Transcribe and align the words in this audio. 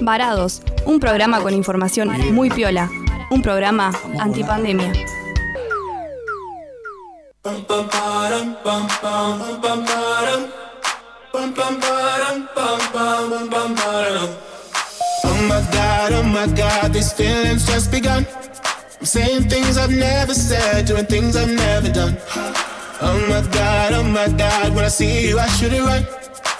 Varados, 0.00 0.62
un 0.84 1.00
programa 1.00 1.40
con 1.40 1.54
información 1.54 2.10
muy 2.32 2.50
piola. 2.50 2.90
Un 3.30 3.42
programa 3.42 3.92
antipandemia. 4.18 4.92
Oh 15.24 15.36
my 15.48 15.60
god, 15.72 16.12
oh 16.12 16.22
my 16.22 16.46
god, 16.54 16.92
these 16.92 17.12
feelings 17.12 17.66
just 17.66 17.90
begun. 17.90 18.26
I'm 19.00 19.06
saying 19.06 19.48
things 19.48 19.76
I've 19.76 19.90
never 19.90 20.34
said, 20.34 20.86
doing 20.86 21.06
things 21.06 21.36
I've 21.36 21.50
never 21.50 21.88
done. 21.88 22.16
Oh 23.00 23.18
my 23.28 23.42
god, 23.50 23.92
oh 23.94 24.04
my 24.04 24.28
god, 24.28 24.74
when 24.74 24.84
I 24.84 24.88
see 24.88 25.28
you, 25.28 25.38
I 25.38 25.46
should 25.48 25.72
it 25.72 25.82
right. 25.82 26.21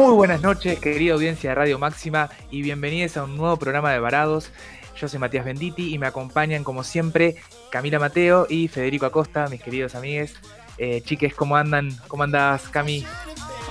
Muy 0.00 0.14
buenas 0.14 0.40
noches, 0.40 0.80
querida 0.80 1.12
audiencia 1.12 1.50
de 1.50 1.56
Radio 1.56 1.78
Máxima, 1.78 2.30
y 2.50 2.62
bienvenidos 2.62 3.18
a 3.18 3.24
un 3.24 3.36
nuevo 3.36 3.58
programa 3.58 3.92
de 3.92 3.98
Varados. 3.98 4.50
Yo 4.98 5.08
soy 5.08 5.18
Matías 5.18 5.44
Benditi 5.44 5.92
y 5.92 5.98
me 5.98 6.06
acompañan, 6.06 6.64
como 6.64 6.84
siempre, 6.84 7.36
Camila 7.70 7.98
Mateo 7.98 8.46
y 8.48 8.68
Federico 8.68 9.04
Acosta, 9.04 9.46
mis 9.48 9.60
queridos 9.60 9.94
amigues. 9.94 10.36
Eh, 10.78 11.02
chiques, 11.02 11.34
¿cómo 11.34 11.54
andan? 11.54 11.94
¿Cómo 12.08 12.22
andas, 12.22 12.62
Cami? 12.70 13.04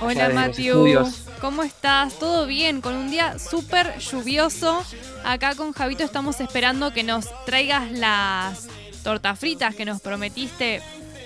Hola, 0.00 0.46
estudios. 0.46 1.26
¿Cómo 1.40 1.64
estás? 1.64 2.16
¿Todo 2.20 2.46
bien? 2.46 2.80
Con 2.80 2.94
un 2.94 3.10
día 3.10 3.40
súper 3.40 3.98
lluvioso. 3.98 4.84
Acá 5.24 5.56
con 5.56 5.72
Javito 5.72 6.04
estamos 6.04 6.40
esperando 6.40 6.92
que 6.92 7.02
nos 7.02 7.26
traigas 7.44 7.90
las 7.90 8.68
tortas 9.02 9.36
fritas 9.36 9.74
que 9.74 9.84
nos 9.84 10.00
prometiste 10.00 10.80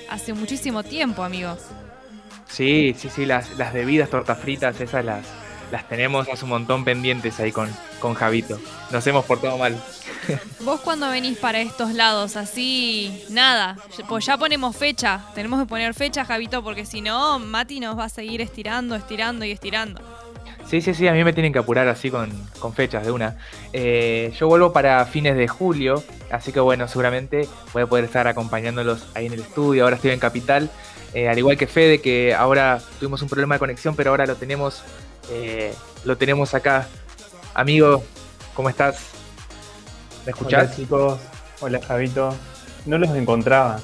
hace 0.08 0.32
muchísimo 0.32 0.82
tiempo, 0.82 1.22
amigo. 1.22 1.58
Sí, 2.48 2.94
sí, 2.96 3.08
sí, 3.10 3.26
las, 3.26 3.56
las 3.58 3.72
debidas 3.72 4.10
tortas 4.10 4.38
fritas, 4.38 4.80
esas 4.80 5.04
las, 5.04 5.26
las 5.70 5.88
tenemos 5.88 6.28
hace 6.28 6.44
un 6.44 6.50
montón 6.50 6.84
pendientes 6.84 7.40
ahí 7.40 7.52
con, 7.52 7.68
con 7.98 8.14
Javito. 8.14 8.60
Nos 8.90 9.06
hemos 9.06 9.24
portado 9.24 9.58
mal. 9.58 9.76
Vos 10.60 10.80
cuando 10.80 11.10
venís 11.10 11.38
para 11.38 11.60
estos 11.60 11.94
lados, 11.94 12.36
así, 12.36 13.24
nada, 13.30 13.76
pues 14.08 14.26
ya 14.26 14.36
ponemos 14.36 14.76
fecha. 14.76 15.20
Tenemos 15.34 15.60
que 15.60 15.66
poner 15.66 15.94
fecha, 15.94 16.24
Javito, 16.24 16.62
porque 16.62 16.86
si 16.86 17.00
no, 17.00 17.38
Mati 17.38 17.80
nos 17.80 17.98
va 17.98 18.04
a 18.04 18.08
seguir 18.08 18.40
estirando, 18.40 18.94
estirando 18.94 19.44
y 19.44 19.50
estirando. 19.50 20.00
Sí, 20.66 20.80
sí, 20.80 20.94
sí, 20.94 21.06
a 21.06 21.12
mí 21.12 21.22
me 21.24 21.32
tienen 21.34 21.52
que 21.52 21.58
apurar 21.58 21.88
así 21.88 22.10
con, 22.10 22.30
con 22.58 22.72
fechas 22.72 23.04
de 23.04 23.10
una. 23.10 23.36
Eh, 23.72 24.32
yo 24.38 24.48
vuelvo 24.48 24.72
para 24.72 25.04
fines 25.04 25.36
de 25.36 25.46
julio, 25.46 26.02
así 26.30 26.52
que 26.52 26.60
bueno, 26.60 26.88
seguramente 26.88 27.46
voy 27.74 27.82
a 27.82 27.86
poder 27.86 28.06
estar 28.06 28.26
acompañándolos 28.26 29.06
ahí 29.14 29.26
en 29.26 29.34
el 29.34 29.40
estudio. 29.40 29.84
Ahora 29.84 29.96
estoy 29.96 30.12
en 30.12 30.20
Capital, 30.20 30.70
eh, 31.14 31.28
al 31.28 31.38
igual 31.38 31.56
que 31.56 31.66
Fede, 31.66 32.00
que 32.00 32.34
ahora 32.34 32.80
tuvimos 32.98 33.22
un 33.22 33.28
problema 33.28 33.54
de 33.54 33.60
conexión, 33.60 33.96
pero 33.96 34.10
ahora 34.10 34.26
lo 34.26 34.36
tenemos, 34.36 34.82
eh, 35.30 35.72
lo 36.04 36.16
tenemos 36.16 36.54
acá. 36.54 36.88
Amigo, 37.54 38.04
¿cómo 38.54 38.68
estás? 38.68 39.10
¿Me 40.26 40.32
escuchás? 40.32 40.64
Hola 40.64 40.76
chicos, 40.76 41.20
hola 41.60 41.80
Javito. 41.80 42.34
No 42.86 42.98
los 42.98 43.10
encontraba. 43.10 43.80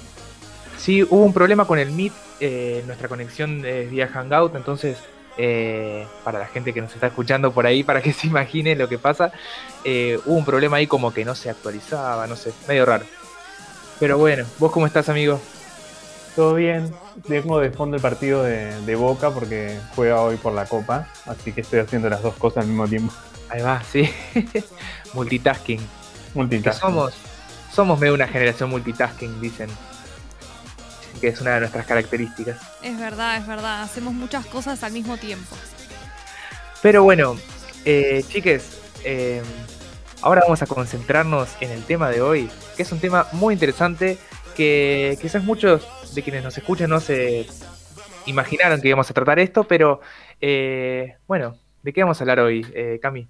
Sí, 0.77 1.03
hubo 1.03 1.25
un 1.25 1.33
problema 1.33 1.67
con 1.67 1.79
el 1.79 1.91
Meet, 1.91 2.13
eh, 2.41 2.83
nuestra 2.87 3.09
conexión 3.09 3.65
es 3.65 3.91
vía 3.91 4.09
Hangout, 4.09 4.55
entonces 4.57 4.99
eh, 5.37 6.07
para 6.25 6.39
la 6.39 6.47
gente 6.47 6.73
que 6.73 6.81
nos 6.81 6.93
está 6.93 7.07
escuchando 7.07 7.53
por 7.53 7.67
ahí, 7.67 7.83
para 7.85 8.03
que 8.03 8.13
se 8.15 8.27
imagine 8.27 8.75
lo 8.77 8.89
que 8.89 8.99
pasa, 8.99 9.33
eh, 9.85 10.19
hubo 10.27 10.37
un 10.37 10.45
problema 10.45 10.79
ahí 10.79 10.87
como 10.87 11.13
que 11.13 11.25
no 11.25 11.35
se 11.35 11.51
actualizaba, 11.51 12.27
no 12.27 12.37
sé, 12.37 12.53
medio 12.67 12.85
raro. 12.87 13.05
Pero 13.99 14.19
bueno, 14.19 14.45
¿vos 14.59 14.73
cómo 14.73 14.87
estás, 14.87 15.09
amigo? 15.09 15.41
Todo 16.37 16.55
bien. 16.55 16.93
Tengo 17.27 17.59
de 17.59 17.71
fondo 17.71 17.97
el 17.97 18.03
partido 18.03 18.43
de, 18.43 18.81
de 18.83 18.95
Boca 18.95 19.31
porque 19.31 19.79
juega 19.95 20.21
hoy 20.21 20.37
por 20.37 20.53
la 20.53 20.65
Copa, 20.67 21.09
así 21.27 21.53
que 21.53 21.61
estoy 21.61 21.81
haciendo 21.81 22.09
las 22.09 22.23
dos 22.23 22.35
cosas 22.37 22.63
al 22.63 22.69
mismo 22.69 22.87
tiempo. 22.89 23.13
Ahí 23.49 23.63
va, 23.63 23.83
sí. 23.83 24.09
Multitasking. 25.15 25.79
Que 25.79 25.85
Multitasking. 26.35 26.81
somos, 26.81 27.15
somos 27.73 27.99
medio 27.99 28.15
una 28.15 28.29
generación 28.29 28.71
multitasking, 28.71 29.41
dicen. 29.41 29.69
Que 31.21 31.29
es 31.29 31.41
una 31.41 31.55
de 31.55 31.61
nuestras 31.61 31.85
características. 31.85 32.59
Es 32.83 32.99
verdad, 32.99 33.37
es 33.37 33.47
verdad, 33.47 33.83
hacemos 33.83 34.15
muchas 34.15 34.47
cosas 34.47 34.83
al 34.85 34.93
mismo 34.93 35.17
tiempo. 35.19 35.57
Pero 36.81 37.03
bueno, 37.03 37.37
eh, 37.85 38.25
chiques, 38.29 38.79
eh, 39.05 39.43
ahora 40.23 40.43
vamos 40.43 40.63
a 40.63 40.67
concentrarnos 40.67 41.51
en 41.61 41.73
el 41.73 41.85
tema 41.85 42.09
de 42.09 42.23
hoy, 42.23 42.49
que 42.77 42.85
es 42.85 42.93
un 42.93 43.01
tema 43.01 43.27
muy 43.33 43.53
interesante 43.53 44.17
que 44.57 45.19
quizás 45.21 45.45
muchos 45.45 45.87
de 46.15 46.23
quienes 46.23 46.43
nos 46.43 46.57
escuchan 46.57 46.91
no 46.91 47.01
se 47.01 47.47
imaginaron 48.27 48.81
que 48.81 48.89
íbamos 48.89 49.11
a 49.11 49.15
tratar 49.15 49.39
esto, 49.39 49.65
pero 49.65 50.01
eh, 50.41 51.17
bueno, 51.27 51.57
¿de 51.83 51.93
qué 51.93 52.03
vamos 52.03 52.21
a 52.21 52.25
hablar 52.25 52.41
hoy, 52.41 52.67
eh, 52.75 52.99
Cami? 53.01 53.27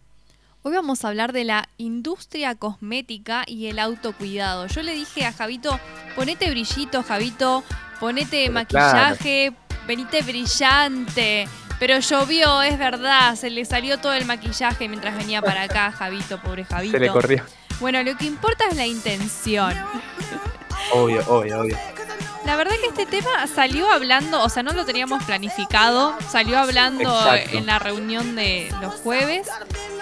Hoy 0.63 0.75
vamos 0.75 1.05
a 1.05 1.09
hablar 1.09 1.33
de 1.33 1.45
la 1.45 1.69
industria 1.79 2.55
cosmética 2.55 3.45
y 3.47 3.69
el 3.69 3.79
autocuidado. 3.79 4.67
Yo 4.67 4.83
le 4.83 4.93
dije 4.93 5.25
a 5.25 5.33
Javito, 5.33 5.81
ponete 6.15 6.51
brillito, 6.51 7.03
Javito, 7.03 7.65
ponete 7.99 8.43
Pero 8.43 8.53
maquillaje, 8.53 9.53
venite 9.87 10.21
brillante. 10.23 11.49
Pero 11.79 11.99
llovió, 11.99 12.61
es 12.61 12.79
verdad, 12.79 13.37
se 13.37 13.49
le 13.49 13.65
salió 13.65 13.99
todo 14.01 14.13
el 14.13 14.27
maquillaje 14.27 14.87
mientras 14.87 15.17
venía 15.17 15.41
para 15.41 15.63
acá, 15.63 15.91
Javito, 15.99 16.39
pobre 16.43 16.65
Javito. 16.65 16.93
Se 16.93 17.01
le 17.01 17.09
corrió. 17.09 17.43
Bueno, 17.81 18.03
lo 18.03 18.15
que 18.19 18.27
importa 18.27 18.65
es 18.69 18.77
la 18.77 18.87
intención. 18.87 19.75
Obvio, 20.93 21.25
obvio, 21.27 21.61
obvio. 21.61 21.79
La 22.51 22.57
verdad 22.57 22.75
que 22.83 22.89
este 22.89 23.07
tema 23.07 23.47
salió 23.47 23.89
hablando, 23.89 24.43
o 24.43 24.49
sea, 24.49 24.65
no 24.65 24.73
lo 24.73 24.85
teníamos 24.85 25.23
planificado, 25.23 26.17
salió 26.29 26.59
hablando 26.59 27.17
Exacto. 27.17 27.57
en 27.57 27.67
la 27.67 27.79
reunión 27.79 28.35
de 28.35 28.75
los 28.83 28.93
jueves, 28.97 29.47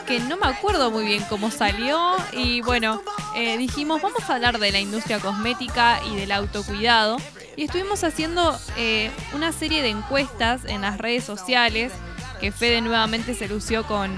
que 0.06 0.19
no 0.20 0.38
me 0.38 0.47
acuerdo 0.47 0.91
muy 0.91 1.04
bien 1.04 1.22
cómo 1.28 1.50
salió, 1.50 2.16
y 2.32 2.62
bueno, 2.62 3.03
eh, 3.36 3.59
dijimos, 3.59 4.00
vamos 4.00 4.22
a 4.31 4.34
hablar 4.34 4.59
de 4.59 4.72
la 4.72 4.81
industria 4.81 5.20
cosmética 5.20 6.00
y 6.10 6.16
del 6.16 6.32
autocuidado, 6.32 7.19
y 7.54 7.64
estuvimos 7.64 8.03
haciendo 8.03 8.59
eh, 8.78 9.10
una 9.34 9.53
serie 9.53 9.82
de 9.82 9.91
encuestas 9.91 10.62
en 10.65 10.80
las 10.80 10.97
redes 10.97 11.25
sociales, 11.25 11.92
que 12.41 12.50
Fede 12.50 12.80
nuevamente 12.80 13.34
se 13.34 13.47
lució 13.47 13.86
con, 13.86 14.16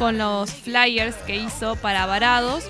con 0.00 0.18
los 0.18 0.52
flyers 0.52 1.14
que 1.28 1.36
hizo 1.36 1.76
para 1.76 2.06
Varados, 2.06 2.64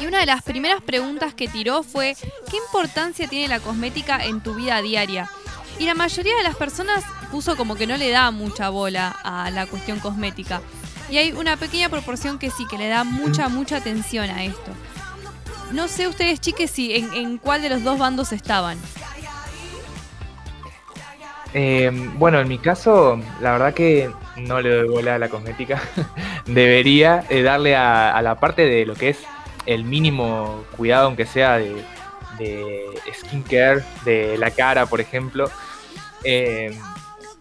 y 0.00 0.06
una 0.06 0.20
de 0.20 0.26
las 0.26 0.42
primeras 0.42 0.82
preguntas 0.82 1.34
que 1.34 1.48
tiró 1.48 1.82
fue, 1.82 2.16
¿qué 2.50 2.56
importancia 2.56 3.28
tiene 3.28 3.48
la 3.48 3.60
cosmética 3.60 4.24
en 4.24 4.40
tu 4.40 4.54
vida 4.54 4.82
diaria? 4.82 5.30
Y 5.78 5.86
la 5.86 5.94
mayoría 5.94 6.36
de 6.36 6.42
las 6.42 6.56
personas 6.56 7.04
puso 7.30 7.56
como 7.56 7.76
que 7.76 7.86
no 7.86 7.96
le 7.96 8.10
da 8.10 8.30
mucha 8.30 8.68
bola 8.68 9.14
a 9.22 9.50
la 9.50 9.66
cuestión 9.66 9.98
cosmética. 9.98 10.60
Y 11.10 11.18
hay 11.18 11.32
una 11.32 11.56
pequeña 11.56 11.88
proporción 11.88 12.38
que 12.38 12.50
sí, 12.50 12.66
que 12.66 12.78
le 12.78 12.88
da 12.88 13.04
mucha, 13.04 13.48
mucha 13.48 13.76
atención 13.76 14.28
a 14.28 14.44
esto. 14.44 14.72
No 15.72 15.88
sé 15.88 16.08
ustedes, 16.08 16.40
chiques, 16.40 16.70
si 16.70 16.94
en, 16.94 17.12
en 17.14 17.38
cuál 17.38 17.62
de 17.62 17.70
los 17.70 17.82
dos 17.82 17.98
bandos 17.98 18.32
estaban. 18.32 18.78
Eh, 21.54 21.90
bueno, 22.16 22.38
en 22.40 22.48
mi 22.48 22.58
caso, 22.58 23.18
la 23.40 23.52
verdad 23.52 23.72
que 23.72 24.10
no 24.36 24.60
le 24.60 24.74
doy 24.74 24.88
bola 24.88 25.14
a 25.14 25.18
la 25.18 25.28
cosmética. 25.28 25.80
Debería 26.46 27.24
eh, 27.30 27.42
darle 27.42 27.76
a, 27.76 28.14
a 28.14 28.22
la 28.22 28.38
parte 28.38 28.66
de 28.66 28.84
lo 28.84 28.94
que 28.94 29.10
es 29.10 29.18
el 29.66 29.84
mínimo 29.84 30.64
cuidado, 30.76 31.06
aunque 31.06 31.26
sea 31.26 31.58
de, 31.58 31.84
de 32.38 32.86
skincare, 33.12 33.84
de 34.04 34.38
la 34.38 34.50
cara, 34.50 34.86
por 34.86 35.00
ejemplo. 35.00 35.50
Eh, 36.24 36.76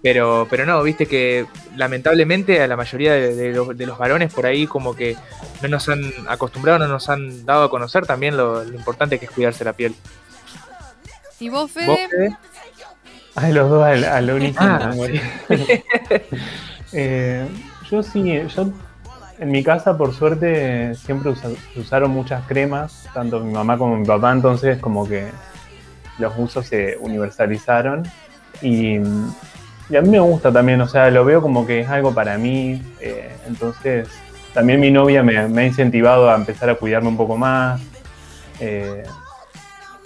pero, 0.02 0.46
pero 0.50 0.66
no, 0.66 0.84
viste 0.84 1.08
que 1.08 1.48
lamentablemente 1.76 2.62
a 2.62 2.68
la 2.68 2.76
mayoría 2.76 3.14
de, 3.14 3.36
de 3.36 3.54
los, 3.54 3.76
de 3.76 3.86
los 3.88 3.98
varones 3.98 4.32
por 4.32 4.46
ahí 4.46 4.68
como 4.68 4.96
que 4.96 5.18
no 5.64 5.68
nos 5.68 5.90
han 5.90 6.14
acostumbrado, 6.28 6.78
no 6.78 6.88
nos 6.88 7.10
han 7.10 7.46
dado 7.46 7.64
a 7.64 7.70
conocer 7.72 8.06
también 8.06 8.38
lo, 8.38 8.64
lo 8.64 8.76
importante 8.76 9.18
que 9.18 9.26
es 9.26 9.32
cuidarse 9.32 9.64
la 9.64 9.74
piel. 9.74 9.96
¿Y 11.40 11.50
vos, 11.50 11.72
Fede? 11.72 11.88
¿Vos, 11.88 12.00
Fede? 12.10 12.38
Ay, 13.36 13.52
los 13.52 13.70
dos 13.70 13.84
al, 13.84 14.04
al 14.04 14.30
unísono. 14.30 14.80
Ah, 14.80 14.92
bueno. 14.96 15.22
Eh, 16.94 17.46
yo 17.90 18.02
sí, 18.04 18.42
yo 18.56 18.70
en 19.40 19.52
mi 19.52 19.64
casa 19.64 19.98
por 19.98 20.14
suerte 20.14 20.96
siempre 20.96 21.32
usa- 21.32 21.50
usaron 21.76 22.12
muchas 22.12 22.46
cremas, 22.48 23.08
tanto 23.14 23.40
mi 23.40 23.54
mamá 23.54 23.78
como 23.78 23.98
mi 23.98 24.06
papá, 24.06 24.32
entonces 24.32 24.80
como 24.80 25.08
que 25.08 25.28
los 26.20 26.34
usos 26.38 26.66
se 26.66 26.98
universalizaron 27.00 28.04
y, 28.62 28.96
y 29.90 29.96
a 29.96 30.02
mí 30.02 30.10
me 30.10 30.20
gusta 30.20 30.52
también, 30.52 30.80
o 30.82 30.88
sea, 30.88 31.10
lo 31.12 31.26
veo 31.26 31.42
como 31.42 31.66
que 31.66 31.82
es 31.82 31.90
algo 31.90 32.14
para 32.14 32.38
mí, 32.38 32.82
eh, 33.02 33.36
entonces 33.48 34.08
también 34.54 34.80
mi 34.80 34.90
novia 34.90 35.22
me, 35.22 35.38
ha 35.38 35.66
incentivado 35.66 36.30
a 36.30 36.36
empezar 36.36 36.70
a 36.70 36.76
cuidarme 36.76 37.10
un 37.10 37.18
poco 37.18 37.36
más. 37.36 37.82
Eh, 38.62 39.04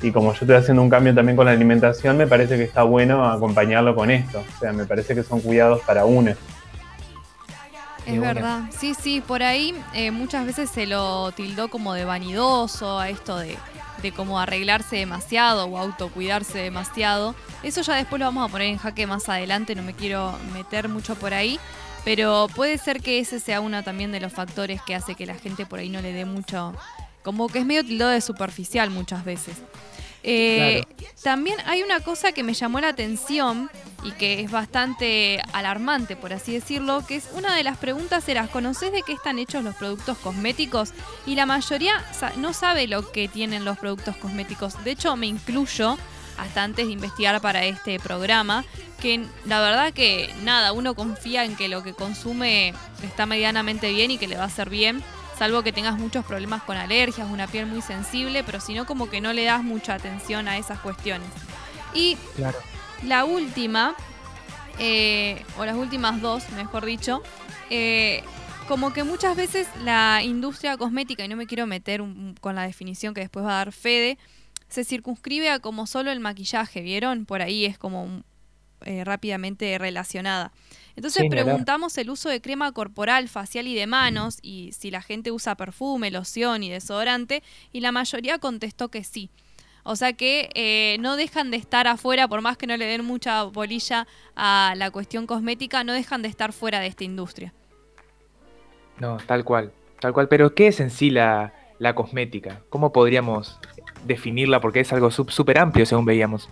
y 0.01 0.11
como 0.11 0.33
yo 0.33 0.39
estoy 0.41 0.55
haciendo 0.55 0.81
un 0.81 0.89
cambio 0.89 1.13
también 1.13 1.35
con 1.35 1.45
la 1.45 1.51
alimentación, 1.51 2.17
me 2.17 2.25
parece 2.25 2.57
que 2.57 2.63
está 2.63 2.81
bueno 2.81 3.29
acompañarlo 3.29 3.93
con 3.93 4.09
esto. 4.09 4.39
O 4.39 4.59
sea, 4.59 4.73
me 4.73 4.85
parece 4.85 5.13
que 5.13 5.21
son 5.21 5.41
cuidados 5.41 5.81
para 5.81 6.05
uno. 6.05 6.31
Es 8.09 8.19
verdad, 8.19 8.63
sí, 8.77 8.93
sí, 8.93 9.21
por 9.21 9.43
ahí 9.43 9.75
eh, 9.93 10.11
muchas 10.11 10.45
veces 10.45 10.69
se 10.69 10.87
lo 10.87 11.31
tildó 11.31 11.69
como 11.69 11.93
de 11.93 12.05
vanidoso 12.05 12.99
a 12.99 13.09
esto 13.09 13.37
de, 13.37 13.57
de 14.01 14.11
como 14.11 14.39
arreglarse 14.39 14.97
demasiado 14.97 15.65
o 15.65 15.77
autocuidarse 15.77 16.57
demasiado. 16.59 17.35
Eso 17.63 17.81
ya 17.81 17.95
después 17.95 18.19
lo 18.19 18.25
vamos 18.25 18.47
a 18.47 18.51
poner 18.51 18.67
en 18.67 18.77
jaque 18.77 19.07
más 19.07 19.29
adelante, 19.29 19.75
no 19.75 19.83
me 19.83 19.93
quiero 19.93 20.37
meter 20.53 20.89
mucho 20.89 21.15
por 21.15 21.33
ahí, 21.33 21.59
pero 22.05 22.47
puede 22.55 22.77
ser 22.77 23.01
que 23.01 23.19
ese 23.19 23.39
sea 23.39 23.61
uno 23.61 23.83
también 23.83 24.11
de 24.11 24.19
los 24.19 24.33
factores 24.33 24.81
que 24.81 24.95
hace 24.95 25.15
que 25.15 25.25
la 25.25 25.35
gente 25.35 25.65
por 25.65 25.79
ahí 25.79 25.89
no 25.89 26.01
le 26.01 26.13
dé 26.13 26.25
mucho, 26.25 26.73
como 27.23 27.47
que 27.47 27.59
es 27.59 27.65
medio 27.65 27.83
tildado 27.83 28.11
de 28.11 28.21
superficial 28.21 28.89
muchas 28.89 29.25
veces. 29.25 29.57
Eh, 30.23 30.83
también 31.23 31.57
hay 31.65 31.81
una 31.83 31.99
cosa 32.01 32.31
que 32.31 32.43
me 32.43 32.53
llamó 32.53 32.79
la 32.79 32.89
atención 32.89 33.69
y 34.03 34.11
que 34.11 34.41
es 34.41 34.51
bastante 34.51 35.41
alarmante, 35.53 36.15
por 36.15 36.33
así 36.33 36.53
decirlo, 36.53 37.05
que 37.05 37.15
es 37.15 37.29
una 37.33 37.55
de 37.55 37.63
las 37.63 37.77
preguntas 37.77 38.27
era, 38.29 38.47
¿conoces 38.47 38.91
de 38.91 39.01
qué 39.01 39.13
están 39.13 39.39
hechos 39.39 39.63
los 39.63 39.75
productos 39.75 40.17
cosméticos? 40.17 40.93
Y 41.25 41.35
la 41.35 41.45
mayoría 41.45 42.03
no 42.37 42.53
sabe 42.53 42.87
lo 42.87 43.11
que 43.11 43.27
tienen 43.27 43.65
los 43.65 43.77
productos 43.77 44.15
cosméticos. 44.17 44.81
De 44.83 44.91
hecho, 44.91 45.15
me 45.15 45.27
incluyo 45.27 45.97
hasta 46.37 46.63
antes 46.63 46.87
de 46.87 46.93
investigar 46.93 47.41
para 47.41 47.65
este 47.65 47.99
programa, 47.99 48.63
que 49.01 49.25
la 49.45 49.59
verdad 49.59 49.93
que 49.93 50.33
nada, 50.43 50.71
uno 50.71 50.95
confía 50.95 51.43
en 51.43 51.57
que 51.57 51.67
lo 51.67 51.83
que 51.83 51.93
consume 51.93 52.73
está 53.03 53.25
medianamente 53.25 53.91
bien 53.91 54.11
y 54.11 54.17
que 54.17 54.27
le 54.27 54.37
va 54.37 54.43
a 54.43 54.47
hacer 54.47 54.69
bien 54.69 55.03
salvo 55.39 55.63
que 55.63 55.71
tengas 55.71 55.97
muchos 55.97 56.25
problemas 56.25 56.63
con 56.63 56.75
alergias, 56.75 57.29
una 57.31 57.47
piel 57.47 57.65
muy 57.65 57.81
sensible, 57.81 58.43
pero 58.43 58.59
si 58.59 58.73
no, 58.73 58.85
como 58.85 59.09
que 59.09 59.21
no 59.21 59.31
le 59.31 59.45
das 59.45 59.63
mucha 59.63 59.93
atención 59.93 60.49
a 60.49 60.57
esas 60.57 60.79
cuestiones. 60.79 61.29
Y 61.93 62.17
la 63.03 63.23
última, 63.23 63.95
eh, 64.79 65.45
o 65.57 65.63
las 65.63 65.77
últimas 65.77 66.19
dos, 66.21 66.49
mejor 66.57 66.85
dicho, 66.85 67.23
eh, 67.69 68.21
como 68.67 68.91
que 68.91 69.05
muchas 69.05 69.37
veces 69.37 69.69
la 69.81 70.21
industria 70.25 70.75
cosmética, 70.75 71.23
y 71.23 71.29
no 71.29 71.37
me 71.37 71.47
quiero 71.47 71.65
meter 71.67 72.03
con 72.41 72.55
la 72.55 72.63
definición 72.63 73.13
que 73.13 73.21
después 73.21 73.45
va 73.45 73.51
a 73.51 73.63
dar 73.63 73.71
Fede, 73.71 74.17
se 74.67 74.83
circunscribe 74.83 75.49
a 75.49 75.59
como 75.59 75.87
solo 75.87 76.11
el 76.11 76.19
maquillaje, 76.19 76.81
¿vieron? 76.81 77.25
Por 77.25 77.41
ahí 77.41 77.63
es 77.63 77.77
como 77.77 78.23
eh, 78.85 79.05
rápidamente 79.05 79.77
relacionada. 79.77 80.51
Entonces 80.99 81.29
preguntamos 81.29 81.97
el 81.97 82.09
uso 82.09 82.27
de 82.27 82.41
crema 82.41 82.73
corporal, 82.73 83.29
facial 83.29 83.67
y 83.67 83.73
de 83.73 83.87
manos 83.87 84.37
y 84.41 84.73
si 84.73 84.91
la 84.91 85.01
gente 85.01 85.31
usa 85.31 85.55
perfume, 85.55 86.11
loción 86.11 86.61
y 86.61 86.69
desodorante 86.69 87.41
y 87.71 87.79
la 87.79 87.93
mayoría 87.93 88.37
contestó 88.37 88.89
que 88.89 89.05
sí. 89.05 89.29
O 89.83 89.95
sea 89.95 90.11
que 90.11 90.49
eh, 90.55 90.97
no 90.99 91.15
dejan 91.15 91.51
de 91.51 91.57
estar 91.57 91.87
afuera, 91.87 92.27
por 92.27 92.41
más 92.41 92.57
que 92.57 92.67
no 92.67 92.75
le 92.75 92.83
den 92.83 93.05
mucha 93.05 93.43
bolilla 93.43 94.07
a 94.35 94.73
la 94.75 94.91
cuestión 94.91 95.25
cosmética, 95.25 95.85
no 95.85 95.93
dejan 95.93 96.21
de 96.21 96.27
estar 96.27 96.51
fuera 96.51 96.81
de 96.81 96.87
esta 96.87 97.05
industria. 97.05 97.53
No, 98.99 99.15
tal 99.25 99.45
cual, 99.45 99.71
tal 100.01 100.11
cual. 100.11 100.27
Pero 100.27 100.53
¿qué 100.53 100.67
es 100.67 100.81
en 100.81 100.89
sí 100.89 101.11
la, 101.11 101.53
la 101.79 101.95
cosmética? 101.95 102.59
¿Cómo 102.67 102.91
podríamos 102.91 103.57
definirla? 104.03 104.59
Porque 104.59 104.81
es 104.81 104.91
algo 104.91 105.11
súper 105.11 105.59
amplio, 105.59 105.85
según 105.85 106.03
veíamos. 106.03 106.49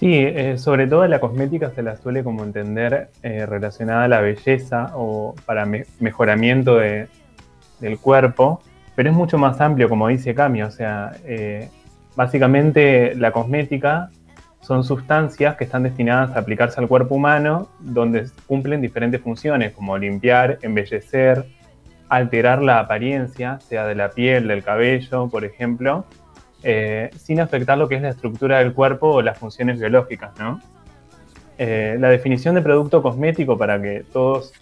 Sí, 0.00 0.14
eh, 0.14 0.56
sobre 0.56 0.86
todo 0.86 1.06
la 1.06 1.20
cosmética 1.20 1.72
se 1.72 1.82
la 1.82 1.94
suele 1.94 2.24
como 2.24 2.42
entender 2.42 3.10
eh, 3.22 3.44
relacionada 3.44 4.04
a 4.04 4.08
la 4.08 4.22
belleza 4.22 4.92
o 4.94 5.34
para 5.44 5.66
mejoramiento 5.66 6.76
de, 6.76 7.08
del 7.80 7.98
cuerpo, 7.98 8.62
pero 8.94 9.10
es 9.10 9.14
mucho 9.14 9.36
más 9.36 9.60
amplio, 9.60 9.90
como 9.90 10.08
dice 10.08 10.34
Cami, 10.34 10.62
o 10.62 10.70
sea, 10.70 11.12
eh, 11.26 11.68
básicamente 12.16 13.14
la 13.14 13.30
cosmética 13.30 14.08
son 14.62 14.84
sustancias 14.84 15.56
que 15.56 15.64
están 15.64 15.82
destinadas 15.82 16.34
a 16.34 16.38
aplicarse 16.38 16.80
al 16.80 16.88
cuerpo 16.88 17.16
humano 17.16 17.68
donde 17.78 18.26
cumplen 18.46 18.80
diferentes 18.80 19.20
funciones, 19.20 19.74
como 19.74 19.98
limpiar, 19.98 20.58
embellecer, 20.62 21.44
alterar 22.08 22.62
la 22.62 22.78
apariencia, 22.78 23.60
sea 23.60 23.84
de 23.84 23.96
la 23.96 24.08
piel, 24.12 24.48
del 24.48 24.62
cabello, 24.62 25.28
por 25.28 25.44
ejemplo, 25.44 26.06
eh, 26.62 27.10
sin 27.16 27.40
afectar 27.40 27.78
lo 27.78 27.88
que 27.88 27.96
es 27.96 28.02
la 28.02 28.10
estructura 28.10 28.58
del 28.58 28.72
cuerpo 28.72 29.08
o 29.08 29.22
las 29.22 29.38
funciones 29.38 29.78
biológicas, 29.78 30.32
¿no? 30.38 30.60
Eh, 31.58 31.96
la 31.98 32.08
definición 32.08 32.54
de 32.54 32.62
producto 32.62 33.02
cosmético, 33.02 33.58
para 33.58 33.80
que 33.80 34.04
todos 34.12 34.52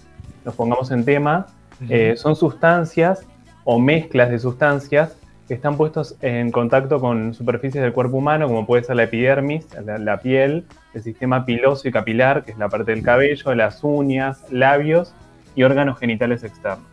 nos 0.44 0.54
pongamos 0.54 0.90
en 0.90 1.04
tema, 1.04 1.46
eh, 1.88 2.14
son 2.16 2.34
sustancias 2.34 3.24
o 3.64 3.78
mezclas 3.78 4.30
de 4.30 4.38
sustancias 4.38 5.16
que 5.46 5.54
están 5.54 5.76
puestos 5.76 6.16
en 6.20 6.50
contacto 6.50 7.00
con 7.00 7.34
superficies 7.34 7.82
del 7.82 7.92
cuerpo 7.92 8.18
humano, 8.18 8.48
como 8.48 8.66
puede 8.66 8.84
ser 8.84 8.96
la 8.96 9.04
epidermis, 9.04 9.66
la, 9.84 10.20
piel, 10.20 10.66
el 10.92 11.02
sistema 11.02 11.44
piloso 11.46 11.88
y 11.88 11.92
capilar, 11.92 12.44
que 12.44 12.52
es 12.52 12.58
la 12.58 12.68
parte 12.68 12.90
del 12.90 13.02
cabello, 13.02 13.54
las 13.54 13.82
uñas, 13.82 14.44
labios 14.50 15.14
y 15.54 15.62
órganos 15.62 15.98
genitales 15.98 16.44
externos. 16.44 16.86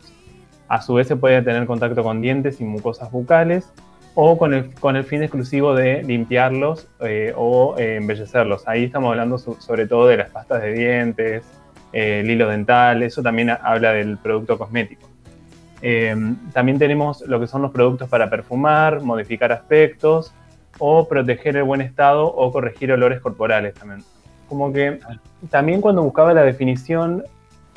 A 0.67 0.81
su 0.81 0.93
vez 0.93 1.07
se 1.07 1.15
puede 1.15 1.41
tener 1.41 1.65
contacto 1.65 2.01
con 2.01 2.21
dientes 2.21 2.61
y 2.61 2.63
mucosas 2.63 3.11
bucales, 3.11 3.73
o 4.15 4.37
con 4.37 4.53
el, 4.53 4.73
con 4.75 4.95
el 4.95 5.03
fin 5.03 5.21
exclusivo 5.21 5.75
de 5.75 6.01
limpiarlos 6.01 6.87
eh, 7.01 7.33
o 7.35 7.75
eh, 7.77 7.97
embellecerlos. 7.97 8.65
Ahí 8.65 8.85
estamos 8.85 9.11
hablando 9.11 9.37
sobre 9.37 9.87
todo 9.87 10.07
de 10.07 10.17
las 10.17 10.29
pastas 10.29 10.61
de 10.61 10.71
dientes, 10.71 11.43
eh, 11.91 12.21
el 12.21 12.31
hilo 12.31 12.47
dental, 12.47 13.03
eso 13.03 13.21
también 13.21 13.49
habla 13.49 13.91
del 13.91 14.17
producto 14.17 14.57
cosmético. 14.57 15.09
Em, 15.81 16.37
también 16.51 16.79
tenemos 16.79 17.21
lo 17.27 17.39
que 17.41 17.47
son 17.47 17.61
los 17.61 17.71
productos 17.71 18.09
para 18.09 18.29
perfumar, 18.29 19.01
modificar 19.01 19.51
aspectos 19.51 20.33
o 20.79 21.07
proteger 21.07 21.57
el 21.57 21.63
buen 21.63 21.81
estado 21.81 22.25
o 22.25 22.51
corregir 22.51 22.93
olores 22.93 23.19
corporales 23.19 23.73
también. 23.73 24.01
Como 24.47 24.71
que 24.71 24.99
también 25.49 25.81
cuando 25.81 26.01
buscaba 26.03 26.33
la 26.33 26.43
definición, 26.43 27.23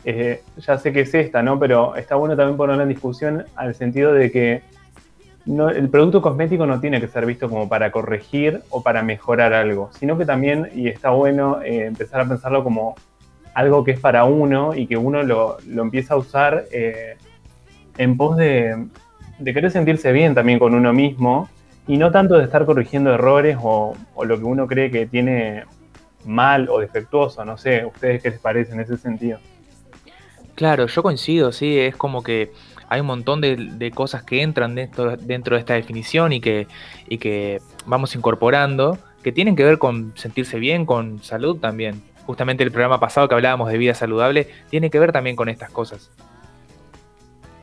ya 0.05 0.79
sé 0.79 0.93
que 0.93 1.01
es 1.01 1.13
esta, 1.13 1.43
¿no? 1.43 1.59
Pero 1.59 1.97
está 1.97 2.15
bueno 2.15 2.37
también 2.37 2.57
ponerla 2.57 2.85
en 2.85 2.89
discusión 2.89 3.45
al 3.57 3.75
sentido 3.75 4.13
de 4.13 4.31
que 4.31 4.63
el 5.49 5.89
producto 5.89 6.21
cosmético 6.21 6.67
no 6.67 6.79
tiene 6.79 7.01
que 7.01 7.09
ser 7.09 7.25
visto 7.25 7.49
como 7.49 7.69
para 7.69 7.91
corregir 7.91 8.61
o 8.71 8.83
para 8.83 9.03
mejorar 9.03 9.55
algo, 9.55 9.91
sino 9.99 10.19
que 10.19 10.27
también, 10.27 10.69
y 10.75 10.89
está 10.89 11.11
bueno 11.11 11.63
eh, 11.63 11.87
empezar 11.87 12.21
a 12.21 12.29
pensarlo 12.29 12.63
como 12.63 12.97
algo 13.55 13.83
que 13.83 13.93
es 13.93 14.01
para 14.01 14.25
uno 14.25 14.75
y 14.75 14.87
que 14.87 14.97
uno 14.97 15.23
lo, 15.23 15.59
empieza 15.67 16.15
a 16.15 16.17
usar 16.19 16.67
eh, 16.71 17.17
en 17.97 18.17
pos 18.17 18.37
de, 18.37 18.89
querer 19.43 19.71
sentirse 19.71 20.13
bien 20.13 20.35
también 20.35 20.59
con 20.59 20.75
uno 20.75 20.93
mismo 20.93 21.49
y 21.87 21.97
no 21.97 22.11
tanto 22.11 22.37
de 22.37 22.45
estar 22.45 22.67
corrigiendo 22.67 23.15
errores 23.15 23.57
o, 23.63 23.97
o 24.15 24.25
lo 24.25 24.37
que 24.37 24.45
uno 24.45 24.67
cree 24.67 24.91
que 24.91 25.07
tiene 25.07 25.65
mal 26.27 26.69
o 26.69 26.79
defectuoso, 26.79 27.45
no 27.45 27.57
sé, 27.57 27.87
¿ustedes 27.87 28.23
qué 28.23 28.31
les 28.31 28.39
parece 28.39 28.75
en 28.75 28.81
ese 28.81 28.99
sentido? 28.99 29.39
Claro, 30.55 30.87
yo 30.87 31.03
coincido, 31.03 31.53
sí, 31.53 31.79
es 31.79 31.97
como 31.97 32.23
que 32.23 32.53
hay 32.89 33.01
un 33.01 33.07
montón 33.07 33.41
de, 33.41 33.93
cosas 33.95 34.23
que 34.23 34.43
entran 34.43 34.75
dentro, 34.75 35.17
de 35.17 35.59
esta 35.59 35.75
definición 35.75 36.33
y 36.33 36.41
que, 36.41 36.67
y 37.09 37.19
que 37.19 37.61
vamos 37.87 38.15
incorporando, 38.15 38.99
que 39.23 39.33
tienen 39.33 39.57
que 39.57 39.65
ver 39.65 39.79
con 39.79 40.13
sentirse 40.17 40.59
bien, 40.59 40.87
con 40.87 41.23
salud 41.23 41.59
también. 41.59 42.03
Justamente 42.27 42.63
el 42.63 42.71
programa 42.71 43.01
pasado 43.01 43.29
que 43.29 43.35
hablábamos 43.35 43.71
de 43.71 43.79
vida 43.79 43.95
saludable 43.95 44.49
tiene 44.71 44.91
que 44.91 44.99
ver 44.99 45.13
también 45.13 45.37
con 45.37 45.49
estas 45.49 45.71
cosas. 45.71 46.11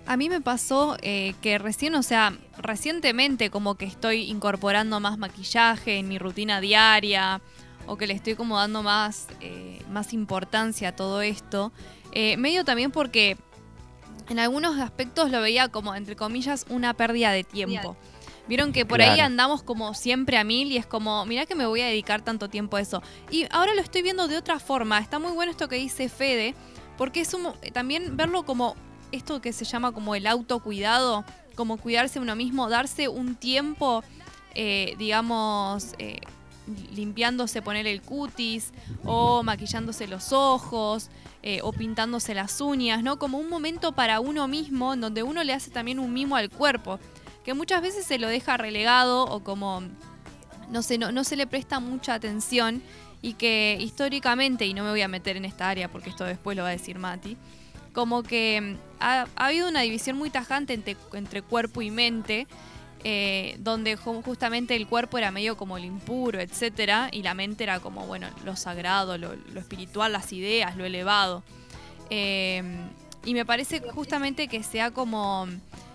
A 0.08 0.18
mí 0.18 0.30
me 0.30 0.40
pasó 0.40 0.98
eh, 1.02 1.34
que 1.42 1.58
recién, 1.58 1.96
o 1.96 2.04
sea, 2.04 2.34
recientemente 2.60 3.50
como 3.50 3.76
que 3.76 3.86
estoy 3.86 4.30
incorporando 4.30 5.00
más 5.00 5.18
maquillaje 5.18 5.98
en 5.98 6.08
mi 6.08 6.20
rutina 6.20 6.62
diaria 6.62 7.42
o 7.88 7.98
que 7.98 8.06
le 8.06 8.14
estoy 8.14 8.36
como 8.36 8.58
dando 8.58 8.84
más, 8.84 9.28
eh, 9.42 9.82
más 9.90 10.14
importancia 10.14 10.90
a 10.90 10.96
todo 10.96 11.22
esto. 11.22 11.72
Eh, 12.12 12.38
medio 12.38 12.64
también 12.64 12.92
porque 12.92 13.38
en 14.30 14.40
algunos 14.40 14.80
aspectos 14.80 15.32
lo 15.32 15.42
veía 15.42 15.70
como, 15.70 15.96
entre 15.96 16.16
comillas, 16.16 16.66
una 16.70 16.94
pérdida 16.94 17.32
de 17.32 17.44
tiempo. 17.44 17.96
Vieron 18.48 18.74
que 18.74 18.86
por 18.86 19.02
ahí 19.02 19.20
andamos 19.20 19.64
como 19.64 19.94
siempre 19.94 20.38
a 20.38 20.44
mil 20.44 20.72
y 20.72 20.78
es 20.78 20.86
como, 20.86 21.26
mirá 21.26 21.46
que 21.46 21.56
me 21.56 21.66
voy 21.66 21.82
a 21.82 21.88
dedicar 21.88 22.22
tanto 22.22 22.48
tiempo 22.48 22.78
a 22.78 22.82
eso. 22.82 23.02
Y 23.32 23.48
ahora 23.50 23.74
lo 23.74 23.82
estoy 23.82 24.04
viendo 24.04 24.28
de 24.28 24.38
otra 24.38 24.60
forma. 24.60 25.00
Está 25.00 25.18
muy 25.18 25.32
bueno 25.32 25.52
esto 25.52 25.68
que 25.68 25.78
dice 25.78 26.10
Fede, 26.10 26.54
porque 26.98 27.22
es 27.22 27.34
un, 27.34 27.54
también 27.74 28.16
verlo 28.16 28.44
como 28.44 28.76
esto 29.12 29.42
que 29.42 29.52
se 29.52 29.66
llama 29.66 29.92
como 29.94 30.14
el 30.14 30.28
autocuidado, 30.28 31.26
como 31.56 31.78
cuidarse 31.78 32.20
uno 32.20 32.36
mismo, 32.36 32.70
darse 32.70 33.08
un 33.08 33.36
tiempo, 33.36 34.04
eh, 34.54 34.96
digamos, 35.00 35.94
eh, 35.98 36.20
limpiándose, 36.94 37.62
poner 37.62 37.88
el 37.88 38.02
cutis 38.02 38.72
o 39.04 39.44
maquillándose 39.44 40.08
los 40.08 40.34
ojos. 40.34 41.10
Eh, 41.48 41.60
o 41.62 41.72
pintándose 41.72 42.34
las 42.34 42.60
uñas, 42.60 43.04
¿no? 43.04 43.20
Como 43.20 43.38
un 43.38 43.50
momento 43.50 43.92
para 43.92 44.20
uno 44.20 44.48
mismo 44.48 44.96
en 44.96 45.02
donde 45.02 45.22
uno 45.22 45.44
le 45.44 45.54
hace 45.54 45.70
también 45.70 46.00
un 46.00 46.12
mimo 46.12 46.36
al 46.36 46.50
cuerpo, 46.50 47.00
que 47.44 47.54
muchas 47.54 47.84
veces 47.84 48.04
se 48.04 48.18
lo 48.18 48.28
deja 48.28 48.58
relegado 48.58 49.26
o 49.26 49.44
como, 49.44 49.84
no 50.72 50.82
sé, 50.82 50.98
no, 50.98 51.12
no 51.12 51.24
se 51.24 51.36
le 51.36 51.46
presta 51.46 51.80
mucha 51.80 52.16
atención 52.16 52.82
y 53.22 53.34
que 53.34 53.78
históricamente, 53.80 54.66
y 54.66 54.74
no 54.74 54.84
me 54.84 54.90
voy 54.90 55.02
a 55.02 55.08
meter 55.08 55.38
en 55.38 55.46
esta 55.46 55.70
área 55.70 55.88
porque 55.88 56.10
esto 56.10 56.24
después 56.24 56.58
lo 56.58 56.64
va 56.64 56.70
a 56.70 56.72
decir 56.72 56.98
Mati, 56.98 57.38
como 57.94 58.24
que 58.24 58.62
mm, 58.62 58.76
ha, 59.00 59.26
habido 59.36 59.68
una 59.70 59.82
división 59.82 60.18
muy 60.18 60.30
tajante 60.30 60.74
entre, 60.74 60.98
entre 61.14 61.42
cuerpo 61.42 61.82
y 61.82 61.92
mente, 61.92 62.48
eh, 63.08 63.58
donde 63.60 63.98
justamente 63.98 64.76
el 64.76 64.88
cuerpo 64.88 65.20
era 65.20 65.30
medio 65.30 65.56
como 65.58 65.78
el 65.78 65.86
impuro, 65.86 66.42
etcétera, 66.42 67.10
y 67.12 67.22
la 67.22 67.36
mente 67.36 67.64
era 67.64 67.80
como, 67.80 68.08
bueno, 68.08 68.28
lo 68.44 68.56
sagrado, 68.56 69.20
lo, 69.20 69.32
espiritual, 69.56 70.12
las 70.12 70.34
ideas, 70.34 70.76
lo 70.76 70.86
elevado. 70.86 71.44
Em, 72.10 72.90
y 73.24 73.36
me 73.36 73.46
parece 73.46 73.80
justamente 73.80 74.48
que 74.48 74.64
se 74.64 74.82
ha 74.82 74.90
como, 74.90 75.46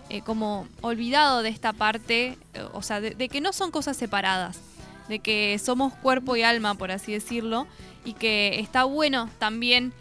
eh, 0.07 0.21
como 0.21 0.69
olvidado 0.79 1.43
de 1.43 1.49
esta 1.49 1.73
parte, 1.73 2.37
eh, 2.53 2.65
o 2.71 2.81
sea, 2.81 3.01
de, 3.01 3.27
que 3.27 3.41
no 3.41 3.51
son 3.51 3.71
cosas 3.71 3.97
separadas, 3.97 4.61
de 5.09 5.19
que 5.19 5.59
somos 5.59 5.91
cuerpo 5.91 6.37
y 6.37 6.43
alma, 6.43 6.75
por 6.75 6.91
así 6.91 7.11
decirlo, 7.11 7.67
y 8.05 8.13
que 8.13 8.57
está 8.61 8.85
bueno 8.85 9.29
también 9.37 9.91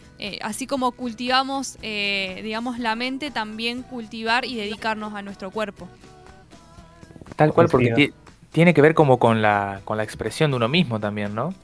así 0.42 0.66
como 0.66 0.92
cultivamos, 0.92 1.78
digamos, 1.80 2.78
la 2.78 2.94
mente, 2.94 3.30
también 3.30 3.82
cultivar 3.82 4.44
y 4.44 4.54
dedicarnos 4.54 5.14
a 5.14 5.22
nuestro 5.22 5.50
cuerpo. 5.50 5.88
Tal 7.40 7.54
cual, 7.54 7.68
porque 7.70 8.12
tiene 8.52 8.74
que 8.74 8.82
ver 8.82 8.92
como 8.92 9.18
con 9.18 9.40
la, 9.40 9.80
con 9.86 9.96
la 9.96 10.02
expresión 10.02 10.50
de 10.50 10.58
uno 10.58 10.68
mismo 10.68 11.00
también, 11.00 11.34
¿no? 11.34 11.54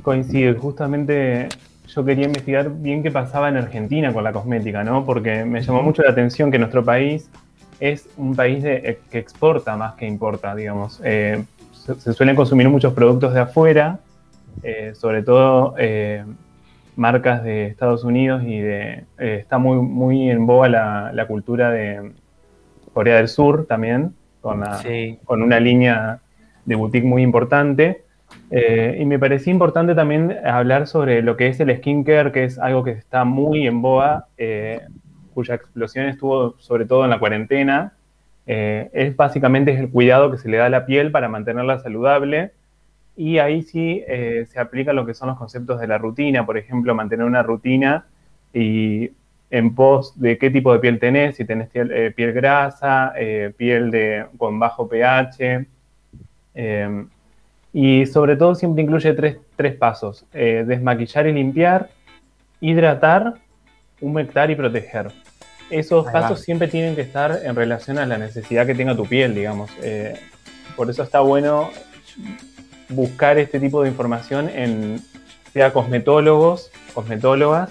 Coincide, 0.00 0.54
justamente 0.54 1.50
yo 1.86 2.02
quería 2.02 2.24
investigar 2.24 2.70
bien 2.70 3.02
qué 3.02 3.10
pasaba 3.10 3.50
en 3.50 3.58
Argentina 3.58 4.10
con 4.10 4.24
la 4.24 4.32
cosmética, 4.32 4.84
¿no? 4.84 5.04
Porque 5.04 5.44
me 5.44 5.60
llamó 5.60 5.82
mucho 5.82 6.02
la 6.02 6.12
atención 6.12 6.50
que 6.50 6.58
nuestro 6.58 6.82
país 6.82 7.28
es 7.78 8.08
un 8.16 8.34
país 8.34 8.64
eh, 8.64 9.00
que 9.10 9.18
exporta 9.18 9.76
más 9.76 9.96
que 9.96 10.06
importa, 10.06 10.54
digamos. 10.54 10.98
Eh, 11.04 11.44
se, 11.72 12.14
suelen 12.14 12.34
consumir 12.34 12.70
muchos 12.70 12.94
productos 12.94 13.34
de 13.34 13.40
afuera, 13.40 14.00
eh, 14.62 14.92
sobre 14.94 15.22
todo 15.22 15.74
marcas 16.96 17.44
de 17.44 17.66
Estados 17.66 18.02
Unidos 18.02 18.44
y 18.44 18.60
de... 18.60 19.04
está 19.18 19.58
muy, 19.58 19.76
muy 19.76 20.30
en 20.30 20.46
boga 20.46 20.70
la, 20.70 21.12
la 21.12 21.26
cultura 21.26 21.70
de 21.70 22.12
Corea 22.94 23.16
del 23.16 23.28
Sur 23.28 23.66
también, 23.66 24.14
con, 24.40 25.42
una 25.42 25.60
línea 25.60 26.20
de 26.64 26.74
boutique 26.74 27.06
muy 27.06 27.22
importante. 27.22 28.02
Eh, 28.50 28.98
y 29.00 29.04
me 29.04 29.18
parecía 29.18 29.52
importante 29.52 29.94
también 29.94 30.36
hablar 30.44 30.86
sobre 30.86 31.22
lo 31.22 31.36
que 31.36 31.48
es 31.48 31.60
el 31.60 31.74
skincare, 31.76 32.32
que 32.32 32.44
es 32.44 32.58
algo 32.58 32.84
que 32.84 32.92
está 32.92 33.24
muy 33.24 33.66
en 33.66 33.82
boa, 33.82 34.26
eh, 34.36 34.80
cuya 35.34 35.54
explosión 35.54 36.06
estuvo 36.06 36.58
sobre 36.58 36.86
todo 36.86 37.04
en 37.04 37.10
la 37.10 37.18
cuarentena. 37.18 37.92
Eh, 38.46 38.90
es 38.92 39.16
básicamente 39.16 39.78
el 39.78 39.90
cuidado 39.90 40.30
que 40.30 40.38
se 40.38 40.48
le 40.48 40.56
da 40.56 40.66
a 40.66 40.70
la 40.70 40.86
piel 40.86 41.10
para 41.10 41.28
mantenerla 41.28 41.78
saludable. 41.80 42.52
Y 43.16 43.38
ahí 43.38 43.62
sí 43.62 44.04
se 44.06 44.60
aplican 44.60 44.94
lo 44.94 45.04
que 45.04 45.12
son 45.12 45.26
los 45.28 45.36
conceptos 45.36 45.80
de 45.80 45.88
la 45.88 45.98
rutina, 45.98 46.46
por 46.46 46.56
ejemplo, 46.56 46.94
mantener 46.94 47.26
una 47.26 47.42
rutina 47.42 48.06
y 48.54 49.10
en 49.50 49.74
pos 49.74 50.20
de 50.20 50.38
qué 50.38 50.50
tipo 50.50 50.72
de 50.72 50.78
piel 50.78 50.98
tenés, 50.98 51.36
si 51.36 51.44
tenés 51.44 51.68
piel, 51.70 51.90
eh, 51.92 52.32
grasa, 52.32 53.12
eh, 53.16 53.52
piel 53.56 53.90
de, 53.90 54.26
con 54.36 54.58
bajo 54.58 54.88
pH. 54.88 55.66
Em, 56.54 57.08
y 57.72 58.06
sobre 58.06 58.36
todo 58.36 58.54
siempre 58.54 58.82
incluye 58.82 59.12
tres, 59.12 59.74
pasos, 59.74 60.26
eh, 60.32 60.64
desmaquillar 60.66 61.26
y 61.26 61.32
limpiar, 61.32 61.90
hidratar, 62.60 63.34
humectar 64.00 64.50
y 64.50 64.56
proteger. 64.56 65.12
Esos 65.70 66.10
pasos 66.10 66.40
siempre 66.40 66.68
tienen 66.68 66.94
que 66.94 67.02
estar 67.02 67.40
en 67.44 67.54
relación 67.54 67.98
a 67.98 68.06
la 68.06 68.16
necesidad 68.16 68.66
que 68.66 68.74
tenga 68.74 68.96
tu 68.96 69.04
piel, 69.04 69.34
digamos. 69.34 69.70
por 70.76 70.88
eso 70.88 71.02
está 71.02 71.20
bueno 71.20 71.68
buscar 72.88 73.36
este 73.36 73.60
tipo 73.60 73.82
de 73.82 73.90
información 73.90 74.48
en 74.48 74.98
sea 75.52 75.72
cosmetólogos, 75.72 76.70
cosmetólogas, 76.94 77.70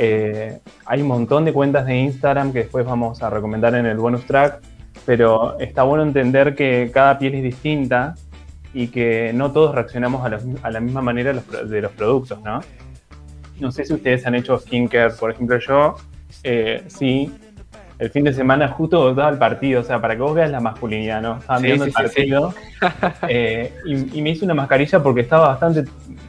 eh, 0.00 0.60
hay 0.86 1.02
un 1.02 1.08
montón 1.08 1.44
de 1.44 1.52
cuentas 1.52 1.84
de 1.84 1.96
Instagram 1.96 2.52
que 2.52 2.60
después 2.60 2.86
vamos 2.86 3.20
a 3.20 3.30
recomendar 3.30 3.74
en 3.74 3.84
el 3.84 3.98
bonus 3.98 4.24
track, 4.24 4.60
pero 5.04 5.58
está 5.58 5.82
bueno 5.82 6.04
entender 6.04 6.54
que 6.54 6.90
cada 6.94 7.18
piel 7.18 7.34
es 7.34 7.42
distinta 7.42 8.14
y 8.72 8.88
que 8.88 9.32
no 9.34 9.50
todos 9.50 9.74
reaccionamos 9.74 10.24
a, 10.24 10.70
la 10.70 10.80
misma 10.80 11.02
manera 11.02 11.32
de 11.32 11.80
los 11.80 11.92
productos, 11.92 12.40
¿no? 12.42 12.60
No 13.58 13.72
sé 13.72 13.84
si 13.84 13.92
ustedes 13.92 14.24
han 14.24 14.36
hecho 14.36 14.56
skincare, 14.58 15.14
por 15.14 15.32
ejemplo, 15.32 15.58
yo 15.58 15.96
eh, 16.44 16.84
sí, 16.86 17.32
el 17.98 18.10
fin 18.10 18.22
de 18.22 18.32
semana 18.32 18.68
justo 18.68 19.12
daba 19.14 19.30
el 19.30 19.38
partido, 19.38 19.80
o 19.80 19.84
sea, 19.84 20.00
para 20.00 20.14
que 20.14 20.22
vos 20.22 20.34
veas 20.34 20.50
la 20.50 20.60
masculinidad, 20.60 21.20
¿no? 21.20 21.38
Estaba 21.38 21.58
viendo 21.58 21.84
el 21.84 21.92
partido 21.92 22.54
eh, 23.28 23.72
y, 23.84 24.22
me 24.22 24.30
hice 24.30 24.44
una 24.44 24.54
mascarilla 24.54 25.02
porque 25.02 25.22
estaba 25.22 25.48
bastante 25.48 25.84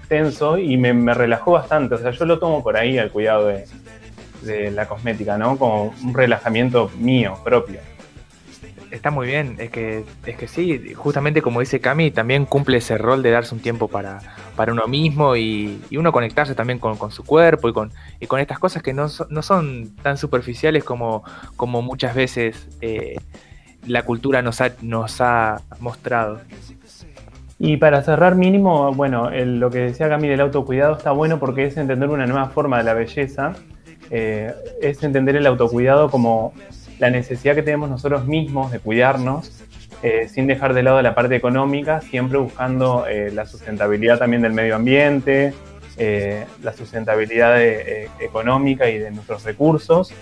tenso 0.09 0.57
y 0.57 0.75
me, 0.75 1.13
relajó 1.13 1.51
bastante, 1.51 1.95
o 1.95 1.97
sea, 1.97 2.11
yo 2.11 2.25
lo 2.25 2.39
tomo 2.39 2.61
por 2.61 2.75
ahí 2.75 2.97
al 2.97 3.11
cuidado 3.11 3.47
de, 3.47 4.71
la 4.71 4.87
cosmética, 4.87 5.37
¿no? 5.37 5.57
Como 5.57 5.93
un 6.03 6.13
relajamiento 6.13 6.91
mío, 6.97 7.37
propio 7.43 7.79
está 8.91 9.11
muy 9.11 9.27
bien, 9.27 9.55
es 9.59 9.69
que, 9.69 10.03
es 10.25 10.35
que 10.35 10.47
sí, 10.47 10.93
justamente 10.95 11.41
como 11.41 11.59
dice 11.59 11.79
Cami, 11.79 12.11
también 12.11 12.45
cumple 12.45 12.77
ese 12.77 12.97
rol 12.97 13.21
de 13.21 13.31
darse 13.31 13.53
un 13.53 13.61
tiempo 13.61 13.87
para, 13.87 14.19
para 14.55 14.71
uno 14.71 14.87
mismo 14.87 15.35
y, 15.35 15.81
uno 15.91 16.11
conectarse 16.11 16.55
también 16.55 16.79
con, 16.79 16.97
su 17.11 17.23
cuerpo 17.23 17.69
y 17.69 17.73
con, 17.73 17.91
y 18.19 18.27
con 18.27 18.39
estas 18.39 18.59
cosas 18.59 18.83
que 18.83 18.93
no, 18.93 19.07
no 19.29 19.41
son 19.41 19.95
tan 20.01 20.17
superficiales 20.17 20.83
como, 20.83 21.23
como 21.55 21.81
muchas 21.81 22.15
veces 22.15 22.67
eh, 22.81 23.17
la 23.85 24.03
cultura 24.03 24.41
nos 24.41 24.61
ha, 24.61 24.73
nos 24.81 25.21
ha 25.21 25.61
mostrado. 25.79 26.41
Y 27.61 27.75
para 27.75 28.01
cerrar 28.01 28.35
mínimo, 28.35 28.93
bueno, 28.93 29.29
lo 29.29 29.69
que 29.69 29.79
decía 29.79 30.07
Cami 30.07 30.29
del 30.29 30.39
autocuidado 30.39 30.95
está 30.95 31.11
bueno 31.11 31.39
porque 31.39 31.65
es 31.65 31.75
entender 31.75 32.09
una 32.09 32.25
nueva 32.25 32.47
forma 32.47 32.77
de 32.77 32.85
la 32.85 32.93
belleza, 32.93 33.53
eh, 34.09 34.53
es 34.81 35.03
entender 35.03 35.35
el 35.35 35.45
autocuidado 35.45 36.09
como 36.09 36.53
la 36.99 37.09
necesidad 37.09 37.55
que 37.55 37.61
tenemos 37.61 37.89
nosotros 37.89 38.25
mismos 38.25 38.71
de 38.71 38.79
cuidarnos, 38.79 39.61
eh, 40.03 40.29
sin 40.29 40.47
dejar 40.47 40.73
de 40.73 40.83
lado 40.83 41.01
la 41.01 41.13
parte 41.13 41.35
económica, 41.35 41.99
siempre 41.99 42.37
buscando 42.37 43.05
eh, 43.07 43.29
la 43.31 43.45
sustentabilidad 43.45 44.19
también 44.19 44.41
del 44.41 44.53
medio 44.53 44.77
ambiente, 44.77 45.53
la 46.63 46.71
sustentabilidad 46.71 47.61
económica 48.21 48.89
y 48.89 48.99
de 48.99 49.11
nuestros 49.11 49.43
recursos. 49.43 50.13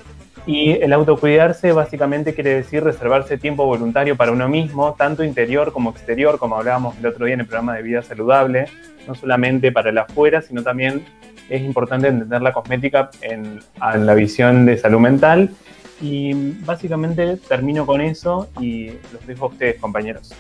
Y 0.48 0.72
el 0.72 0.94
autocuidarse 0.94 1.74
básicamente 1.74 2.34
quiere 2.34 2.52
decir 2.52 2.82
reservarse 2.82 3.38
tiempo 3.38 3.66
voluntario 3.66 4.16
para 4.16 4.32
uno 4.32 4.48
mismo, 4.48 4.96
tanto 4.98 5.26
interior 5.26 5.74
como 5.74 5.90
exterior, 5.90 6.40
como 6.40 6.56
hablábamos 6.56 6.98
el 6.98 7.06
otro 7.06 7.26
día 7.26 7.34
en 7.34 7.42
el 7.42 7.46
programa 7.46 7.76
de 7.76 7.84
vida 7.84 8.02
saludable, 8.02 8.68
no 9.06 9.14
solamente 9.14 9.74
para 9.74 9.90
el 9.90 9.98
afuera, 9.98 10.42
sino 10.42 10.64
también 10.64 11.04
es 11.50 11.62
importante 11.62 12.08
entender 12.08 12.42
la 12.42 12.54
cosmética 12.54 13.10
en, 13.22 13.60
la 13.82 14.14
visión 14.14 14.66
de 14.66 14.78
salud 14.78 15.00
mental 15.00 15.50
y 16.02 16.34
básicamente 16.62 17.36
termino 17.36 17.86
con 17.86 18.00
eso 18.00 18.50
y 18.62 18.92
los 19.12 19.28
dejo 19.28 19.46
a 19.46 19.48
ustedes, 19.50 19.82
compañeros. 19.82 20.34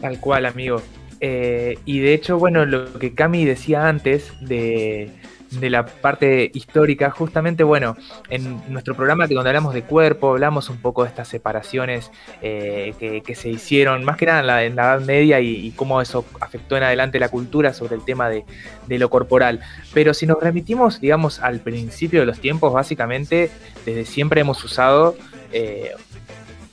Tal 0.00 0.20
cual, 0.20 0.46
amigo. 0.46 0.80
Eh, 1.20 1.76
y 1.84 1.98
de 1.98 2.14
hecho, 2.14 2.38
bueno, 2.38 2.64
lo 2.64 3.00
que 3.00 3.14
Cami 3.14 3.44
decía 3.44 3.88
antes 3.88 4.32
de, 4.40 5.10
de 5.50 5.70
la 5.70 5.86
parte 5.86 6.50
histórica, 6.54 7.10
justamente, 7.10 7.64
bueno, 7.64 7.96
en 8.28 8.60
nuestro 8.68 8.94
programa 8.94 9.26
que 9.26 9.34
donde 9.34 9.50
hablamos 9.50 9.74
de 9.74 9.82
cuerpo, 9.82 10.30
hablamos 10.30 10.68
un 10.68 10.78
poco 10.78 11.02
de 11.02 11.08
estas 11.08 11.28
separaciones 11.28 12.10
eh, 12.42 13.22
que, 13.24 13.34
se 13.34 13.48
hicieron, 13.48 14.04
más 14.04 14.16
que 14.16 14.26
nada 14.26 14.64
en 14.64 14.76
la, 14.76 14.84
Edad 14.84 15.00
Media 15.00 15.40
y, 15.40 15.70
cómo 15.72 16.00
eso 16.00 16.24
afectó 16.40 16.76
en 16.76 16.82
adelante 16.82 17.18
la 17.18 17.28
cultura 17.28 17.72
sobre 17.72 17.96
el 17.96 18.04
tema 18.04 18.28
de, 18.28 18.44
lo 18.88 19.10
corporal. 19.10 19.60
Pero 19.94 20.14
si 20.14 20.26
nos 20.26 20.40
remitimos, 20.40 21.00
digamos, 21.00 21.40
al 21.40 21.60
principio 21.60 22.20
de 22.20 22.26
los 22.26 22.40
tiempos, 22.40 22.72
básicamente, 22.72 23.50
desde 23.84 24.04
siempre 24.04 24.40
hemos 24.40 24.62
usado... 24.64 25.16
Eh, 25.52 25.92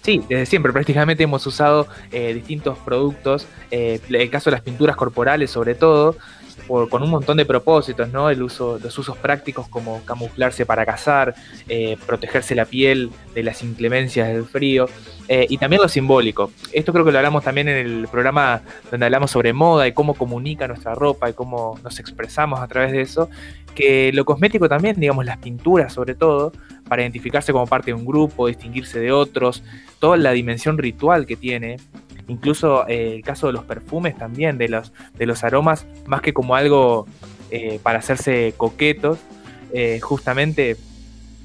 Sí, 0.01 0.22
desde 0.29 0.46
siempre 0.46 0.72
prácticamente 0.74 1.24
hemos 1.24 1.48
usado 1.48 1.88
eh, 2.12 2.32
distintos 2.36 2.77
productos, 2.77 3.48
el 3.72 4.29
caso 4.29 4.51
de 4.51 4.58
las 4.58 4.62
pinturas 4.62 4.96
corporales 4.96 5.50
sobre 5.50 5.74
todo, 5.74 6.15
con 6.67 7.03
un 7.03 7.09
montón 7.09 7.38
de 7.38 7.45
propósitos, 7.45 8.12
¿no? 8.12 8.29
El 8.29 8.41
uso, 8.41 8.79
los 8.81 8.97
usos 8.97 9.17
prácticos 9.17 9.67
como 9.67 10.03
camuflarse 10.05 10.65
para 10.65 10.85
cazar, 10.85 11.35
eh, 11.67 11.97
protegerse 12.05 12.55
la 12.55 12.65
piel 12.65 13.12
de 13.33 13.43
las 13.43 13.62
inclemencias 13.63 14.27
del 14.27 14.45
frío, 14.45 14.88
eh, 15.27 15.45
y 15.50 15.57
también 15.57 15.81
lo 15.81 15.88
simbólico. 15.88 16.51
Esto 16.71 16.93
creo 16.93 17.05
que 17.05 17.12
lo 17.12 17.17
hablamos 17.17 17.43
también 17.43 17.67
en 17.67 17.77
el 17.77 18.07
programa 18.07 18.62
donde 18.91 19.05
hablamos 19.05 19.31
sobre 19.31 19.53
moda 19.53 19.88
y 19.88 19.93
cómo 19.93 20.13
comunica 20.13 20.67
nuestra 20.67 20.93
ropa 20.93 21.29
y 21.29 21.33
cómo 21.33 21.79
nos 21.83 22.00
expresamos 22.00 22.59
a 22.59 22.67
través 22.67 22.91
de 22.91 23.01
eso, 23.01 23.29
que 23.74 24.12
lo 24.13 24.24
cosmético 24.25 24.69
también, 24.69 25.00
digamos, 25.00 25.25
las 25.25 25.38
pinturas 25.38 25.93
sobre 25.93 26.15
todo, 26.15 26.51
para 26.88 27.01
identificarse 27.01 27.51
como 27.51 27.65
parte 27.65 27.88
de 27.88 27.95
un 27.95 28.05
grupo, 28.05 28.47
distinguirse 28.47 29.00
de 29.00 29.12
otros, 29.12 29.63
toda 30.00 30.17
la 30.17 30.31
dimensión 30.31 30.77
ritual 30.77 31.25
que 31.25 31.35
tiene, 31.35 31.77
incluso 32.27 32.88
eh, 32.88 33.15
el 33.15 33.24
caso 33.24 33.48
de 33.48 33.53
los 33.53 33.63
perfumes 33.63 34.17
también, 34.17 34.58
de 34.58 34.70
los, 34.70 34.94
de 35.17 35.25
los 35.25 35.44
aromas, 35.44 35.86
más 36.05 36.22
que 36.22 36.34
como 36.34 36.55
algo 36.55 37.08
eh, 37.51 37.79
para 37.84 38.00
hacerse 38.00 38.53
coquetos, 38.58 39.20
eh, 39.74 40.00
justamente 40.00 40.77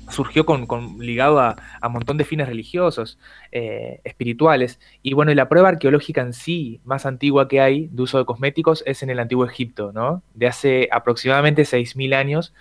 surgió 0.08 0.44
con, 0.44 0.66
ligado 0.98 1.38
a, 1.38 1.56
un 1.84 1.92
montón 1.92 2.16
de 2.16 2.24
fines 2.24 2.48
religiosos, 2.48 3.16
espirituales. 3.52 4.80
Y 5.04 5.14
bueno, 5.14 5.32
la 5.34 5.48
prueba 5.48 5.68
arqueológica 5.68 6.20
en 6.20 6.32
sí, 6.32 6.80
más 6.84 7.06
antigua 7.06 7.46
que 7.46 7.60
hay 7.60 7.88
de 7.92 8.02
uso 8.02 8.18
de 8.18 8.24
cosméticos, 8.24 8.82
es 8.86 9.04
en 9.04 9.10
el 9.10 9.20
antiguo 9.20 9.44
Egipto, 9.44 9.92
¿no? 9.92 10.24
De 10.34 10.48
hace 10.48 10.88
aproximadamente 10.90 11.62
6.000 11.62 12.14
años, 12.16 12.52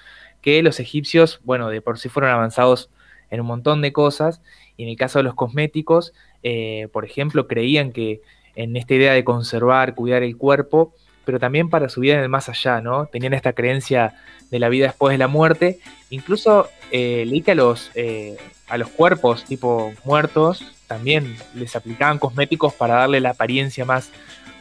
que 0.42 0.62
los 0.62 0.80
egipcios, 0.80 1.42
bueno, 1.44 1.70
de 1.70 1.82
por 1.82 1.98
sí 1.98 2.08
fueron 2.08 2.30
avanzados 2.30 2.92
en 3.32 3.42
un 3.42 3.48
montón 3.48 3.82
de 3.82 3.94
cosas, 3.94 4.42
y 4.78 4.84
en 4.84 4.90
el 4.90 4.96
caso 4.96 5.20
de 5.20 5.24
los 5.24 5.36
cosméticos, 5.36 6.14
eh, 6.44 6.88
por 6.92 7.06
ejemplo, 7.06 7.48
creían 7.48 7.92
que 7.92 8.22
en 8.56 8.76
esta 8.76 8.94
idea 8.94 9.14
de 9.14 9.24
conservar, 9.24 9.96
cuidar 9.96 10.24
el 10.24 10.38
cuerpo, 10.38 10.94
pero 11.26 11.40
también 11.40 11.70
para 11.70 11.90
su 11.90 12.02
vida 12.02 12.16
en 12.16 12.22
el 12.22 12.30
más 12.30 12.50
allá, 12.50 12.82
¿no? 12.82 13.06
Tenían 13.06 13.34
esta 13.34 13.54
creencia 13.54 14.16
de 14.50 14.60
la 14.60 14.70
vida 14.70 14.88
después 14.88 15.14
de 15.14 15.18
la 15.18 15.28
muerte. 15.28 15.80
Incluso 16.10 16.68
eh, 16.92 17.26
leí 17.28 17.42
que 17.42 17.52
a 17.52 17.56
los, 17.56 17.92
eh, 17.94 18.38
a 18.68 18.78
los 18.78 18.90
cuerpos 18.90 19.46
tipo 19.46 19.94
muertos 20.04 20.64
también 20.88 21.36
les 21.54 21.76
aplicaban 21.76 22.18
cosméticos 22.18 22.74
para 22.74 22.96
darle 22.96 23.20
la 23.20 23.32
apariencia 23.32 23.86
más, 23.86 24.10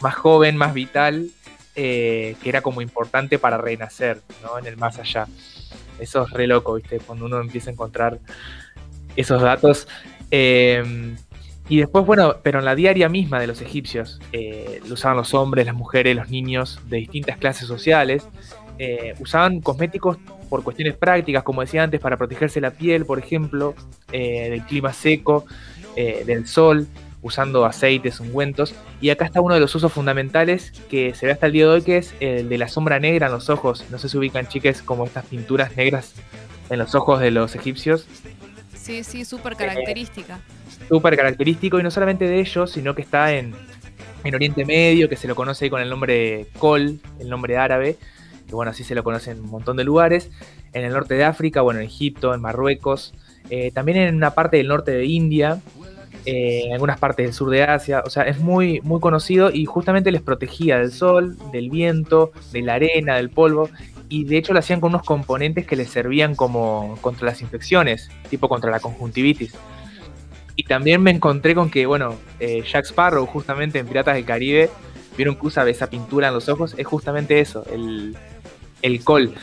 más 0.01 0.15
joven, 0.15 0.57
más 0.57 0.75
vital, 0.75 1.31
que 1.75 2.37
era 2.45 2.61
como 2.61 2.83
importante 2.83 3.39
para 3.39 3.57
renacer, 3.57 4.21
¿no? 4.43 4.59
En 4.59 4.67
el 4.67 4.77
más 4.77 4.99
allá. 4.99 5.29
Eso 6.01 6.25
es 6.25 6.31
re 6.31 6.49
loco, 6.49 6.75
¿viste? 6.75 6.99
Cuando 6.99 7.27
uno 7.27 7.41
empieza 7.41 7.71
a 7.71 7.73
encontrar 7.73 8.19
esos 9.15 9.41
datos. 9.41 9.87
Y 11.69 11.79
después, 11.79 12.07
bueno, 12.07 12.37
pero 12.43 12.61
en 12.61 12.65
la 12.65 12.75
diaria 12.75 13.09
misma 13.09 13.41
de 13.41 13.47
los 13.47 13.61
egipcios, 13.61 14.21
eh, 14.33 14.81
lo 14.87 14.95
usaban 14.95 15.19
los 15.19 15.35
hombres, 15.35 15.67
las 15.67 15.75
mujeres, 15.75 16.17
los 16.17 16.31
niños 16.31 16.81
de 16.89 16.99
distintas 16.99 17.37
clases 17.37 17.69
sociales. 17.69 18.27
Eh, 18.79 19.15
usaban 19.19 19.61
cosméticos 19.61 20.17
por 20.49 20.63
cuestiones 20.63 20.97
prácticas, 20.97 21.43
como 21.43 21.61
decía 21.61 21.83
antes, 21.83 22.01
para 22.01 22.17
protegerse 22.17 22.61
la 22.61 22.71
piel, 22.71 23.05
por 23.05 23.19
ejemplo, 23.19 23.75
eh, 24.13 24.49
del 24.51 24.63
clima 24.63 24.93
seco, 24.93 25.45
del 25.97 26.47
sol, 26.47 26.87
usando 27.23 27.65
aceites, 27.65 28.21
ungüentos. 28.21 28.73
Y 29.01 29.11
acá 29.11 29.25
está 29.25 29.41
uno 29.41 29.55
de 29.55 29.61
los 29.61 29.75
usos 29.75 29.93
fundamentales 29.93 30.71
que 30.89 31.13
se 31.13 31.27
ve 31.27 31.33
hasta 31.33 31.47
el 31.47 31.53
día 31.53 31.65
de 31.65 31.71
hoy, 31.71 31.83
que 31.83 31.99
es 31.99 32.15
el 32.21 32.49
de 32.49 32.57
la 32.57 32.69
sombra 32.69 33.01
negra 33.01 33.27
en 33.27 33.33
los 33.33 33.51
ojos. 33.51 33.85
No 33.91 33.99
sé 33.99 34.09
si 34.09 34.17
ubican, 34.17 34.47
chiques, 34.47 34.81
como 34.81 35.05
estas 35.05 35.27
pinturas 35.27 35.77
negras 35.77 36.15
en 36.71 36.79
los 36.79 36.95
ojos 36.95 37.19
de 37.19 37.33
los 37.33 37.57
egipcios. 37.57 38.07
Sí, 38.77 39.03
sí, 39.03 39.25
súper 39.25 39.57
característica 39.57 40.39
súper 40.89 41.17
característico 41.17 41.79
y 41.81 41.83
no 41.83 41.91
solamente 41.91 42.27
de 42.27 42.41
ellos, 42.41 42.71
sino 42.71 42.95
que 42.95 43.03
está 43.03 43.35
en, 43.35 43.55
en 44.25 44.35
Oriente 44.35 44.65
Medio, 44.65 45.09
que 45.09 45.17
se 45.17 45.29
lo 45.29 45.35
conoce 45.35 45.71
con 45.71 45.81
el 45.81 45.89
nombre 45.89 46.47
Col, 46.59 47.01
el 47.19 47.29
nombre 47.29 47.57
árabe, 47.57 47.97
que 48.47 48.55
bueno, 48.55 48.71
así 48.71 48.85
se 48.85 48.95
lo 48.95 49.05
conoce 49.05 49.33
en 49.33 49.41
un 49.41 49.51
montón 49.51 49.77
de 49.77 49.85
lugares, 49.85 50.31
en 50.73 50.85
el 50.85 50.93
norte 50.93 51.15
de 51.15 51.25
África, 51.25 51.61
bueno, 51.61 51.81
en 51.81 51.87
Egipto, 51.87 52.35
en 52.35 52.41
Marruecos, 52.41 53.15
eh, 53.51 53.71
también 53.73 53.99
en 53.99 54.15
una 54.15 54.35
parte 54.35 54.57
del 54.59 54.69
norte 54.69 54.93
de 54.93 55.07
India, 55.07 55.61
eh, 56.25 56.63
en 56.67 56.73
algunas 56.73 56.99
partes 56.99 57.27
del 57.27 57.33
sur 57.33 57.51
de 57.51 57.63
Asia, 57.63 58.03
o 58.05 58.11
sea, 58.11 58.25
es 58.25 58.39
muy, 58.39 58.81
muy 58.83 59.01
conocido 59.01 59.51
y 59.51 59.65
justamente 59.65 60.11
les 60.11 60.23
protegía 60.23 60.79
del 60.79 60.93
sol, 60.93 61.37
del 61.53 61.71
viento, 61.71 62.33
de 62.53 62.63
la 62.63 62.75
arena, 62.75 63.17
del 63.17 63.31
polvo, 63.31 63.71
y 64.09 64.25
de 64.25 64.39
hecho 64.39 64.53
lo 64.53 64.59
hacían 64.59 64.81
con 64.81 64.91
unos 64.91 65.05
componentes 65.05 65.67
que 65.67 65.77
les 65.77 65.91
servían 65.91 66.35
como 66.35 66.99
contra 67.01 67.27
las 67.27 67.43
infecciones, 67.43 68.11
tipo 68.31 68.49
contra 68.49 68.71
la 68.71 68.81
conjuntivitis. 68.81 69.55
Y 70.59 70.65
también 70.65 71.01
me 71.01 71.13
encontré 71.13 71.55
con 71.55 71.71
que, 71.71 71.87
bueno, 71.87 72.17
eh, 72.41 72.65
Jack 72.69 72.87
Sparrow, 72.87 73.25
justamente 73.27 73.79
en 73.79 73.87
Piratas 73.87 74.17
del 74.17 74.25
Caribe, 74.25 74.69
vieron 75.17 75.37
que 75.37 75.47
usa 75.47 75.69
esa 75.69 75.89
pintura 75.89 76.27
en 76.27 76.35
los 76.35 76.49
ojos, 76.49 76.75
es 76.77 76.85
justamente 76.85 77.39
eso, 77.39 77.65
el, 77.73 78.17
el 78.83 79.05
col. 79.05 79.35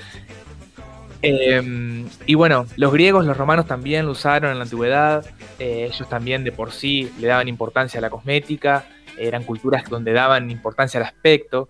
Em, 1.21 2.05
y 2.25 2.35
bueno, 2.35 2.65
los 2.75 2.91
griegos, 2.91 3.25
los 3.25 3.37
romanos 3.37 3.65
también 3.65 4.05
lo 4.05 4.11
usaron 4.11 4.51
en 4.51 4.57
la 4.57 4.65
antigüedad, 4.65 5.25
eh, 5.57 5.89
ellos 5.89 6.09
también 6.09 6.43
de 6.43 6.51
por 6.51 6.73
sí 6.73 7.09
le 7.17 7.27
daban 7.27 7.47
importancia 7.47 7.99
a 7.99 8.01
la 8.01 8.09
cosmética, 8.09 8.85
eran 9.17 9.45
culturas 9.45 9.85
donde 9.89 10.11
daban 10.11 10.51
importancia 10.51 10.99
al 10.99 11.05
aspecto. 11.05 11.69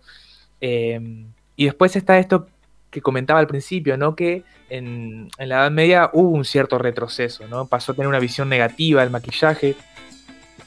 Em, 0.60 1.28
y 1.56 1.66
después 1.66 1.96
está 1.96 2.18
esto 2.18 2.48
que 2.96 3.02
comentaba 3.02 3.42
al 3.42 3.48
principio, 3.48 3.98
¿no? 3.98 4.16
Que 4.16 4.44
en, 4.70 5.30
la 5.38 5.58
Edad 5.58 5.72
Media 5.72 6.10
hubo 6.14 6.30
un 6.30 6.46
cierto 6.46 6.78
retroceso, 6.78 7.46
¿no? 7.50 7.68
Pasó 7.68 7.92
a 7.92 7.96
tener 7.96 8.08
una 8.08 8.20
visión 8.20 8.48
negativa 8.48 9.02
del 9.02 9.10
maquillaje, 9.10 9.76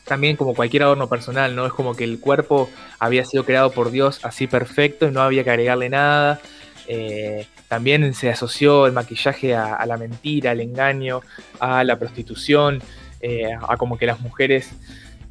también 0.04 0.36
como 0.36 0.54
cualquier 0.54 0.82
adorno 0.82 1.08
personal, 1.08 1.56
¿no? 1.56 1.64
Es 1.64 1.72
como 1.72 1.96
que 1.96 2.04
el 2.04 2.20
cuerpo 2.20 2.68
había 2.98 3.24
sido 3.24 3.46
creado 3.46 3.72
por 3.72 3.90
Dios 3.90 4.20
así 4.24 4.46
perfecto 4.46 5.08
y 5.08 5.10
no 5.10 5.22
había 5.22 5.42
que 5.42 5.50
agregarle 5.50 5.88
nada. 5.88 6.38
Eh, 6.86 7.46
también 7.66 8.12
se 8.12 8.28
asoció 8.28 8.86
el 8.86 8.92
maquillaje 8.92 9.56
a, 9.56 9.84
la 9.86 9.96
mentira, 9.96 10.50
al 10.50 10.60
engaño, 10.60 11.22
a 11.58 11.82
la 11.82 11.98
prostitución, 11.98 12.82
eh, 13.22 13.54
a 13.66 13.78
como 13.78 13.96
que 13.96 14.04
las 14.04 14.20
mujeres 14.20 14.70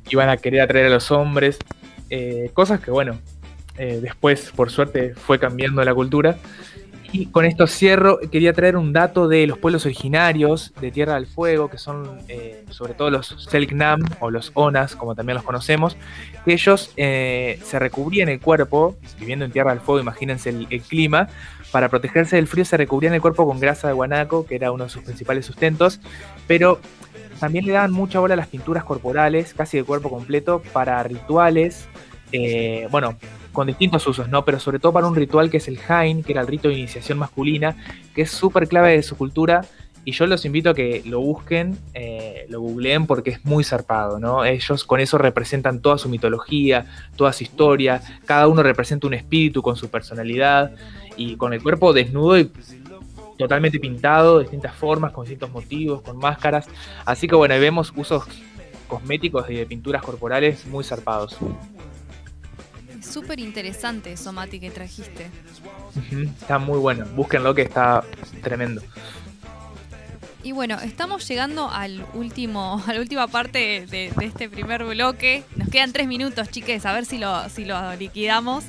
iban 0.09 0.29
a 0.29 0.37
querer 0.37 0.61
atraer 0.61 0.87
a 0.87 0.89
los 0.89 1.11
hombres. 1.11 1.59
Eh, 2.09 2.49
cosas 2.53 2.79
que, 2.79 2.89
bueno, 2.89 3.19
después, 3.77 4.51
por 4.55 4.71
suerte, 4.71 5.13
fue 5.13 5.37
cambiando 5.37 5.83
la 5.83 5.93
cultura. 5.93 6.39
Y 7.11 7.27
con 7.27 7.45
esto 7.45 7.67
cierro, 7.67 8.19
quería 8.19 8.53
traer 8.53 8.75
un 8.75 8.91
dato 8.91 9.27
de 9.27 9.47
los 9.47 9.57
pueblos 9.57 9.85
originarios 9.85 10.73
de 10.81 10.91
Tierra 10.91 11.15
del 11.15 11.25
Fuego, 11.25 11.69
que 11.69 11.77
son 11.77 12.19
eh, 12.27 12.65
sobre 12.69 12.93
todo 12.93 13.09
los 13.09 13.47
Selknam 13.49 14.01
o 14.19 14.29
los 14.29 14.51
Onas, 14.55 14.95
como 14.95 15.15
también 15.15 15.35
los 15.35 15.43
conocemos, 15.43 15.95
que 16.43 16.53
ellos 16.53 16.91
eh, 16.97 17.59
se 17.63 17.79
recubrían 17.79 18.27
el 18.27 18.41
cuerpo, 18.41 18.97
viviendo 19.19 19.45
en 19.45 19.51
Tierra 19.51 19.71
del 19.71 19.79
Fuego, 19.79 20.01
imagínense 20.01 20.49
el, 20.49 20.67
clima, 20.81 21.29
para 21.71 21.89
protegerse 21.89 22.35
del 22.35 22.47
frío 22.47 22.65
se 22.65 22.77
recubrían 22.77 23.13
el 23.13 23.21
cuerpo 23.21 23.47
con 23.47 23.59
grasa 23.59 23.87
de 23.87 23.93
guanaco, 23.93 24.45
que 24.45 24.55
era 24.55 24.71
uno 24.71 24.85
de 24.85 24.89
sus 24.89 25.03
principales 25.03 25.45
sustentos, 25.45 26.01
pero 26.45 26.79
también 27.39 27.65
le 27.65 27.71
daban 27.71 27.91
mucha 27.91 28.19
bola 28.19 28.33
a 28.33 28.37
las 28.37 28.47
pinturas 28.47 28.83
corporales, 28.83 29.53
casi 29.53 29.77
de 29.77 29.83
cuerpo 29.83 30.09
completo, 30.09 30.61
para 30.73 31.01
rituales, 31.03 31.87
eh, 32.31 32.87
bueno, 32.91 33.17
con 33.57 33.65
distintos 33.65 34.05
usos, 34.05 34.29
¿no? 34.29 34.45
Pero 34.45 34.59
sobre 34.59 34.77
todo 34.77 34.93
para 34.93 35.07
un 35.07 35.15
ritual 35.15 35.49
que 35.49 35.57
es 35.57 35.67
el 35.67 35.79
Hain, 35.87 36.21
que 36.21 36.33
era 36.33 36.41
el 36.41 36.47
rito 36.47 36.67
de 36.67 36.75
iniciación 36.75 37.17
masculina, 37.17 37.75
que 38.13 38.21
es 38.21 38.29
súper 38.29 38.67
clave 38.67 38.91
de 38.91 39.01
su 39.01 39.17
cultura. 39.17 39.65
Y 40.05 40.11
yo 40.11 40.27
los 40.27 40.45
invito 40.45 40.69
a 40.69 40.75
que 40.75 41.01
lo 41.07 41.21
busquen, 41.21 41.75
eh, 41.95 42.45
lo 42.49 42.61
googleen 42.61 43.07
porque 43.07 43.31
es 43.31 43.43
muy 43.43 43.63
zarpado, 43.63 44.19
¿no? 44.19 44.45
Ellos 44.45 44.83
con 44.83 44.99
eso 44.99 45.17
representan 45.17 45.81
toda 45.81 45.97
su 45.97 46.07
mitología, 46.07 46.85
toda 47.15 47.33
su 47.33 47.45
historia, 47.45 47.99
cada 48.25 48.47
uno 48.47 48.61
representa 48.61 49.07
un 49.07 49.15
espíritu 49.15 49.63
con 49.63 49.75
su 49.75 49.89
personalidad 49.89 50.73
y 51.15 51.35
con 51.35 51.51
el 51.51 51.63
cuerpo 51.63 51.93
desnudo 51.93 52.37
y 52.37 52.51
totalmente 53.39 53.79
pintado, 53.79 54.37
de 54.37 54.43
distintas 54.43 54.75
formas, 54.75 55.13
con 55.13 55.23
distintos 55.23 55.49
motivos, 55.49 56.03
con 56.03 56.19
máscaras. 56.19 56.67
Así 57.05 57.27
que 57.27 57.33
bueno, 57.33 57.59
vemos 57.59 57.91
usos 57.95 58.23
cosméticos 58.87 59.49
y 59.49 59.55
de 59.55 59.65
pinturas 59.65 60.03
corporales 60.03 60.67
muy 60.67 60.83
zarpados 60.83 61.35
súper 63.07 63.39
interesante 63.39 64.13
eso, 64.13 64.31
Mati, 64.33 64.59
que 64.59 64.69
trajiste. 64.69 65.29
está 66.11 66.59
muy 66.59 66.79
bueno. 66.79 67.05
Búsquenlo 67.15 67.55
que 67.55 67.63
está 67.63 68.03
tremendo. 68.41 68.81
Y 70.43 70.51
bueno, 70.53 70.79
estamos 70.79 71.27
llegando 71.27 71.69
al 71.69 72.05
último, 72.13 72.81
a 72.87 72.93
la 72.93 72.99
última 72.99 73.27
parte 73.27 73.85
de, 73.87 74.11
este 74.21 74.49
primer 74.49 74.83
bloque. 74.83 75.43
Nos 75.55 75.69
quedan 75.69 75.91
tres 75.91 76.07
minutos, 76.07 76.49
chiques, 76.49 76.85
a 76.85 76.93
ver 76.93 77.05
si 77.05 77.17
lo, 77.17 77.49
si 77.49 77.65
lo 77.65 77.95
liquidamos. 77.95 78.63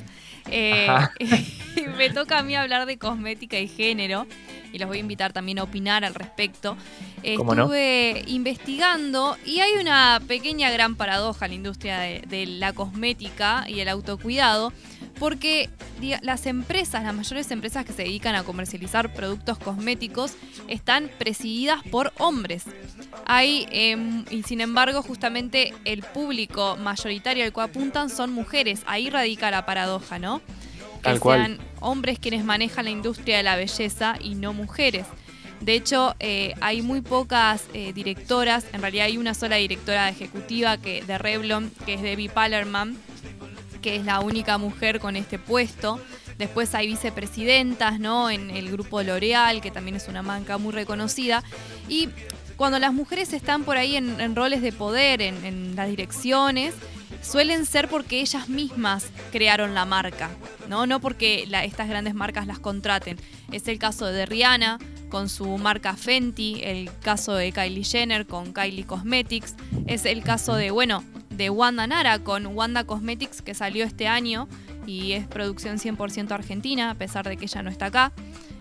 Eh, 0.51 0.87
me 1.97 2.09
toca 2.09 2.39
a 2.39 2.43
mí 2.43 2.55
hablar 2.55 2.85
de 2.85 2.97
cosmética 2.97 3.59
y 3.59 3.67
género 3.67 4.25
y 4.71 4.79
los 4.79 4.87
voy 4.87 4.97
a 4.97 4.99
invitar 5.01 5.33
también 5.33 5.59
a 5.59 5.63
opinar 5.63 6.05
al 6.05 6.15
respecto. 6.15 6.77
Estuve 7.23 8.23
investigando 8.27 9.37
y 9.45 9.59
hay 9.59 9.73
una 9.79 10.21
pequeña 10.27 10.69
gran 10.69 10.95
paradoja 10.95 11.45
en 11.45 11.51
la 11.51 11.55
industria 11.55 11.99
de, 11.99 12.45
la 12.47 12.73
cosmética 12.73 13.65
y 13.67 13.79
el 13.79 13.89
autocuidado, 13.89 14.73
porque 15.19 15.69
las 16.21 16.45
empresas, 16.45 17.03
las 17.03 17.13
mayores 17.13 17.51
empresas 17.51 17.85
que 17.85 17.93
se 17.93 18.03
dedican 18.03 18.35
a 18.35 18.43
comercializar 18.43 19.13
productos 19.13 19.57
cosméticos, 19.57 20.33
están 20.67 21.09
presididas 21.17 21.83
por 21.91 22.13
hombres. 22.17 22.63
Hay, 23.25 23.67
em, 23.71 24.25
y 24.29 24.43
sin 24.43 24.61
embargo, 24.61 25.01
justamente 25.01 25.73
el 25.85 26.03
público 26.03 26.77
mayoritario 26.77 27.43
al 27.43 27.53
cual 27.53 27.69
apuntan 27.69 28.09
son 28.09 28.31
mujeres. 28.31 28.81
Ahí 28.85 29.09
radica 29.09 29.51
la 29.51 29.65
paradoja, 29.65 30.19
¿no? 30.19 30.41
Que 31.01 31.17
sean 31.17 31.59
hombres 31.79 32.19
quienes 32.19 32.43
manejan 32.43 32.85
la 32.85 32.91
industria 32.91 33.37
de 33.37 33.43
la 33.43 33.55
belleza 33.55 34.15
y 34.19 34.35
no 34.35 34.53
mujeres. 34.53 35.05
De 35.61 35.73
hecho, 35.73 36.15
eh, 36.19 36.53
hay 36.61 36.81
muy 36.81 37.01
pocas 37.01 37.65
eh, 37.73 37.91
directoras, 37.91 38.65
en 38.71 38.81
realidad 38.81 39.05
hay 39.05 39.17
una 39.17 39.33
sola 39.33 39.57
directora 39.57 40.07
ejecutiva 40.07 40.77
que, 40.77 41.03
de 41.03 41.17
Revlon, 41.17 41.71
que 41.85 41.95
es 41.95 42.01
Debbie 42.01 42.29
Pallerman, 42.29 42.97
que 43.81 43.97
es 43.97 44.05
la 44.05 44.21
única 44.21 44.57
mujer 44.57 44.99
con 44.99 45.15
este 45.15 45.37
puesto. 45.37 45.99
Después 46.37 46.73
hay 46.73 46.87
vicepresidentas, 46.87 47.99
¿no? 47.99 48.29
En 48.29 48.49
el 48.51 48.71
grupo 48.71 49.03
L'Oreal, 49.03 49.59
que 49.59 49.71
también 49.71 49.97
es 49.97 50.07
una 50.07 50.21
marca 50.21 50.57
muy 50.57 50.71
reconocida. 50.71 51.43
Y 51.89 52.07
cuando 52.59 52.77
las 52.77 52.93
mujeres 52.93 53.31
están 53.31 53.63
por 53.63 53.77
ahí 53.77 53.95
en, 53.95 54.35
roles 54.35 54.61
de 54.61 54.73
poder, 54.73 55.21
en 55.21 55.77
las 55.77 55.87
direcciones, 55.87 56.75
suelen 57.21 57.65
ser 57.65 57.87
porque 57.87 58.19
ellas 58.19 58.49
mismas 58.49 59.11
crearon 59.31 59.73
la 59.73 59.85
marca, 59.85 60.29
no, 60.67 60.85
no 60.85 60.99
porque 60.99 61.47
estas 61.63 61.87
grandes 61.87 62.13
marcas 62.13 62.47
las 62.47 62.59
contraten. 62.59 63.17
Es 63.53 63.65
el 63.69 63.79
caso 63.79 64.07
de 64.07 64.25
Rihanna 64.25 64.77
con 65.07 65.29
su 65.29 65.57
marca 65.57 65.95
Fenty, 65.95 66.59
el 66.63 66.91
caso 67.01 67.33
de 67.33 67.53
Kylie 67.53 67.85
Jenner 67.85 68.27
con 68.27 68.51
Kylie 68.51 68.85
Cosmetics, 68.85 69.55
es 69.87 70.03
el 70.03 70.21
caso 70.21 70.55
de, 70.55 70.71
bueno, 70.71 71.01
de 71.29 71.49
Wanda 71.49 71.87
Nara 71.87 72.19
con 72.19 72.45
Wanda 72.47 72.83
Cosmetics 72.83 73.41
que 73.41 73.53
salió 73.53 73.85
este 73.85 74.09
año 74.09 74.49
y 74.85 75.13
es 75.13 75.27
producción 75.27 75.77
100% 75.77 76.31
argentina, 76.31 76.91
a 76.91 76.95
pesar 76.95 77.27
de 77.27 77.37
que 77.37 77.45
ella 77.45 77.63
no 77.63 77.69
está 77.69 77.85
acá. 77.85 78.11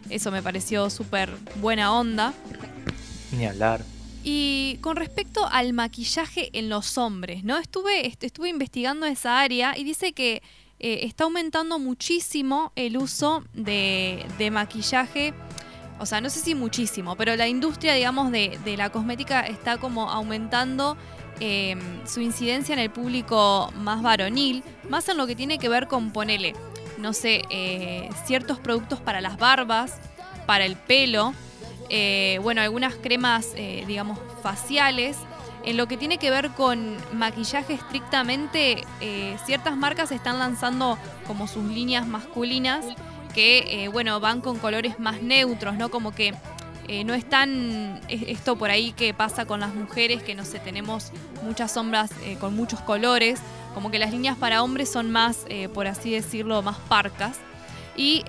Eso 0.08 0.30
me 0.30 0.42
pareció 0.42 0.88
súper 0.88 1.30
buena 1.56 1.92
onda. 1.92 2.32
Ni 3.32 3.46
hablar. 3.46 3.84
Y 4.24 4.78
con 4.80 4.96
respecto 4.96 5.46
al 5.46 5.72
maquillaje 5.72 6.50
en 6.52 6.68
los 6.68 6.98
hombres, 6.98 7.44
¿no? 7.44 7.58
Estuve, 7.58 8.06
est- 8.06 8.24
estuve 8.24 8.48
investigando 8.48 9.06
esa 9.06 9.40
área 9.40 9.76
y 9.78 9.84
dice 9.84 10.12
que 10.12 10.42
eh, 10.80 11.00
está 11.02 11.24
aumentando 11.24 11.78
muchísimo 11.78 12.72
el 12.76 12.96
uso 12.96 13.44
de, 13.52 14.26
maquillaje. 14.52 15.34
O 16.00 16.06
sea, 16.06 16.20
no 16.20 16.30
sé 16.30 16.40
si 16.40 16.54
muchísimo, 16.54 17.16
pero 17.16 17.34
la 17.36 17.48
industria, 17.48 17.94
digamos, 17.94 18.30
de, 18.30 18.58
de 18.64 18.76
la 18.76 18.90
cosmética 18.90 19.40
está 19.40 19.78
como 19.78 20.10
aumentando 20.10 20.96
eh, 21.40 21.76
su 22.06 22.20
incidencia 22.20 22.72
en 22.72 22.78
el 22.78 22.90
público 22.90 23.72
más 23.76 24.02
varonil, 24.02 24.62
más 24.88 25.08
en 25.08 25.16
lo 25.16 25.26
que 25.26 25.34
tiene 25.36 25.58
que 25.58 25.68
ver 25.68 25.88
con, 25.88 26.12
ponele, 26.12 26.54
no 26.98 27.12
sé, 27.12 27.42
eh, 27.50 28.08
ciertos 28.26 28.58
productos 28.60 29.00
para 29.00 29.20
las 29.20 29.38
barbas, 29.38 29.98
para 30.46 30.64
el 30.66 30.76
pelo, 30.76 31.34
eh, 31.90 32.38
bueno, 32.42 32.60
algunas 32.60 32.94
cremas, 32.94 33.52
eh, 33.56 33.84
digamos, 33.86 34.18
faciales. 34.42 35.16
En 35.64 35.76
lo 35.76 35.86
que 35.88 35.96
tiene 35.96 36.18
que 36.18 36.30
ver 36.30 36.50
con 36.50 36.96
maquillaje 37.12 37.74
estrictamente, 37.74 38.84
eh, 39.00 39.36
ciertas 39.44 39.76
marcas 39.76 40.12
están 40.12 40.38
lanzando 40.38 40.96
como 41.26 41.46
sus 41.46 41.64
líneas 41.64 42.06
masculinas 42.06 42.84
que, 43.34 43.88
bueno, 43.92 44.18
van 44.20 44.40
con 44.40 44.58
colores 44.58 44.98
más 44.98 45.20
neutros, 45.22 45.76
¿no? 45.76 45.90
Como 45.90 46.12
que 46.12 46.34
no 47.04 47.12
es 47.12 47.28
tan 47.28 48.00
es- 48.08 48.22
esto 48.28 48.56
por 48.56 48.70
ahí 48.70 48.92
que 48.92 49.12
pasa 49.12 49.44
con 49.44 49.60
las 49.60 49.74
mujeres, 49.74 50.22
que 50.22 50.34
no 50.34 50.44
sé, 50.46 50.58
tenemos 50.58 51.12
muchas 51.42 51.72
sombras 51.72 52.10
con 52.40 52.56
muchos 52.56 52.80
colores, 52.80 53.38
como 53.74 53.90
que 53.90 53.98
las 53.98 54.10
líneas 54.10 54.36
para 54.38 54.62
hombres 54.62 54.90
son 54.90 55.10
más, 55.10 55.44
por 55.74 55.86
así 55.86 56.10
decirlo, 56.10 56.62
más 56.62 56.78
parcas. 56.88 57.38
Y 57.96 58.24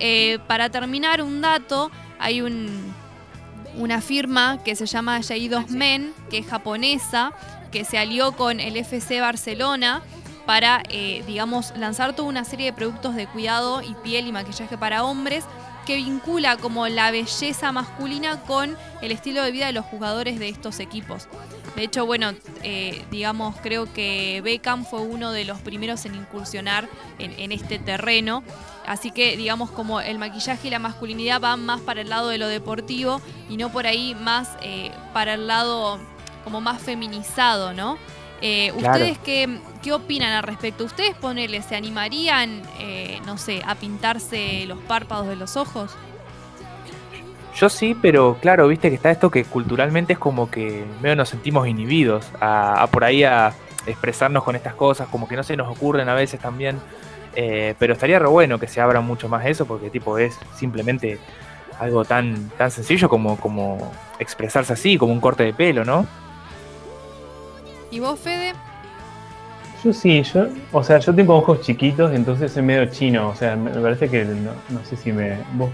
para 0.47 0.69
terminar, 0.69 1.21
un 1.21 1.39
dato, 1.41 1.89
hay 2.19 2.41
un, 2.41 2.93
una 3.79 4.01
firma 4.01 4.61
que 4.63 4.75
se 4.75 4.85
llama 4.85 5.19
J2 5.19 5.69
Men, 5.69 6.13
que 6.29 6.39
es 6.39 6.45
japonesa, 6.45 7.31
que 7.71 7.85
se 7.85 7.97
alió 7.97 8.33
con 8.33 8.59
el 8.59 8.75
FC 8.77 9.21
Barcelona 9.21 10.03
para, 10.45 10.83
eh, 10.89 11.23
digamos, 11.25 11.73
lanzar 11.77 12.15
toda 12.15 12.27
una 12.27 12.43
serie 12.43 12.67
de 12.67 12.73
productos 12.73 13.15
de 13.15 13.27
cuidado 13.27 13.81
y 13.81 13.95
piel 14.03 14.27
y 14.27 14.31
maquillaje 14.31 14.77
para 14.77 15.03
hombres 15.03 15.45
que 15.89 15.95
vincula 15.95 16.55
como 16.55 16.87
la 16.87 17.09
belleza 17.09 17.71
masculina 17.71 18.41
con 18.41 18.77
el 19.01 19.11
estilo 19.11 19.41
de 19.41 19.49
vida 19.49 19.65
de 19.65 19.73
los 19.73 19.85
jugadores 19.85 20.37
de 20.37 20.47
estos 20.47 20.79
equipos. 20.79 21.27
De 21.75 21.81
hecho, 21.81 22.05
bueno, 22.05 22.33
eh, 22.61 23.03
digamos, 23.09 23.55
creo 23.63 23.91
que 23.91 24.39
Beckham 24.43 24.85
fue 24.85 25.01
uno 25.01 25.31
de 25.31 25.45
los 25.45 25.59
primeros 25.61 26.05
en 26.05 26.13
incursionar 26.13 26.87
en, 27.17 27.51
este 27.51 27.79
terreno. 27.79 28.43
Así 28.85 29.09
que, 29.09 29.35
digamos, 29.35 29.71
como 29.71 29.99
el 29.99 30.19
maquillaje 30.19 30.67
y 30.67 30.69
la 30.69 30.77
masculinidad 30.77 31.41
van 31.41 31.65
más 31.65 31.81
para 31.81 32.01
el 32.01 32.09
lado 32.09 32.29
de 32.29 32.37
lo 32.37 32.47
deportivo 32.47 33.19
y 33.49 33.57
no 33.57 33.71
por 33.71 33.87
ahí 33.87 34.13
más 34.13 34.47
eh, 34.61 34.91
para 35.11 35.33
el 35.33 35.47
lado 35.47 35.97
como 36.43 36.61
más 36.61 36.83
feminizado, 36.83 37.73
¿no? 37.73 37.97
Eh, 38.41 38.71
Claro. 38.77 38.93
¿Ustedes 39.05 39.17
qué, 39.19 39.59
qué 39.83 39.93
opinan 39.93 40.31
al 40.31 40.43
respecto? 40.43 40.85
¿Ustedes, 40.85 41.15
ponele, 41.15 41.61
se 41.61 41.75
animarían, 41.75 42.61
eh, 42.79 43.19
no 43.25 43.37
sé, 43.37 43.61
a 43.65 43.75
pintarse 43.75 44.65
los 44.65 44.79
párpados 44.79 45.27
de 45.27 45.35
los 45.35 45.57
ojos? 45.57 45.95
Yo 47.55 47.67
sí, 47.67 47.95
pero 48.01 48.37
claro, 48.41 48.67
viste 48.67 48.89
que 48.89 48.95
está 48.95 49.11
esto 49.11 49.29
que 49.29 49.43
culturalmente 49.43 50.13
es 50.13 50.19
como 50.19 50.49
que 50.49 50.85
medio 51.01 51.15
nos 51.15 51.29
sentimos 51.29 51.67
inhibidos 51.67 52.25
a, 52.39 52.81
a 52.83 52.87
por 52.87 53.03
ahí 53.03 53.23
a 53.23 53.53
expresarnos 53.85 54.43
con 54.43 54.55
estas 54.55 54.75
cosas, 54.75 55.07
como 55.09 55.27
que 55.27 55.35
no 55.35 55.43
se 55.43 55.57
nos 55.57 55.67
ocurren 55.67 56.07
a 56.07 56.13
veces 56.13 56.39
también. 56.39 56.79
Eh, 57.35 57.75
pero 57.77 57.93
estaría 57.93 58.19
re 58.19 58.27
bueno 58.27 58.59
que 58.59 58.67
se 58.67 58.81
abra 58.81 59.01
mucho 59.01 59.29
más 59.29 59.45
eso, 59.45 59.65
porque 59.65 59.89
tipo 59.89 60.17
es 60.17 60.37
simplemente 60.55 61.19
algo 61.79 62.03
tan, 62.03 62.49
tan 62.57 62.71
sencillo 62.71 63.07
como, 63.09 63.37
como 63.37 63.91
expresarse 64.19 64.73
así, 64.73 64.97
como 64.97 65.13
un 65.13 65.21
corte 65.21 65.43
de 65.43 65.53
pelo, 65.53 65.85
¿no? 65.85 66.05
¿Y 67.91 67.99
vos, 67.99 68.19
Fede? 68.19 68.53
Yo 69.83 69.93
sí, 69.93 70.21
yo, 70.23 70.47
o 70.73 70.83
sea, 70.83 70.99
yo 70.99 71.15
tengo 71.15 71.37
ojos 71.37 71.61
chiquitos, 71.61 72.13
entonces 72.13 72.51
soy 72.51 72.63
medio 72.63 72.85
chino, 72.87 73.29
o 73.29 73.35
sea, 73.35 73.55
me 73.55 73.71
parece 73.71 74.09
que 74.09 74.25
no, 74.25 74.51
no 74.69 74.83
sé 74.83 74.97
si 74.97 75.11
me. 75.11 75.37
¿Vos, 75.53 75.69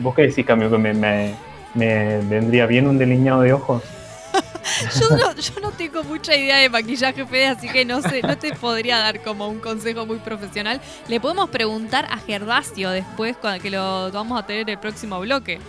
vos 0.00 0.14
qué 0.14 0.22
decís, 0.22 0.44
Cambio? 0.44 0.70
¿Que 0.70 0.78
me, 0.78 0.92
me, 0.92 1.34
me 1.74 2.18
vendría 2.22 2.66
bien 2.66 2.88
un 2.88 2.98
delineado 2.98 3.42
de 3.42 3.52
ojos? 3.52 3.82
Yo 5.00 5.16
no, 5.16 5.34
yo 5.36 5.60
no 5.60 5.70
tengo 5.70 6.02
mucha 6.04 6.34
idea 6.34 6.56
de 6.56 6.68
maquillaje, 6.68 7.24
Fede, 7.26 7.46
así 7.46 7.68
que 7.68 7.84
no 7.84 8.02
sé, 8.02 8.22
no 8.22 8.36
te 8.36 8.54
podría 8.54 8.98
dar 8.98 9.22
como 9.22 9.46
un 9.46 9.60
consejo 9.60 10.04
muy 10.06 10.18
profesional. 10.18 10.80
Le 11.06 11.20
podemos 11.20 11.48
preguntar 11.50 12.06
a 12.10 12.16
Gervasio 12.18 12.90
después, 12.90 13.36
cuando 13.36 13.62
que 13.62 13.70
lo 13.70 14.10
vamos 14.10 14.42
a 14.42 14.46
tener 14.46 14.62
en 14.62 14.70
el 14.70 14.78
próximo 14.78 15.20
bloque. 15.20 15.60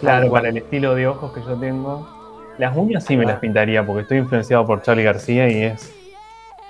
Claro, 0.00 0.30
para 0.30 0.48
el 0.48 0.56
estilo 0.56 0.94
de 0.94 1.06
ojos 1.06 1.32
que 1.32 1.40
yo 1.40 1.56
tengo. 1.56 2.17
Las 2.58 2.76
uñas 2.76 3.04
sí 3.06 3.16
me 3.16 3.24
las 3.24 3.38
pintaría 3.38 3.84
porque 3.86 4.02
estoy 4.02 4.18
influenciado 4.18 4.66
por 4.66 4.82
Charlie 4.82 5.04
García 5.04 5.48
y 5.48 5.62
es. 5.62 5.92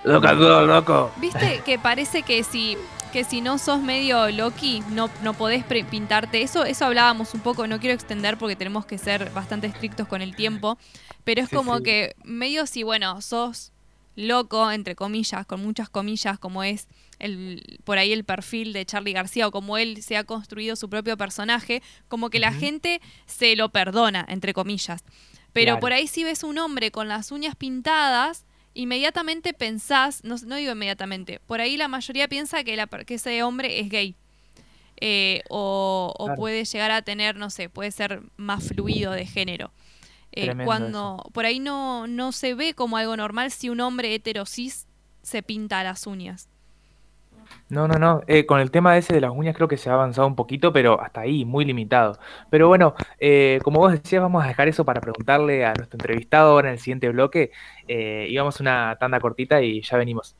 Loco, 0.05 0.33
loco. 0.33 1.11
¿Viste 1.16 1.61
que 1.64 1.79
parece 1.79 2.22
que 2.22 2.44
si 2.44 2.77
que 3.12 3.24
si 3.24 3.40
no 3.40 3.57
sos 3.57 3.81
medio 3.81 4.31
Loki, 4.31 4.83
no, 4.90 5.09
no 5.22 5.33
podés 5.33 5.64
pre- 5.64 5.83
pintarte 5.85 6.42
eso? 6.42 6.66
Eso 6.66 6.85
hablábamos 6.85 7.33
un 7.33 7.40
poco, 7.40 7.66
no 7.66 7.81
quiero 7.81 7.94
extender 7.94 8.37
porque 8.37 8.55
tenemos 8.55 8.85
que 8.85 8.98
ser 8.98 9.31
bastante 9.31 9.66
estrictos 9.66 10.07
con 10.07 10.20
el 10.20 10.37
tiempo, 10.37 10.77
pero 11.24 11.40
es 11.40 11.48
Sí, 11.48 11.57
como 11.57 11.79
sí. 11.79 11.85
que 11.85 12.14
medio 12.22 12.66
si, 12.66 12.83
bueno, 12.83 13.20
sos 13.22 13.72
loco, 14.14 14.70
entre 14.70 14.94
comillas, 14.94 15.46
con 15.46 15.62
muchas 15.64 15.88
comillas, 15.88 16.38
como 16.38 16.62
es 16.64 16.87
el, 17.18 17.79
por 17.85 17.96
ahí 17.96 18.12
el 18.12 18.24
perfil 18.24 18.74
de 18.74 18.85
Charlie 18.85 19.14
García 19.14 19.48
o 19.48 19.51
como 19.53 19.79
él 19.79 20.03
se 20.03 20.18
ha 20.18 20.24
construido 20.24 20.77
su 20.77 20.90
propio 20.90 21.16
personaje, 21.16 21.83
como 22.09 22.29
que 22.29 22.40
la 22.40 22.53
gente 22.53 23.01
se 23.24 23.57
lo 23.57 23.70
perdona, 23.70 24.27
entre 24.29 24.53
comillas. 24.53 25.03
Pero 25.59 25.73
Claro. 25.73 25.81
por 25.81 25.92
ahí 25.92 26.07
si 26.07 26.23
ves 26.23 26.44
un 26.44 26.57
hombre 26.59 26.92
con 26.92 27.09
las 27.09 27.33
uñas 27.33 27.57
pintadas, 27.57 28.44
inmediatamente 28.75 29.53
pensás, 29.53 30.23
no, 30.23 30.37
no 30.47 30.55
digo 30.55 30.71
inmediatamente, 30.71 31.40
por 31.47 31.61
ahí 31.61 31.77
la 31.77 31.88
mayoría 31.88 32.29
piensa 32.29 32.62
que, 32.62 32.77
la, 32.77 32.87
que 32.87 33.14
ese 33.14 33.42
hombre 33.42 33.81
es 33.81 33.88
gay. 33.88 34.14
Eh, 35.01 35.42
o, 35.49 36.14
o 36.16 36.35
puede 36.37 36.64
llegar 36.64 36.90
a 36.92 37.03
tener, 37.03 37.35
no 37.37 37.51
sé, 37.51 37.68
puede 37.68 37.90
ser 37.90 38.23
más 38.37 38.68
fluido 38.68 39.12
de 39.12 39.27
género. 39.27 39.73
Eh, 40.31 40.55
cuando 40.64 41.29
por 41.33 41.44
ahí 41.44 41.59
no, 41.59 42.07
no 42.07 42.31
se 42.31 42.55
ve 42.55 42.75
como 42.75 42.97
algo 42.97 43.16
normal 43.16 43.51
si 43.51 43.68
un 43.68 43.81
hombre 43.81 44.14
heterosis 44.14 44.87
se 45.23 45.42
pinta 45.42 45.83
las 45.83 46.07
uñas. 46.07 46.49
No, 47.70 47.87
no, 47.87 47.98
no. 47.98 48.22
eh, 48.26 48.46
con 48.46 48.61
el 48.61 48.70
tema 48.70 48.96
ese 48.96 49.12
de 49.12 49.20
las 49.20 49.31
uñas 49.31 49.54
creo 49.54 49.68
que 49.68 49.76
se 49.76 49.90
ha 49.90 49.92
avanzado 49.92 50.26
un 50.26 50.35
poquito, 50.37 50.72
pero 50.72 51.02
hasta 51.02 51.20
ahí, 51.20 51.44
muy 51.44 51.66
limitado. 51.66 52.18
Pero 52.48 52.66
bueno, 52.66 52.94
eh, 53.20 53.61
como 53.62 53.78
vos 53.78 53.92
decías, 53.92 54.22
vamos 54.22 54.42
a 54.42 54.48
dejar 54.48 54.68
eso 54.68 54.87
para 54.87 55.02
preguntarle 55.02 55.66
a 55.66 55.74
nuestro 55.74 55.96
entrevistado 55.98 56.52
ahora 56.52 56.68
en 56.68 56.74
el 56.74 56.78
siguiente 56.81 57.11
bloque. 57.11 57.50
Eh, 57.87 58.26
y 58.31 58.38
una 58.38 58.96
tanda 58.98 59.20
cortita 59.20 59.61
y 59.61 59.83
ya 59.83 59.98
venimos. 59.98 60.35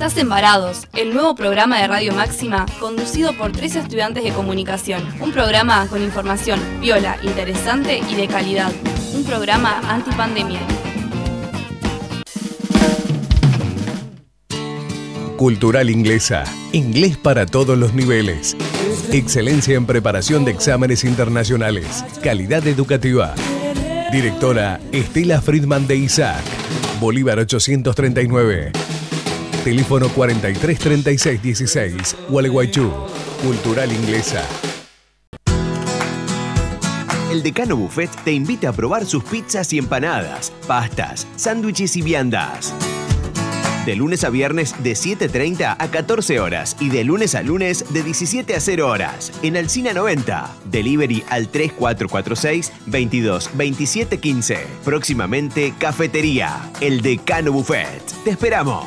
Estás 0.00 0.16
en 0.16 0.30
Varados, 0.30 0.88
el 0.94 1.12
nuevo 1.12 1.34
programa 1.34 1.78
de 1.78 1.86
Radio 1.86 2.14
Máxima 2.14 2.64
conducido 2.80 3.34
por 3.34 3.52
tres 3.52 3.76
estudiantes 3.76 4.24
de 4.24 4.32
comunicación. 4.32 5.06
Un 5.20 5.30
programa 5.30 5.86
con 5.88 6.00
información 6.00 6.58
viola, 6.80 7.18
interesante 7.22 8.00
y 8.08 8.14
de 8.14 8.26
calidad. 8.26 8.72
Un 9.12 9.24
programa 9.24 9.78
antipandemia. 9.90 10.60
Cultural 15.36 15.90
Inglesa. 15.90 16.44
Inglés 16.72 17.18
para 17.18 17.44
todos 17.44 17.76
los 17.76 17.92
niveles. 17.92 18.56
Excelencia 19.12 19.76
en 19.76 19.84
preparación 19.84 20.46
de 20.46 20.52
exámenes 20.52 21.04
internacionales. 21.04 22.06
Calidad 22.22 22.66
educativa. 22.66 23.34
Directora 24.10 24.80
Estela 24.92 25.42
Friedman 25.42 25.86
de 25.86 25.96
Isaac. 25.96 26.42
Bolívar 27.00 27.38
839. 27.38 28.72
Teléfono 29.64 30.08
433616, 30.08 32.16
Gualeguaychú. 32.30 32.90
Cultural 33.42 33.92
Inglesa. 33.92 34.42
El 37.30 37.42
Decano 37.42 37.76
Buffet 37.76 38.10
te 38.24 38.32
invita 38.32 38.70
a 38.70 38.72
probar 38.72 39.04
sus 39.04 39.22
pizzas 39.22 39.72
y 39.72 39.78
empanadas, 39.78 40.52
pastas, 40.66 41.26
sándwiches 41.36 41.94
y 41.96 42.02
viandas. 42.02 42.74
De 43.84 43.96
lunes 43.96 44.24
a 44.24 44.30
viernes 44.30 44.74
de 44.82 44.92
7.30 44.92 45.76
a 45.78 45.90
14 45.90 46.40
horas 46.40 46.76
y 46.80 46.88
de 46.88 47.04
lunes 47.04 47.34
a 47.34 47.42
lunes 47.42 47.84
de 47.92 48.02
17 48.02 48.54
a 48.54 48.60
0 48.60 48.88
horas 48.88 49.32
en 49.42 49.56
Alcina 49.56 49.92
90. 49.92 50.54
Delivery 50.70 51.22
al 51.28 51.48
3446 51.48 52.72
22 52.86 53.50
27 53.54 54.18
15. 54.18 54.66
Próximamente 54.84 55.74
Cafetería, 55.78 56.70
el 56.80 57.00
Decano 57.00 57.52
Buffet. 57.52 58.02
Te 58.24 58.30
esperamos. 58.30 58.86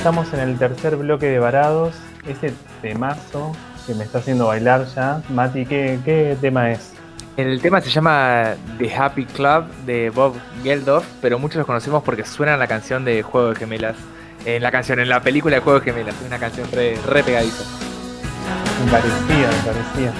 Estamos 0.00 0.32
en 0.32 0.40
el 0.40 0.56
tercer 0.56 0.96
bloque 0.96 1.26
de 1.26 1.38
Varados. 1.38 1.94
Ese 2.26 2.54
temazo 2.80 3.52
que 3.86 3.94
me 3.94 4.04
está 4.04 4.16
haciendo 4.16 4.46
bailar 4.46 4.86
ya. 4.94 5.20
Mati, 5.28 5.66
¿qué, 5.66 5.98
qué 6.06 6.38
tema 6.40 6.70
es? 6.70 6.94
El 7.36 7.60
tema 7.60 7.82
se 7.82 7.90
llama 7.90 8.54
The 8.78 8.96
Happy 8.96 9.26
Club 9.26 9.66
de 9.84 10.08
Bob 10.08 10.36
Geldof, 10.62 11.04
pero 11.20 11.38
muchos 11.38 11.58
los 11.58 11.66
conocemos 11.66 12.02
porque 12.02 12.24
suena 12.24 12.54
en 12.54 12.60
la 12.60 12.66
canción 12.66 13.04
de 13.04 13.22
Juego 13.22 13.50
de 13.50 13.56
Gemelas. 13.56 13.96
En 14.46 14.62
la 14.62 14.70
canción, 14.70 15.00
en 15.00 15.08
la 15.10 15.20
película 15.20 15.56
de 15.56 15.60
Juego 15.60 15.80
de 15.80 15.92
Gemelas. 15.92 16.14
Es 16.18 16.26
una 16.26 16.38
canción 16.38 16.66
re, 16.72 16.96
re 17.06 17.22
pegadiza. 17.22 17.64
Me 18.82 18.90
parecía, 18.90 19.48
me 19.50 19.70
parecía. 19.70 20.12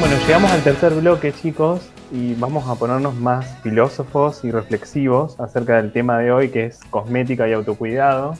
Bueno, 0.00 0.14
llegamos 0.28 0.52
al 0.52 0.62
tercer 0.62 0.94
bloque, 0.94 1.32
chicos, 1.32 1.90
y 2.12 2.34
vamos 2.34 2.68
a 2.68 2.76
ponernos 2.76 3.16
más 3.16 3.58
filósofos 3.64 4.44
y 4.44 4.52
reflexivos 4.52 5.38
acerca 5.40 5.76
del 5.76 5.90
tema 5.90 6.18
de 6.18 6.30
hoy, 6.30 6.50
que 6.50 6.66
es 6.66 6.78
cosmética 6.90 7.48
y 7.48 7.52
autocuidado. 7.52 8.36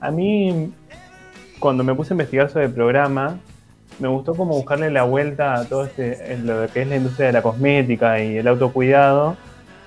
A 0.00 0.10
mí, 0.10 0.72
cuando 1.60 1.84
me 1.84 1.94
puse 1.94 2.12
a 2.12 2.14
investigar 2.14 2.50
sobre 2.50 2.64
el 2.64 2.72
programa, 2.72 3.38
me 4.00 4.08
gustó 4.08 4.34
como 4.34 4.56
buscarle 4.56 4.90
la 4.90 5.04
vuelta 5.04 5.54
a 5.54 5.64
todo 5.66 5.84
este, 5.84 6.36
lo 6.38 6.66
que 6.66 6.82
es 6.82 6.88
la 6.88 6.96
industria 6.96 7.28
de 7.28 7.32
la 7.32 7.42
cosmética 7.42 8.20
y 8.20 8.38
el 8.38 8.48
autocuidado, 8.48 9.36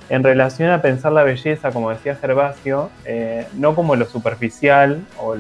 en 0.08 0.24
relación 0.24 0.72
a 0.72 0.82
pensar 0.82 1.12
la 1.12 1.24
belleza, 1.24 1.72
como 1.72 1.90
decía 1.90 2.16
Gervasio, 2.16 2.90
eh, 3.04 3.46
no 3.54 3.76
como 3.76 3.98
lo 3.98 4.06
superficial 4.06 5.06
o 5.20 5.36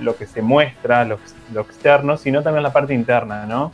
lo 0.00 0.16
que 0.16 0.26
se 0.26 0.42
muestra, 0.42 1.06
lo, 1.06 1.18
lo 1.52 1.62
externo, 1.62 2.18
sino 2.18 2.42
también 2.42 2.62
la 2.62 2.74
parte 2.74 2.92
interna, 2.92 3.46
¿no? 3.46 3.72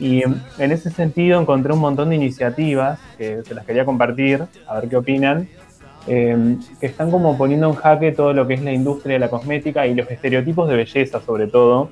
Y 0.00 0.22
en 0.22 0.72
ese 0.72 0.90
sentido 0.90 1.40
encontré 1.40 1.72
un 1.72 1.78
montón 1.78 2.10
de 2.10 2.16
iniciativas 2.16 2.98
que 3.16 3.42
se 3.44 3.54
las 3.54 3.64
quería 3.64 3.84
compartir, 3.84 4.44
a 4.66 4.74
ver 4.74 4.88
qué 4.88 4.96
opinan, 4.96 5.48
eh, 6.08 6.56
que 6.80 6.86
están 6.86 7.10
como 7.10 7.38
poniendo 7.38 7.68
en 7.68 7.74
jaque 7.74 8.10
todo 8.10 8.32
lo 8.32 8.46
que 8.46 8.54
es 8.54 8.62
la 8.62 8.72
industria 8.72 9.14
de 9.14 9.20
la 9.20 9.30
cosmética 9.30 9.86
y 9.86 9.94
los 9.94 10.10
estereotipos 10.10 10.68
de 10.68 10.76
belleza 10.76 11.20
sobre 11.20 11.46
todo, 11.46 11.90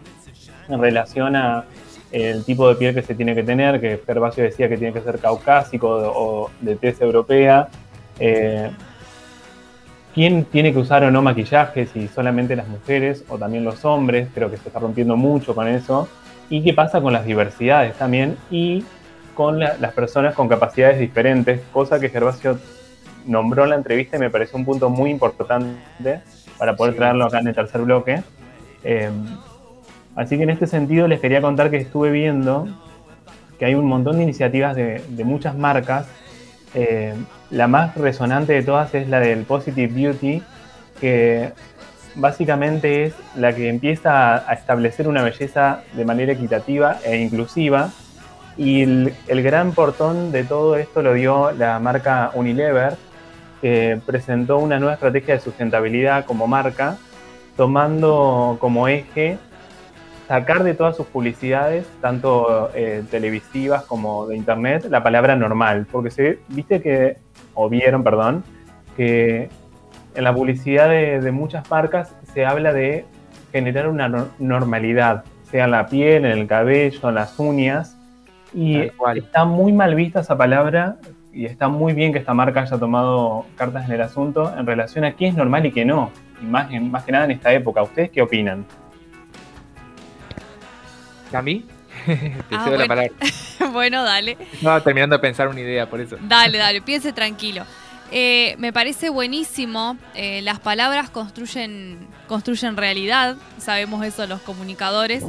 en 0.68 0.80
relación 0.80 1.36
a 1.36 1.64
el 2.10 2.44
tipo 2.44 2.68
de 2.68 2.74
piel 2.74 2.94
que 2.94 3.02
se 3.02 3.14
tiene 3.14 3.34
que 3.36 3.44
tener, 3.44 3.80
que 3.80 4.00
Gervasio 4.04 4.42
decía 4.42 4.68
que 4.68 4.76
tiene 4.76 4.92
que 4.92 5.00
ser 5.00 5.18
caucásico 5.20 5.88
o 5.88 6.50
de 6.60 6.74
tez 6.74 7.00
europea. 7.00 7.68
Eh, 8.18 8.70
¿Quién 10.12 10.44
tiene 10.46 10.72
que 10.72 10.80
usar 10.80 11.04
o 11.04 11.10
no 11.12 11.22
maquillaje? 11.22 11.86
Si 11.86 12.08
solamente 12.08 12.56
las 12.56 12.66
mujeres 12.66 13.24
o 13.28 13.38
también 13.38 13.62
los 13.62 13.84
hombres, 13.84 14.28
creo 14.34 14.50
que 14.50 14.56
se 14.56 14.68
está 14.68 14.80
rompiendo 14.80 15.16
mucho 15.16 15.54
con 15.54 15.68
eso 15.68 16.08
y 16.50 16.62
qué 16.62 16.74
pasa 16.74 17.00
con 17.00 17.12
las 17.12 17.24
diversidades 17.24 17.94
también 17.96 18.36
y 18.50 18.84
con 19.34 19.58
la, 19.58 19.76
las 19.80 19.92
personas 19.94 20.34
con 20.34 20.48
capacidades 20.48 20.98
diferentes, 20.98 21.60
cosa 21.72 21.98
que 21.98 22.10
Gervasio 22.10 22.58
nombró 23.24 23.64
en 23.64 23.70
la 23.70 23.76
entrevista 23.76 24.16
y 24.16 24.20
me 24.20 24.28
parece 24.30 24.56
un 24.56 24.64
punto 24.64 24.90
muy 24.90 25.10
importante 25.10 26.20
para 26.58 26.76
poder 26.76 26.92
Sí. 26.94 26.98
traerlo 26.98 27.24
acá 27.26 27.38
en 27.38 27.48
el 27.48 27.54
tercer 27.54 27.80
bloque. 27.82 28.22
Eh, 28.84 29.10
así 30.16 30.36
que 30.36 30.42
en 30.42 30.50
este 30.50 30.66
sentido 30.66 31.06
les 31.08 31.20
quería 31.20 31.40
contar 31.40 31.70
que 31.70 31.76
estuve 31.78 32.10
viendo 32.10 32.66
que 33.58 33.66
hay 33.66 33.74
un 33.74 33.86
montón 33.86 34.16
de 34.16 34.24
iniciativas 34.24 34.74
de, 34.74 35.02
de 35.08 35.24
muchas 35.24 35.54
marcas. 35.56 36.08
Eh, 36.74 37.14
la 37.50 37.66
más 37.68 37.94
resonante 37.96 38.52
de 38.54 38.62
todas 38.62 38.94
es 38.94 39.08
la 39.08 39.20
del 39.20 39.44
Positive 39.44 39.92
Beauty, 39.92 40.42
que 41.00 41.52
básicamente 42.14 43.04
es 43.04 43.14
la 43.34 43.54
que 43.54 43.68
empieza 43.68 44.48
a, 44.48 44.52
establecer 44.52 45.08
una 45.08 45.22
belleza 45.22 45.82
de 45.94 46.04
manera 46.04 46.32
equitativa 46.32 46.98
e 47.04 47.18
inclusiva. 47.18 47.90
Y 48.56 48.82
el, 48.82 49.14
el 49.26 49.42
gran 49.42 49.72
portón 49.72 50.32
de 50.32 50.44
todo 50.44 50.76
esto 50.76 51.02
lo 51.02 51.14
dio 51.14 51.52
la 51.52 51.78
marca 51.78 52.30
Unilever, 52.34 52.94
que 53.60 54.00
presentó 54.04 54.58
una 54.58 54.78
nueva 54.78 54.94
estrategia 54.94 55.34
de 55.34 55.40
sustentabilidad 55.40 56.24
como 56.24 56.46
marca, 56.46 56.96
tomando 57.56 58.56
como 58.60 58.88
eje 58.88 59.38
sacar 60.30 60.62
de 60.62 60.74
todas 60.74 60.96
sus 60.96 61.08
publicidades, 61.08 61.84
tanto 62.00 62.70
eh, 62.72 63.02
televisivas 63.10 63.82
como 63.82 64.28
de 64.28 64.36
internet, 64.36 64.86
la 64.88 65.02
palabra 65.02 65.34
normal. 65.34 65.88
Porque 65.90 66.12
se 66.12 66.38
viste 66.46 66.80
que, 66.80 67.16
o 67.52 67.68
vieron, 67.68 68.04
perdón, 68.04 68.44
que 68.96 69.48
en 70.14 70.24
la 70.24 70.34
publicidad 70.34 70.88
de, 70.88 71.20
de 71.20 71.32
muchas 71.32 71.68
marcas 71.70 72.14
se 72.34 72.44
habla 72.44 72.72
de 72.72 73.04
generar 73.52 73.88
una 73.88 74.08
no- 74.08 74.28
normalidad, 74.38 75.24
sea 75.50 75.64
en 75.64 75.70
la 75.72 75.86
piel, 75.86 76.24
en 76.24 76.32
el 76.38 76.46
cabello, 76.46 77.08
en 77.08 77.14
las 77.14 77.38
uñas. 77.38 77.96
Y 78.52 78.90
está 79.14 79.44
muy 79.44 79.72
mal 79.72 79.94
vista 79.94 80.20
esa 80.20 80.36
palabra 80.36 80.96
y 81.32 81.46
está 81.46 81.68
muy 81.68 81.92
bien 81.92 82.12
que 82.12 82.18
esta 82.18 82.34
marca 82.34 82.62
haya 82.62 82.76
tomado 82.78 83.46
cartas 83.56 83.84
en 83.86 83.92
el 83.92 84.00
asunto 84.02 84.52
en 84.56 84.66
relación 84.66 85.04
a 85.04 85.12
qué 85.12 85.28
es 85.28 85.34
normal 85.34 85.66
y 85.66 85.72
qué 85.72 85.84
no. 85.84 86.10
Y 86.42 86.46
más, 86.46 86.70
en- 86.72 86.90
más 86.90 87.04
que 87.04 87.12
nada 87.12 87.24
en 87.26 87.30
esta 87.32 87.52
época. 87.52 87.82
¿Ustedes 87.82 88.10
qué 88.10 88.22
opinan? 88.22 88.64
¿A 91.32 91.42
mí? 91.42 91.64
Te 92.06 92.38
Ah, 92.50 92.62
cedo 92.64 92.76
la 92.78 92.86
palabra. 92.86 93.12
bueno, 93.72 94.02
dale. 94.02 94.36
Estaba 94.52 94.80
terminando 94.82 95.16
de 95.16 95.20
pensar 95.20 95.48
una 95.48 95.60
idea, 95.60 95.88
por 95.88 96.00
eso. 96.00 96.16
Dale, 96.20 96.58
dale, 96.58 96.80
piense 96.82 97.12
tranquilo. 97.12 97.64
Eh, 98.10 98.56
me 98.58 98.72
parece 98.72 99.08
buenísimo. 99.10 99.96
eh, 100.14 100.42
las 100.42 100.58
palabras 100.60 101.10
construyen, 101.10 102.08
construyen 102.26 102.76
realidad. 102.76 103.36
Sabemos 103.58 104.04
eso 104.04 104.26
los 104.26 104.40
comunicadores. 104.42 105.24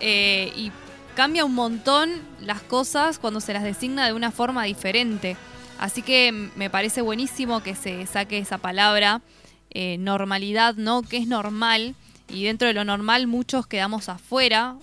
eh, 0.00 0.52
y 0.54 0.70
cambia 1.14 1.46
un 1.46 1.54
montón 1.54 2.10
las 2.42 2.60
cosas 2.60 3.18
cuando 3.18 3.40
se 3.40 3.54
las 3.54 3.62
designa 3.62 4.06
de 4.06 4.12
una 4.12 4.30
forma 4.30 4.64
diferente. 4.64 5.36
Así 5.78 6.02
que 6.02 6.50
me 6.56 6.68
parece 6.68 7.00
buenísimo 7.00 7.62
que 7.62 7.74
se 7.74 8.06
saque 8.06 8.38
esa 8.38 8.58
palabra 8.58 9.22
normalidad, 9.98 10.74
¿no? 10.74 11.02
Que 11.02 11.18
es 11.18 11.26
normal. 11.26 11.94
Y 12.28 12.44
dentro 12.44 12.66
de 12.68 12.74
lo 12.74 12.84
normal 12.84 13.26
muchos 13.26 13.66
quedamos 13.66 14.08
afuera. 14.08 14.76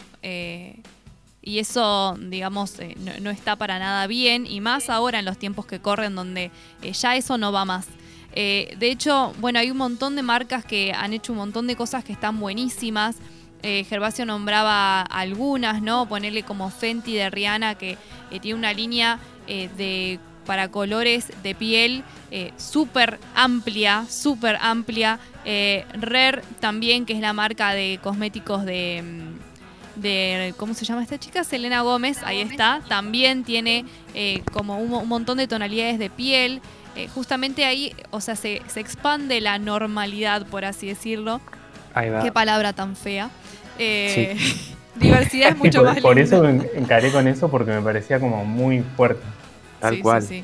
Eh, 1.44 1.50
y 1.50 1.60
eso, 1.60 2.18
digamos, 2.20 2.80
eh, 2.80 2.96
no, 3.22 3.30
está 3.30 3.56
para 3.56 3.80
nada 3.80 4.08
bien, 4.08 4.48
y 4.48 4.62
más 4.62 4.90
ahora 4.90 5.20
en 5.20 5.26
los 5.26 5.38
tiempos 5.38 5.66
que 5.66 5.80
corren 5.80 6.16
donde 6.16 6.52
eh, 6.82 6.94
ya 6.94 7.16
eso 7.16 7.38
no 7.38 7.52
va 7.52 7.66
más. 7.66 7.88
Eh, 8.36 8.76
de 8.80 8.90
hecho, 8.90 9.34
bueno, 9.40 9.60
hay 9.60 9.70
un 9.70 9.78
montón 9.78 10.16
de 10.16 10.24
marcas 10.24 10.66
que 10.66 10.92
han 10.92 11.14
hecho 11.14 11.34
un 11.34 11.38
montón 11.38 11.68
de 11.68 11.76
cosas 11.76 12.04
que 12.04 12.14
están 12.14 12.40
buenísimas. 12.40 13.18
eh, 13.62 13.86
Gervasio 13.86 14.26
nombraba 14.26 15.02
algunas, 15.02 15.82
¿no? 15.82 16.08
Ponerle 16.08 16.44
como 16.44 16.70
Fenty 16.70 17.14
de 17.14 17.30
Rihanna, 17.30 17.76
que 17.76 17.98
eh, 18.32 18.40
tiene 18.40 18.58
una 18.58 18.74
línea 18.74 19.20
eh, 19.48 19.70
de 19.78 20.20
para 20.46 20.68
colores 20.70 21.32
de 21.42 21.56
piel 21.56 22.04
súper 22.58 23.18
amplia, 23.34 24.06
súper 24.10 24.58
amplia. 24.60 25.18
Rare 25.46 26.42
también, 26.60 27.06
que 27.06 27.14
es 27.14 27.22
la 27.22 27.32
marca 27.32 27.74
de 27.74 28.00
cosméticos 28.04 28.66
de, 28.66 29.02
mm, 29.02 29.43
de, 29.96 30.54
¿cómo 30.58 30.74
se 30.74 30.86
llama 30.86 31.04
esta 31.04 31.20
chica? 31.20 31.44
Selena 31.44 31.82
Gómez, 31.82 32.20
ahí 32.24 32.42
está. 32.42 32.82
También 32.88 33.44
tiene 33.44 33.86
como 34.52 34.78
un, 34.80 34.94
un, 34.94 35.08
montón 35.08 35.38
de 35.38 35.48
tonalidades 35.48 36.00
de 36.00 36.10
piel. 36.10 36.62
justamente 37.14 37.66
ahí, 37.66 37.94
o 38.12 38.22
sea, 38.22 38.36
se, 38.36 38.62
se 38.68 38.80
expande 38.80 39.42
la 39.42 39.58
normalidad, 39.60 40.46
por 40.48 40.66
así 40.66 40.88
decirlo. 40.88 41.42
Ahí 41.94 42.10
va. 42.10 42.24
Qué 42.24 42.32
palabra 42.32 42.74
tan 42.74 42.96
fea. 42.96 43.30
Eh, 43.80 44.36
diversidad 44.96 45.50
es 45.52 45.58
mucho 45.64 45.80
por, 45.80 45.88
más 45.94 46.02
Por 46.02 46.16
lindo. 46.18 46.48
eso 46.50 46.68
encaré 46.76 47.12
con 47.12 47.28
eso 47.28 47.50
porque 47.50 47.72
me 47.72 47.82
parecía 47.82 48.20
como 48.20 48.46
muy 48.46 48.84
fuerte. 48.96 49.24
Tal 49.80 49.96
Sí, 49.96 50.02
cual. 50.02 50.22
sí, 50.22 50.28
sí. 50.28 50.44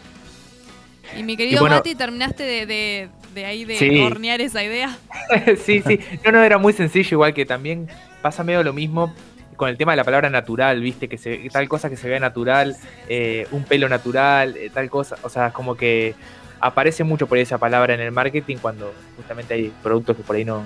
Y 1.19 1.23
mi 1.23 1.35
querido 1.37 1.57
Y 1.57 1.59
bueno- 1.61 1.75
Mati, 1.77 1.95
terminaste 1.95 2.43
de, 2.43 2.65
de- 2.67 3.09
de 3.33 3.45
ahí 3.45 3.63
de 3.65 3.77
Sí. 3.77 3.99
hornear 4.01 4.41
esa 4.41 4.63
idea. 4.63 4.97
sí, 5.65 5.81
sí. 5.85 5.99
No, 6.25 6.31
no, 6.31 6.43
era 6.43 6.57
muy 6.57 6.73
sencillo, 6.73 7.09
igual 7.15 7.33
que 7.33 7.45
también 7.45 7.87
pasa 8.21 8.43
medio 8.43 8.63
lo 8.63 8.73
mismo 8.73 9.13
con 9.59 9.67
el 9.69 9.75
tema 9.77 9.91
de 9.91 9.97
la 9.97 10.05
palabra 10.05 10.29
natural, 10.29 10.79
viste, 10.79 11.09
que 11.09 11.17
se, 11.17 11.37
tal 11.51 11.67
cosa 11.67 11.89
que 11.89 11.97
se 11.97 12.07
vea 12.07 12.17
natural, 12.19 12.77
eh, 13.09 13.45
un 13.51 13.65
pelo 13.65 13.89
natural, 13.89 14.55
eh, 14.55 14.71
tal 14.73 14.89
cosa. 14.89 15.17
O 15.21 15.27
sea, 15.29 15.51
como 15.51 15.75
que 15.75 16.15
aparece 16.61 17.03
mucho 17.03 17.27
por 17.27 17.37
esa 17.37 17.57
palabra 17.57 17.93
en 17.93 17.99
el 17.99 18.13
marketing 18.13 18.55
cuando 18.61 18.93
justamente 19.17 19.53
hay 19.55 19.73
productos 19.83 20.15
que 20.15 20.23
por 20.23 20.37
ahí 20.37 20.45
no, 20.45 20.63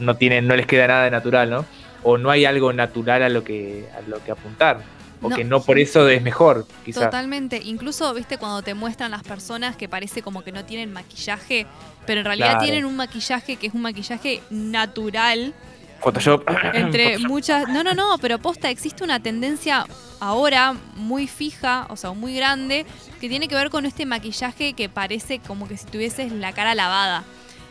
no 0.00 0.16
tienen, 0.16 0.46
no 0.46 0.54
les 0.54 0.66
queda 0.66 0.86
nada 0.86 1.04
de 1.04 1.10
natural, 1.10 1.48
¿no? 1.48 1.64
O 2.02 2.18
no 2.18 2.30
hay 2.30 2.44
algo 2.44 2.74
natural 2.74 3.22
a 3.22 3.30
lo 3.30 3.42
que, 3.42 3.88
a 3.96 4.06
lo 4.06 4.22
que 4.22 4.30
apuntar. 4.32 4.80
O 5.22 5.30
No. 5.30 5.36
que 5.36 5.44
no 5.44 5.62
por 5.62 5.78
eso 5.78 6.06
es 6.10 6.20
mejor, 6.20 6.66
quizás. 6.84 7.04
Totalmente. 7.04 7.58
Incluso, 7.64 8.12
viste, 8.12 8.36
cuando 8.36 8.60
te 8.60 8.74
muestran 8.74 9.10
las 9.12 9.22
personas 9.22 9.74
que 9.74 9.88
parece 9.88 10.20
como 10.20 10.44
que 10.44 10.52
no 10.52 10.66
tienen 10.66 10.92
maquillaje, 10.92 11.66
pero 12.06 12.20
en 12.20 12.26
realidad 12.26 12.50
Claro. 12.50 12.64
tienen 12.64 12.84
un 12.84 12.96
maquillaje 12.96 13.56
que 13.56 13.68
es 13.68 13.72
un 13.72 13.80
maquillaje 13.80 14.42
natural. 14.50 15.54
Photoshop. 16.00 16.44
Entre 16.74 17.12
Photoshop. 17.14 17.28
muchas. 17.30 17.68
No, 17.68 17.82
no, 17.84 17.94
no, 17.94 18.18
pero 18.18 18.38
posta, 18.38 18.70
existe 18.70 19.04
una 19.04 19.20
tendencia 19.20 19.86
ahora 20.20 20.74
muy 20.94 21.26
fija, 21.26 21.86
o 21.90 21.96
sea, 21.96 22.12
muy 22.12 22.34
grande, 22.34 22.86
que 23.20 23.28
tiene 23.28 23.48
que 23.48 23.54
ver 23.54 23.70
con 23.70 23.84
este 23.86 24.06
maquillaje 24.06 24.72
que 24.72 24.88
parece 24.88 25.38
como 25.40 25.68
que 25.68 25.76
si 25.76 25.86
tuvieses 25.86 26.32
la 26.32 26.52
cara 26.52 26.74
lavada. 26.74 27.24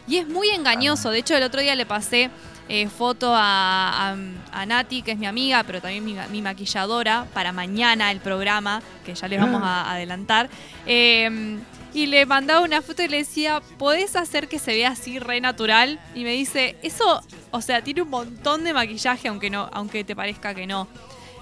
Y 0.07 0.17
es 0.17 0.27
muy 0.27 0.49
engañoso. 0.49 1.09
De 1.09 1.17
hecho, 1.19 1.35
el 1.35 1.41
otro 1.43 1.61
día 1.61 1.73
le 1.75 1.87
pasé 1.87 2.29
eh, 2.69 2.87
foto 2.89 3.33
a, 3.35 4.11
a- 4.11 4.15
a 4.51 4.65
Nati, 4.67 5.01
que 5.01 5.11
es 5.13 5.17
mi 5.17 5.25
amiga, 5.25 5.63
pero 5.63 5.81
también 5.81 6.05
mi, 6.05 6.15
mi 6.31 6.41
maquilladora, 6.43 7.25
para 7.33 7.51
mañana 7.51 8.11
el 8.11 8.19
programa, 8.19 8.81
que 9.03 9.15
ya 9.15 9.27
les 9.27 9.39
vamos 9.39 9.61
a 9.63 9.91
adelantar. 9.91 10.49
Eh, 10.85 11.57
y 11.95 12.07
le 12.07 12.25
mandaba 12.25 12.61
una 12.61 12.81
foto 12.81 13.01
y 13.03 13.07
le 13.07 13.17
decía, 13.17 13.61
¿podés 13.77 14.15
hacer 14.15 14.47
que 14.47 14.59
se 14.59 14.73
vea 14.73 14.89
así 14.89 15.17
re 15.17 15.39
natural? 15.41 15.99
Y 16.13 16.23
me 16.23 16.31
dice, 16.31 16.75
eso, 16.83 17.21
o 17.55 17.61
sea, 17.61 17.81
tiene 17.83 18.01
un 18.01 18.09
montón 18.09 18.63
de 18.63 18.73
maquillaje, 18.73 19.27
aunque 19.27 19.49
no, 19.49 19.69
aunque 19.73 20.03
te 20.03 20.15
parezca 20.15 20.53
que 20.53 20.67
no. 20.67 20.87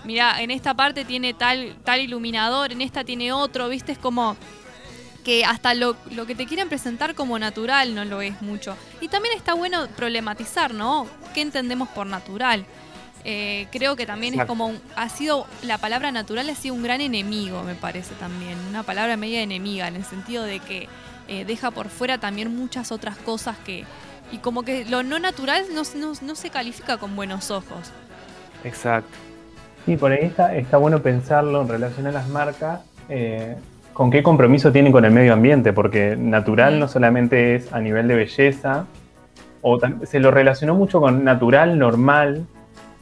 Mira, 0.05 0.41
en 0.41 0.51
esta 0.51 0.73
parte 0.73 1.05
tiene 1.05 1.33
tal, 1.33 1.75
tal 1.83 1.99
iluminador, 2.01 2.71
en 2.71 2.81
esta 2.81 3.03
tiene 3.03 3.31
otro, 3.31 3.69
viste, 3.69 3.91
es 3.93 3.97
como 3.97 4.35
que 5.23 5.45
hasta 5.45 5.73
lo, 5.73 5.95
lo 6.11 6.25
que 6.25 6.35
te 6.35 6.45
quieren 6.45 6.67
presentar 6.67 7.15
como 7.15 7.39
natural 7.39 7.95
no 7.95 8.03
lo 8.03 8.21
es 8.21 8.41
mucho. 8.41 8.75
Y 8.99 9.07
también 9.07 9.35
está 9.37 9.53
bueno 9.53 9.87
problematizar, 9.95 10.73
¿no? 10.73 11.07
¿Qué 11.33 11.41
entendemos 11.41 11.87
por 11.89 12.05
natural? 12.05 12.65
Eh, 13.25 13.67
creo 13.71 13.95
que 13.95 14.05
también 14.05 14.33
es 14.33 14.45
como 14.47 14.67
un- 14.67 14.81
ha 14.97 15.07
sido 15.07 15.47
la 15.61 15.77
palabra 15.77 16.11
natural 16.11 16.49
ha 16.49 16.55
sido 16.55 16.75
un 16.75 16.83
gran 16.83 16.99
enemigo 16.99 17.63
me 17.63 17.73
parece 17.73 18.15
también 18.15 18.59
una 18.69 18.83
palabra 18.83 19.15
media 19.15 19.41
enemiga 19.41 19.87
en 19.87 19.95
el 19.95 20.03
sentido 20.03 20.43
de 20.43 20.59
que 20.59 20.89
eh, 21.29 21.45
deja 21.45 21.71
por 21.71 21.87
fuera 21.87 22.17
también 22.17 22.53
muchas 22.53 22.91
otras 22.91 23.15
cosas 23.15 23.55
que 23.65 23.85
y 24.31 24.37
como 24.37 24.63
que 24.63 24.85
lo 24.85 25.03
no 25.03 25.19
natural 25.19 25.63
no, 25.73 25.81
no- 25.99 26.13
no 26.21 26.35
se 26.35 26.49
califica 26.49 26.97
con 26.97 27.15
buenos 27.15 27.51
ojos 27.51 27.91
Exacto. 28.63 29.09
Sí, 29.85 29.97
por 29.97 30.11
ahí 30.13 30.23
está, 30.25 30.55
está 30.55 30.77
bueno 30.77 31.01
pensarlo 31.01 31.61
en 31.61 31.67
relación 31.67 32.07
a 32.07 32.11
las 32.13 32.29
marcas, 32.29 32.79
eh, 33.09 33.57
con 33.91 34.09
qué 34.09 34.23
compromiso 34.23 34.71
tienen 34.71 34.93
con 34.93 35.03
el 35.03 35.11
medio 35.11 35.33
ambiente, 35.33 35.73
porque 35.73 36.15
natural 36.17 36.79
no 36.79 36.87
solamente 36.87 37.55
es 37.55 37.73
a 37.73 37.81
nivel 37.81 38.07
de 38.07 38.15
belleza, 38.15 38.85
o 39.61 39.77
se 40.05 40.19
lo 40.21 40.31
relacionó 40.31 40.75
mucho 40.75 41.01
con 41.01 41.25
natural, 41.25 41.77
normal, 41.77 42.45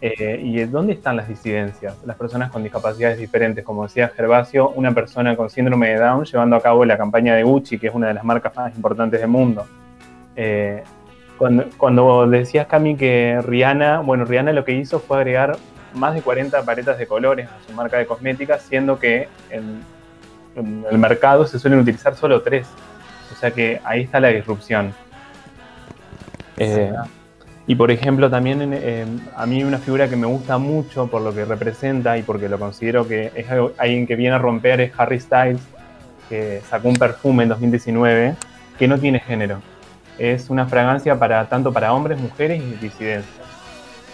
eh, 0.01 0.39
y 0.43 0.63
¿dónde 0.65 0.93
están 0.93 1.15
las 1.17 1.27
disidencias? 1.27 1.93
Las 2.05 2.17
personas 2.17 2.49
con 2.49 2.63
discapacidades 2.63 3.19
diferentes, 3.19 3.63
como 3.63 3.84
decía 3.84 4.10
Gervasio, 4.10 4.69
una 4.69 4.91
persona 4.93 5.36
con 5.36 5.51
síndrome 5.51 5.89
de 5.89 5.97
Down 5.99 6.25
llevando 6.25 6.55
a 6.55 6.62
cabo 6.62 6.84
la 6.86 6.97
campaña 6.97 7.36
de 7.36 7.43
Gucci, 7.43 7.77
que 7.77 7.88
es 7.89 7.93
una 7.93 8.07
de 8.07 8.15
las 8.15 8.23
marcas 8.23 8.55
más 8.55 8.75
importantes 8.75 9.19
del 9.21 9.29
mundo. 9.29 9.67
Eh, 10.36 10.84
cuando, 11.41 11.65
cuando 11.75 12.27
decías, 12.27 12.67
Cami, 12.67 12.95
que 12.95 13.41
Rihanna, 13.43 14.01
bueno, 14.01 14.25
Rihanna 14.25 14.54
lo 14.54 14.63
que 14.63 14.73
hizo 14.73 14.99
fue 14.99 15.17
agregar 15.17 15.58
más 15.95 16.13
de 16.13 16.21
40 16.21 16.62
paletas 16.63 16.99
de 16.99 17.08
colores 17.08 17.47
a 17.49 17.58
su 17.67 17.73
marca 17.73 17.97
de 17.97 18.06
cosméticas, 18.06 18.62
siendo 18.62 18.99
que 18.99 19.27
en, 19.49 19.82
en 20.56 20.86
el 20.91 20.99
mercado 20.99 21.47
se 21.47 21.58
suelen 21.58 21.80
utilizar 21.80 22.15
solo 22.15 22.43
tres. 22.43 22.67
O 23.32 23.36
sea 23.36 23.49
que 23.49 23.82
ahí 23.84 24.01
está 24.01 24.19
la 24.19 24.27
disrupción. 24.27 24.93
Eh, 26.58 26.93
y 27.65 27.73
por 27.73 27.89
ejemplo, 27.89 28.30
también 28.30 28.71
eh, 28.75 29.08
a 29.36 29.47
mí 29.47 29.63
una 29.63 29.80
figura 29.80 30.08
que 30.08 30.15
me 30.15 30.27
gusta 30.27 30.60
mucho 30.60 31.08
por 31.08 31.23
lo 31.23 31.34
que 31.34 31.43
representa 31.45 32.19
y 32.19 32.21
porque 32.21 32.49
lo 32.49 32.60
considero 32.60 33.08
que 33.08 33.32
es 33.34 33.49
algo- 33.49 33.71
alguien 33.80 34.06
que 34.06 34.15
viene 34.15 34.36
a 34.36 34.38
romper 34.38 34.80
es 34.82 34.91
Harry 34.95 35.19
Styles, 35.19 35.60
que 36.30 36.62
sacó 36.69 36.88
un 36.89 36.97
perfume 36.97 37.43
en 37.43 37.49
2019 37.49 38.36
que 38.77 38.88
no 38.88 38.99
tiene 38.99 39.19
género. 39.19 39.60
Es 40.23 40.49
una 40.51 40.67
fragancia 40.67 41.17
para 41.17 41.47
tanto 41.49 41.73
para 41.73 41.93
hombres, 41.93 42.19
mujeres 42.19 42.62
y 42.62 42.73
disidencias. 42.75 43.25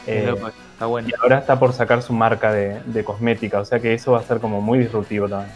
Eh, 0.06 0.26
loco, 0.28 0.48
Está 0.48 0.86
bueno. 0.86 1.10
y 1.10 1.12
ahora 1.22 1.40
está 1.40 1.60
por 1.60 1.74
sacar 1.74 2.02
su 2.02 2.14
marca 2.14 2.52
de, 2.54 2.82
de 2.86 3.04
cosmética, 3.04 3.60
o 3.60 3.66
sea 3.66 3.80
que 3.82 3.94
eso 3.94 4.14
va 4.14 4.20
a 4.20 4.24
ser 4.24 4.40
como 4.40 4.62
muy 4.62 4.80
disruptivo 4.80 5.28
también. 5.28 5.54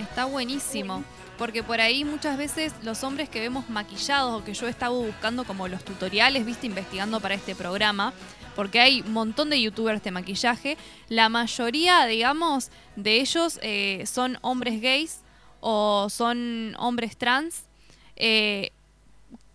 Está 0.00 0.24
buenísimo. 0.24 1.04
Porque 1.38 1.62
por 1.62 1.80
ahí 1.82 2.02
muchas 2.04 2.38
veces 2.38 2.74
los 2.82 3.04
hombres 3.04 3.28
que 3.28 3.40
vemos 3.40 3.68
maquillados 3.68 4.40
o 4.40 4.44
que 4.44 4.54
yo 4.54 4.66
estaba 4.68 4.94
buscando 4.96 5.44
como 5.44 5.68
los 5.68 5.84
tutoriales, 5.84 6.46
viste, 6.46 6.66
investigando 6.66 7.20
para 7.20 7.34
este 7.34 7.54
programa, 7.54 8.14
porque 8.56 8.80
hay 8.80 9.02
un 9.02 9.12
montón 9.12 9.50
de 9.50 9.60
youtubers 9.60 10.02
de 10.02 10.10
maquillaje, 10.12 10.78
la 11.08 11.28
mayoría, 11.28 12.06
digamos, 12.06 12.70
de 12.96 13.20
ellos 13.20 13.60
eh, 13.62 14.02
son 14.06 14.38
hombres 14.40 14.80
gays 14.80 15.20
o 15.60 16.08
son 16.08 16.74
hombres 16.78 17.18
trans. 17.18 17.64
eh, 18.16 18.70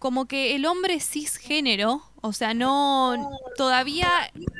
como 0.02 0.26
que 0.26 0.56
el 0.56 0.66
hombre 0.66 1.00
cisgénero, 1.00 2.02
o 2.22 2.34
sea, 2.34 2.56
no 2.56 3.30
todavía 3.56 4.10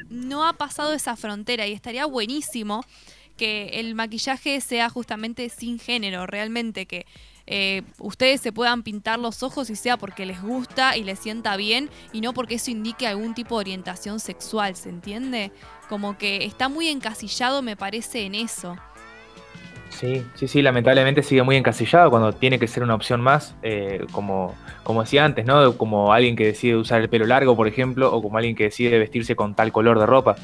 no 0.08 0.46
ha 0.46 0.54
pasado 0.54 0.94
esa 0.94 1.16
frontera 1.16 1.66
y 1.66 1.74
estaría 1.74 2.06
buenísimo 2.06 2.86
que 3.38 3.80
el 3.80 3.96
maquillaje 3.96 4.62
sea 4.62 4.88
justamente 4.92 5.50
sin 5.50 5.80
género, 5.80 6.28
realmente 6.28 6.86
que 6.86 7.08
eh, 7.48 7.82
ustedes 7.98 8.40
se 8.40 8.52
puedan 8.52 8.84
pintar 8.84 9.18
los 9.18 9.42
ojos 9.42 9.72
y 9.72 9.76
sea 9.76 9.98
porque 9.98 10.28
les 10.28 10.44
gusta 10.44 10.96
y 10.96 11.04
les 11.04 11.18
sienta 11.18 11.58
bien 11.58 11.90
y 12.14 12.22
no 12.22 12.36
porque 12.36 12.56
eso 12.56 12.70
indique 12.70 13.08
algún 13.08 13.34
tipo 13.34 13.56
de 13.56 13.62
orientación 13.62 14.20
sexual, 14.20 14.76
¿se 14.76 14.90
entiende? 14.90 15.52
Como 15.90 16.20
que 16.20 16.46
está 16.46 16.70
muy 16.70 16.88
encasillado, 16.88 17.64
me 17.64 17.76
parece, 17.76 18.26
en 18.26 18.36
eso. 18.36 18.78
Sí, 19.92 20.26
sí, 20.36 20.48
sí, 20.48 20.62
lamentablemente 20.62 21.22
sigue 21.22 21.44
muy 21.44 21.58
encasillado 21.58 22.10
cuando 22.10 22.34
tiene 22.34 22.58
que 22.58 22.68
ser 22.68 22.82
una 22.82 22.96
opción 22.96 23.22
más, 23.22 23.56
eh, 23.62 24.06
como, 24.12 24.56
como 24.84 25.02
decía 25.02 25.26
antes, 25.26 25.46
¿no? 25.46 25.78
Como 25.78 26.14
alguien 26.14 26.36
que 26.36 26.46
decide 26.46 26.76
usar 26.76 27.02
el 27.02 27.10
pelo 27.10 27.26
largo, 27.26 27.56
por 27.56 27.68
ejemplo, 27.68 28.12
o 28.12 28.22
como 28.22 28.38
alguien 28.38 28.56
que 28.56 28.64
decide 28.64 28.98
vestirse 28.98 29.36
con 29.36 29.54
tal 29.54 29.72
color 29.72 30.00
de 30.00 30.06
ropa. 30.06 30.36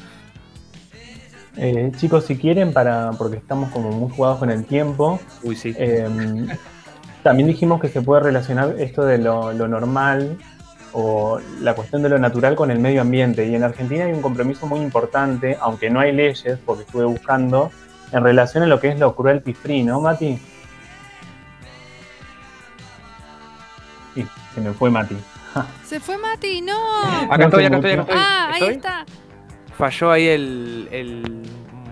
Eh, 1.56 1.90
chicos, 1.96 2.26
si 2.26 2.36
quieren, 2.36 2.72
para 2.72 3.10
porque 3.18 3.36
estamos 3.36 3.70
como 3.70 3.90
muy 3.90 4.10
jugados 4.10 4.38
con 4.38 4.50
el 4.50 4.64
tiempo, 4.64 5.18
Uy, 5.42 5.56
sí. 5.56 5.74
eh, 5.76 6.06
también 7.24 7.48
dijimos 7.48 7.80
que 7.80 7.88
se 7.88 8.00
puede 8.00 8.22
relacionar 8.22 8.76
esto 8.78 9.04
de 9.04 9.18
lo, 9.18 9.52
lo 9.52 9.66
normal 9.66 10.38
o 10.92 11.40
la 11.60 11.74
cuestión 11.74 12.02
de 12.02 12.10
lo 12.10 12.18
natural 12.18 12.54
con 12.54 12.70
el 12.70 12.78
medio 12.78 13.00
ambiente. 13.00 13.46
Y 13.46 13.54
en 13.54 13.64
Argentina 13.64 14.04
hay 14.04 14.12
un 14.12 14.22
compromiso 14.22 14.66
muy 14.66 14.80
importante, 14.80 15.56
aunque 15.60 15.90
no 15.90 16.00
hay 16.00 16.12
leyes, 16.12 16.58
porque 16.64 16.84
estuve 16.84 17.04
buscando, 17.04 17.70
en 18.12 18.22
relación 18.24 18.62
a 18.62 18.66
lo 18.66 18.80
que 18.80 18.88
es 18.88 18.98
lo 18.98 19.14
cruelty 19.14 19.52
free, 19.54 19.82
¿no, 19.82 20.00
Mati? 20.00 20.38
Sí, 24.14 24.26
se 24.54 24.60
me 24.60 24.72
fue 24.72 24.90
Mati. 24.90 25.16
Se 25.84 26.00
fue 26.00 26.16
Mati, 26.18 26.60
no. 26.62 26.76
Acá 27.30 27.44
estoy, 27.44 27.64
acá 27.64 27.76
estoy, 27.76 27.92
acá 27.92 28.02
estoy. 28.02 28.16
Ah, 28.18 28.48
ahí 28.52 28.60
¿Estoy? 28.62 28.74
está. 28.76 29.04
Falló 29.76 30.10
ahí 30.10 30.26
el, 30.28 30.88
el 30.90 31.42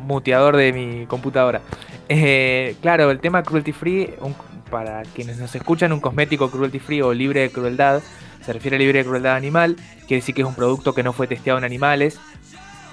muteador 0.06 0.56
de 0.56 0.72
mi 0.72 1.06
computadora. 1.06 1.60
Eh, 2.08 2.76
claro, 2.82 3.10
el 3.10 3.20
tema 3.20 3.42
cruelty 3.42 3.72
free, 3.72 4.14
un- 4.20 4.34
para 4.70 5.02
quienes 5.14 5.38
nos 5.38 5.54
escuchan, 5.54 5.92
un 5.92 6.00
cosmético 6.00 6.50
cruelty 6.50 6.78
free 6.80 7.00
o 7.00 7.12
libre 7.14 7.40
de 7.40 7.50
crueldad, 7.50 8.02
se 8.44 8.52
refiere 8.52 8.76
a 8.76 8.78
libre 8.80 8.98
de 9.00 9.04
crueldad 9.04 9.36
animal, 9.36 9.76
quiere 10.06 10.16
decir 10.16 10.34
que 10.34 10.42
es 10.42 10.46
un 10.48 10.54
producto 10.56 10.92
que 10.92 11.02
no 11.04 11.12
fue 11.12 11.26
testeado 11.28 11.58
en 11.58 11.64
animales, 11.64 12.18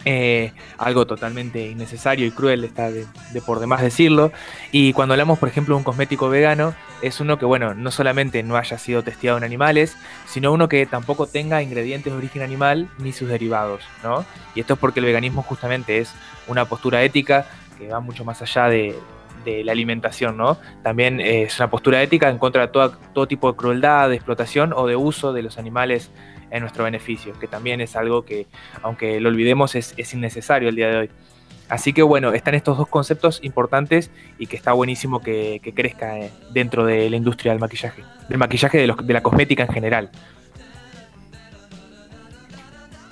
eh, 0.05 0.51
algo 0.77 1.07
totalmente 1.07 1.67
innecesario 1.67 2.25
y 2.25 2.31
cruel, 2.31 2.63
está 2.63 2.91
de, 2.91 3.05
por 3.45 3.59
demás 3.59 3.81
decirlo. 3.81 4.31
Y 4.71 4.93
cuando 4.93 5.13
hablamos, 5.13 5.39
por 5.39 5.49
ejemplo, 5.49 5.75
de 5.75 5.77
un 5.77 5.83
cosmético 5.83 6.29
vegano, 6.29 6.73
es 7.01 7.19
uno 7.19 7.37
que, 7.37 7.45
bueno, 7.45 7.73
no 7.73 7.91
solamente 7.91 8.43
no 8.43 8.57
haya 8.57 8.77
sido 8.77 9.03
testeado 9.03 9.37
en 9.37 9.43
animales, 9.43 9.97
sino 10.27 10.51
uno 10.51 10.67
que 10.67 10.85
tampoco 10.85 11.27
tenga 11.27 11.61
ingredientes 11.61 12.11
de 12.11 12.17
origen 12.17 12.41
animal 12.41 12.89
ni 12.97 13.13
sus 13.13 13.29
derivados, 13.29 13.83
¿no? 14.03 14.25
Y 14.55 14.59
esto 14.59 14.73
es 14.73 14.79
porque 14.79 14.99
el 14.99 15.05
veganismo 15.05 15.41
justamente 15.41 15.99
es 15.99 16.13
una 16.47 16.65
postura 16.65 17.01
ética 17.03 17.45
que 17.77 17.87
va 17.87 17.99
mucho 17.99 18.25
más 18.25 18.41
allá 18.41 18.67
de, 18.67 18.95
la 19.45 19.73
alimentación, 19.73 20.37
¿no? 20.37 20.57
También 20.83 21.19
es 21.19 21.59
una 21.59 21.69
postura 21.69 22.01
ética 22.01 22.29
en 22.29 22.37
contra 22.37 22.67
de 22.67 22.71
todo 22.71 23.27
tipo 23.27 23.51
de 23.51 23.57
crueldad, 23.57 24.07
de 24.07 24.15
explotación 24.15 24.71
o 24.71 24.87
de 24.87 24.95
uso 24.95 25.33
de 25.33 25.41
los 25.41 25.57
animales 25.57 26.11
en 26.53 26.61
nuestro 26.61 26.83
beneficio, 26.83 27.33
que 27.39 27.47
también 27.47 27.81
es 27.81 27.95
algo 27.95 28.23
que, 28.23 28.45
aunque 28.83 29.19
lo 29.19 29.29
olvidemos, 29.29 29.75
es, 29.75 30.13
innecesario 30.13 30.69
el 30.69 30.75
día 30.75 30.87
de 30.87 30.97
hoy. 30.97 31.09
Así 31.67 31.93
que 31.93 32.03
bueno, 32.03 32.31
están 32.33 32.53
estos 32.53 32.77
dos 32.77 32.87
conceptos 32.87 33.39
importantes 33.41 34.11
y 34.37 34.45
que 34.45 34.55
está 34.55 34.73
buenísimo 34.73 35.19
que, 35.19 35.59
crezca 35.75 36.19
eh, 36.19 36.29
dentro 36.51 36.85
de 36.85 37.09
la 37.09 37.15
industria 37.15 37.53
del 37.53 37.59
maquillaje, 37.59 38.03
del 38.29 38.37
maquillaje 38.37 38.77
de, 38.77 38.93
de 39.03 39.13
la 39.13 39.23
cosmética 39.23 39.63
en 39.63 39.69
general. 39.69 40.11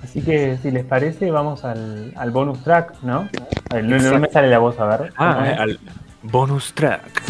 Así 0.04 0.22
que 0.22 0.58
si 0.62 0.70
les 0.70 0.86
parece, 0.86 1.32
vamos 1.32 1.66
al, 1.66 2.14
bonus 2.32 2.64
track, 2.64 3.02
¿no? 3.02 3.28
no, 3.72 3.98
no, 3.98 4.20
me 4.20 4.30
sale 4.30 4.50
la 4.50 4.60
voz, 4.60 4.80
a 4.80 4.86
ver. 4.86 5.14
Ah, 5.18 5.56
al 5.58 5.80
bonus 6.22 6.74
track. 6.74 7.24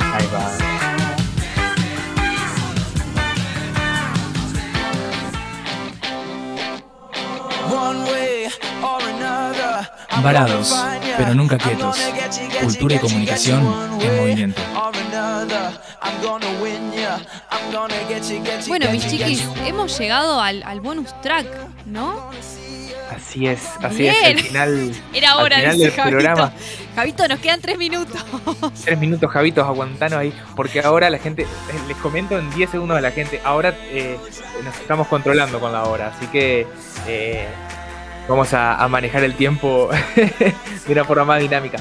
Ahí 0.00 0.26
va. 0.34 0.65
Varados, 10.22 10.74
pero 11.16 11.34
nunca 11.34 11.58
quietos. 11.58 11.96
Cultura 12.60 12.96
y 12.96 12.98
comunicación 12.98 14.00
en 14.00 14.16
movimiento. 14.16 14.62
Bueno, 18.68 18.90
mis 18.90 19.06
chiquis, 19.06 19.44
hemos 19.66 19.98
llegado 19.98 20.40
al, 20.40 20.80
bonus 20.80 21.20
track, 21.20 21.46
¿no? 21.86 22.30
Así 23.14 23.46
es, 23.46 23.62
así 23.82 24.08
es, 24.08 24.16
el 24.24 24.40
final, 24.40 24.92
Era 25.14 25.36
hora 25.36 25.56
al 25.56 25.62
final 25.72 25.78
del 25.78 25.92
programa. 25.92 26.52
Javito, 26.96 27.28
nos 27.28 27.38
quedan 27.38 27.60
tres 27.60 27.78
minutos. 27.78 28.24
Tres 28.84 28.98
minutos, 28.98 29.30
Javitos, 29.30 29.64
aguantanos 29.64 30.18
ahí, 30.18 30.32
porque 30.56 30.80
ahora 30.80 31.08
la 31.08 31.18
gente, 31.18 31.46
les 31.86 31.96
comento 31.98 32.38
en 32.38 32.50
10 32.50 32.70
segundos 32.70 32.96
a 32.96 33.00
la 33.00 33.10
gente, 33.10 33.40
ahora 33.44 33.74
eh, 33.90 34.18
nos 34.64 34.74
estamos 34.76 35.06
controlando 35.06 35.60
con 35.60 35.72
la 35.72 35.84
hora, 35.84 36.08
así 36.08 36.26
que 36.26 36.66
eh, 37.06 37.46
vamos 38.28 38.52
a, 38.54 38.86
manejar 38.88 39.24
el 39.24 39.34
tiempo 39.34 39.88
de 40.16 40.92
una 40.92 41.04
forma 41.04 41.24
más 41.24 41.40
dinámica. 41.40 41.78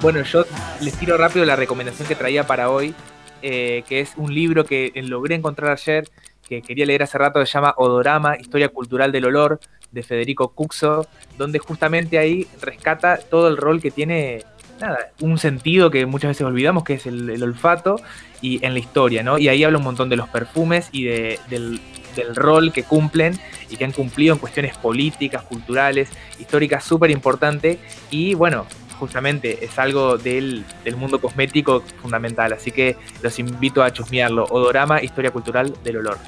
Bueno, 0.00 0.22
yo 0.22 0.44
les 0.80 0.94
tiro 0.94 1.16
rápido 1.16 1.44
la 1.44 1.56
recomendación 1.56 2.06
que 2.06 2.14
traía 2.14 2.46
para 2.46 2.70
hoy, 2.70 2.94
eh, 3.42 3.84
que 3.88 4.00
es 4.00 4.12
un 4.16 4.34
libro 4.34 4.64
que 4.64 4.92
logré 4.96 5.34
encontrar 5.34 5.72
ayer, 5.72 6.08
que 6.46 6.62
quería 6.62 6.86
leer 6.86 7.02
hace 7.02 7.18
rato, 7.18 7.44
se 7.44 7.52
llama 7.52 7.74
Odorama, 7.76 8.36
Historia 8.36 8.68
Cultural 8.68 9.12
del 9.12 9.26
Olor, 9.26 9.60
de 9.92 10.02
Federico 10.02 10.48
Cuxo, 10.48 11.06
donde 11.38 11.58
justamente 11.58 12.18
ahí 12.18 12.46
rescata 12.60 13.18
todo 13.18 13.48
el 13.48 13.56
rol 13.56 13.80
que 13.80 13.90
tiene, 13.90 14.42
nada, 14.84 15.10
un 15.20 15.38
sentido 15.38 15.90
que 15.90 16.06
muchas 16.06 16.30
veces 16.30 16.46
olvidamos, 16.46 16.84
que 16.84 16.94
es 16.94 17.06
el, 17.06 17.42
olfato, 17.42 17.96
y 18.40 18.64
en 18.64 18.74
la 18.74 18.78
historia, 18.78 19.22
¿no? 19.22 19.38
Y 19.38 19.48
ahí 19.48 19.64
habla 19.64 19.78
un 19.78 19.84
montón 19.84 20.08
de 20.08 20.16
los 20.16 20.28
perfumes 20.28 20.88
y 20.92 21.04
de, 21.04 21.38
del, 21.48 21.80
del 22.14 22.34
rol 22.34 22.72
que 22.72 22.82
cumplen 22.82 23.38
y 23.70 23.76
que 23.76 23.84
han 23.84 23.92
cumplido 23.92 24.34
en 24.34 24.38
cuestiones 24.38 24.76
políticas, 24.76 25.42
culturales, 25.42 26.10
históricas 26.38 26.84
súper 26.84 27.10
importante 27.10 27.78
y 28.10 28.34
bueno, 28.34 28.66
justamente 28.98 29.64
es 29.64 29.78
algo 29.78 30.16
del, 30.16 30.64
mundo 30.96 31.20
cosmético 31.20 31.82
fundamental, 32.00 32.52
así 32.52 32.70
que 32.70 32.96
los 33.22 33.38
invito 33.38 33.82
a 33.82 33.92
chusmearlo. 33.92 34.44
Odorama, 34.44 35.02
Historia 35.02 35.30
Cultural 35.30 35.74
del 35.82 35.98
Olor. 35.98 36.18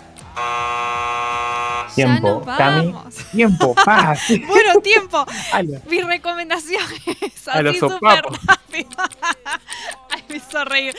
Tiempo, 1.94 2.42
Cami. 2.44 2.94
Tiempo, 3.32 3.74
paz. 3.84 4.20
bueno, 4.46 4.80
tiempo. 4.80 5.24
Mi 5.88 6.00
recomendación 6.00 6.82
es 7.20 7.48
así 7.48 7.78
súper 7.78 8.24
rápido. 8.46 8.90
Ay, 10.10 10.22
me 10.28 10.36
hizo 10.36 10.64
reír. 10.64 10.94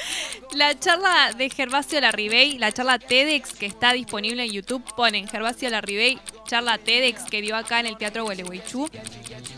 La 0.54 0.78
charla 0.80 1.34
de 1.34 1.50
Gervasio 1.50 2.00
Larribey, 2.02 2.58
la 2.58 2.72
charla 2.72 3.00
TEDx 3.00 3.54
que 3.54 3.66
está 3.66 3.94
disponible 3.94 4.44
en 4.44 4.52
YouTube, 4.52 4.84
ponen 4.96 5.28
Gervasio 5.28 5.70
Larribey, 5.70 6.20
charla 6.46 6.78
TEDx 6.78 7.24
que 7.30 7.42
dio 7.42 7.56
acá 7.56 7.80
en 7.80 7.88
el 7.88 7.98
Teatro 7.98 8.24
Gualeguaychú. 8.24 8.90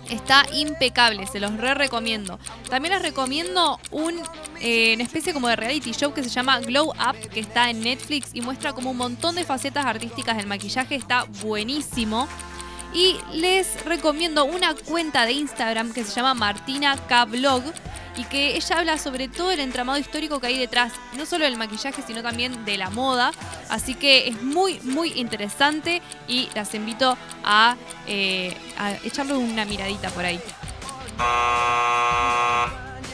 Está 0.09 0.45
impecable, 0.53 1.27
se 1.27 1.39
los 1.39 1.55
re 1.57 1.73
recomiendo. 1.73 2.39
También 2.69 2.93
les 2.93 3.01
recomiendo 3.01 3.79
un, 3.91 4.15
eh, 4.59 4.95
una 4.95 5.03
especie 5.03 5.33
como 5.33 5.47
de 5.47 5.55
reality 5.55 5.91
show 5.91 6.13
que 6.13 6.23
se 6.23 6.29
llama 6.29 6.59
Glow 6.59 6.89
Up, 6.89 7.29
que 7.31 7.39
está 7.39 7.69
en 7.69 7.81
Netflix 7.81 8.31
y 8.33 8.41
muestra 8.41 8.73
como 8.73 8.91
un 8.91 8.97
montón 8.97 9.35
de 9.35 9.43
facetas 9.43 9.85
artísticas 9.85 10.37
del 10.37 10.47
maquillaje. 10.47 10.95
Está 10.95 11.25
buenísimo. 11.41 12.27
Y 12.93 13.17
les 13.33 13.83
recomiendo 13.85 14.45
una 14.45 14.73
cuenta 14.73 15.25
de 15.25 15.33
Instagram 15.33 15.93
que 15.93 16.03
se 16.03 16.15
llama 16.15 16.33
Martina 16.33 16.95
y 18.17 18.23
que 18.25 18.57
ella 18.57 18.79
habla 18.79 18.97
sobre 18.97 19.27
todo 19.27 19.51
el 19.51 19.59
entramado 19.59 19.97
histórico 19.97 20.39
que 20.39 20.47
hay 20.47 20.57
detrás, 20.57 20.91
no 21.15 21.25
solo 21.25 21.45
del 21.45 21.55
maquillaje, 21.55 22.01
sino 22.01 22.21
también 22.21 22.65
de 22.65 22.77
la 22.77 22.89
moda. 22.89 23.31
Así 23.69 23.95
que 23.95 24.27
es 24.27 24.41
muy, 24.41 24.79
muy 24.83 25.13
interesante 25.13 26.01
y 26.27 26.49
las 26.53 26.73
invito 26.73 27.17
a, 27.43 27.77
eh, 28.07 28.53
a 28.77 28.93
echarle 29.05 29.35
una 29.35 29.63
miradita 29.65 30.09
por 30.09 30.25
ahí. 30.25 30.39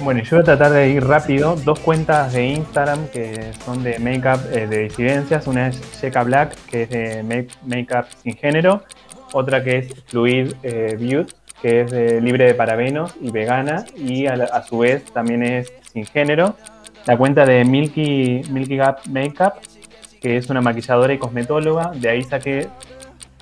Bueno, 0.02 0.22
yo 0.24 0.38
voy 0.38 0.42
a 0.42 0.44
tratar 0.44 0.72
de 0.72 0.90
ir 0.90 1.06
rápido. 1.06 1.56
Dos 1.56 1.80
cuentas 1.80 2.34
de 2.34 2.48
Instagram 2.48 3.08
que 3.10 3.54
son 3.64 3.82
de 3.84 3.98
make-up 4.00 4.42
eh, 4.52 4.68
de 4.68 4.80
disidencias. 4.84 5.48
Una 5.48 5.68
es 5.68 5.80
Sheka 6.02 6.24
Black, 6.24 6.56
que 6.66 6.84
es 6.84 6.90
de 6.90 7.24
make-up 7.64 8.06
sin 8.22 8.36
género. 8.36 8.84
Otra 9.38 9.62
que 9.66 9.80
es 9.80 9.94
Fluid 10.06 10.54
eh, 10.64 10.96
Beauty, 10.98 11.34
que 11.62 11.82
es 11.82 11.92
libre 12.24 12.46
de 12.46 12.54
parabenos 12.54 13.14
y 13.20 13.32
vegana. 13.32 13.84
Y 13.98 14.28
a, 14.28 14.64
su 14.64 14.78
vez 14.78 15.04
también 15.12 15.44
es 15.44 15.74
sin 15.92 16.06
género. 16.06 16.56
La 17.06 17.18
cuenta 17.18 17.46
de 17.46 17.66
Milky, 17.66 18.44
Milky 18.50 18.78
Gap 18.78 19.06
Makeup, 19.10 19.56
que 20.22 20.38
es 20.38 20.50
una 20.50 20.62
maquilladora 20.62 21.14
y 21.14 21.18
cosmetóloga. 21.18 21.92
De 21.96 22.08
ahí 22.08 22.24
saqué 22.24 22.70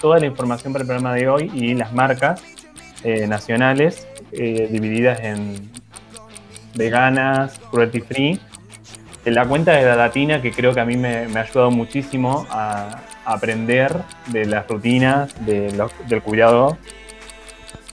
toda 0.01 0.17
la 0.17 0.25
información 0.25 0.73
para 0.73 0.81
el 0.81 0.87
programa 0.87 1.13
de 1.13 1.29
hoy 1.29 1.51
y 1.53 1.75
las 1.75 1.93
marcas 1.93 2.41
eh, 3.03 3.27
nacionales 3.27 4.07
divididas 4.31 5.19
en 5.19 5.69
veganas, 6.73 7.59
cruelty 7.69 8.01
free. 8.01 8.39
La 9.25 9.45
cuenta 9.45 9.73
de 9.73 9.83
Dadatina, 9.83 10.41
que 10.41 10.51
creo 10.51 10.73
que 10.73 10.79
a 10.79 10.85
mí 10.85 10.97
me, 10.97 11.27
ha 11.35 11.41
ayudado 11.41 11.69
muchísimo 11.69 12.47
a, 12.49 12.99
aprender 13.25 13.95
de 14.27 14.45
las 14.45 14.67
rutinas, 14.67 15.33
del 15.45 16.21
cuidado. 16.23 16.77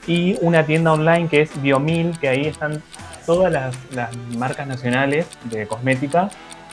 Y 0.06 0.36
una 0.40 0.64
tienda 0.64 0.92
online 0.92 1.28
que 1.28 1.42
es 1.42 1.62
Biomil, 1.62 2.18
que 2.18 2.28
ahí 2.28 2.46
están 2.46 2.82
todas 3.26 3.52
las, 3.52 3.76
marcas 4.36 4.66
nacionales 4.66 5.26
de 5.44 5.66
cosmética. 5.66 6.30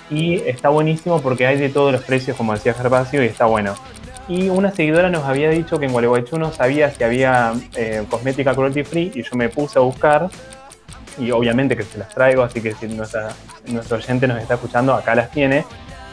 Y 0.10 0.36
está 0.36 0.70
buenísimo 0.70 1.22
porque 1.22 1.46
hay 1.46 1.58
de 1.58 1.70
todos 1.70 1.92
los 1.92 2.02
precios, 2.04 2.38
como 2.38 2.54
decía 2.54 2.74
Gervasio, 2.74 3.22
y 3.24 3.28
está 3.28 3.46
bueno. 3.46 3.76
Y 4.30 4.50
una 4.50 4.72
seguidora 4.72 5.10
nos 5.10 5.24
había 5.26 5.50
dicho 5.50 5.80
que 5.80 5.86
en 5.86 5.92
Gualeguaychú 5.92 6.38
no 6.38 6.52
sabía 6.52 6.92
si 6.92 7.04
había 7.04 7.54
eh, 7.76 8.04
cosmética 8.10 8.54
cruelty 8.54 8.84
free 8.84 9.12
y 9.16 9.24
yo 9.24 9.36
me 9.36 9.50
puse 9.50 9.80
a 9.80 9.82
buscar 9.82 10.30
y 11.18 11.32
obviamente 11.32 11.76
que 11.76 11.84
se 11.84 11.98
las 11.98 12.10
traigo, 12.10 12.44
así 12.44 12.62
que 12.62 12.74
si 12.74 12.88
nuestra, 12.88 13.30
nuestro 13.68 13.98
oyente 13.98 14.28
nos 14.28 14.42
está 14.42 14.56
escuchando, 14.56 14.94
acá 14.94 15.16
las 15.16 15.32
tiene. 15.32 15.66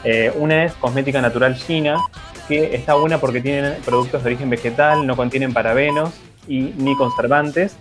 Eh, 0.05 0.33
una 0.37 0.65
es 0.65 0.75
cosmética 0.75 1.21
natural 1.21 1.57
china, 1.57 1.99
que 2.47 2.75
está 2.75 2.95
buena 2.95 3.19
porque 3.19 3.41
tienen 3.41 3.75
productos 3.85 4.23
de 4.23 4.31
origen 4.31 4.51
vegetal, 4.51 5.07
no 5.07 5.17
contienen 5.17 5.53
parabenos 5.53 6.13
y 6.47 6.75
ni 6.77 6.97
conservantes. 6.97 7.77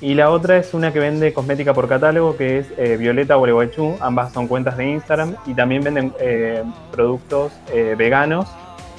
Y 0.00 0.14
la 0.14 0.30
otra 0.30 0.58
es 0.58 0.74
una 0.74 0.92
que 0.92 1.00
vende 1.00 1.32
cosmética 1.32 1.72
por 1.72 1.88
catálogo, 1.88 2.36
que 2.36 2.58
es 2.58 2.66
eh, 2.76 2.96
Violeta 2.98 3.34
Gualeguaychú. 3.34 3.96
Ambas 4.00 4.32
son 4.32 4.46
cuentas 4.46 4.76
de 4.76 4.90
Instagram 4.90 5.36
y 5.46 5.54
también 5.54 5.82
venden 5.82 6.12
eh, 6.20 6.62
productos 6.92 7.52
veganos 7.96 8.46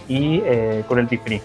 y 0.08 0.42
cruelty 0.88 1.18
free. 1.18 1.42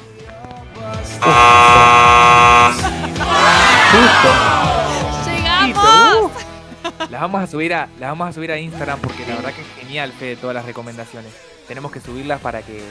Las 7.10 7.20
vamos 7.20 7.42
a 7.42 7.46
subir 7.46 7.74
a, 7.74 7.88
las 7.98 8.10
vamos 8.10 8.28
a 8.28 8.32
subir 8.32 8.52
a 8.52 8.58
Instagram 8.58 9.00
porque 9.00 9.26
la 9.26 9.36
verdad 9.36 9.52
que 9.52 9.62
es 9.62 9.68
genial, 9.78 10.12
Fede, 10.12 10.36
todas 10.36 10.54
las 10.54 10.64
recomendaciones. 10.64 11.32
Tenemos 11.68 11.92
que 11.92 12.00
subirlas 12.00 12.40
para 12.40 12.62
que 12.62 12.82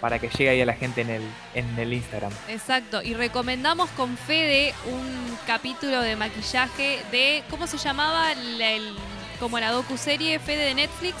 para 0.00 0.18
que 0.18 0.28
llegue 0.28 0.50
ahí 0.50 0.60
a 0.60 0.66
la 0.66 0.74
gente 0.74 1.00
en 1.00 1.10
el, 1.10 1.22
en 1.54 1.78
el 1.78 1.92
Instagram. 1.92 2.32
Exacto, 2.48 3.02
y 3.02 3.14
recomendamos 3.14 3.90
con 3.90 4.16
Fede 4.16 4.72
un 4.86 5.36
capítulo 5.46 6.00
de 6.00 6.14
maquillaje 6.16 7.00
de, 7.10 7.42
¿cómo 7.50 7.66
se 7.66 7.78
llamaba? 7.78 8.32
el, 8.32 8.96
como 9.40 9.58
la 9.58 9.70
docu-serie 9.72 10.38
Fede 10.38 10.66
de 10.66 10.74
Netflix. 10.74 11.16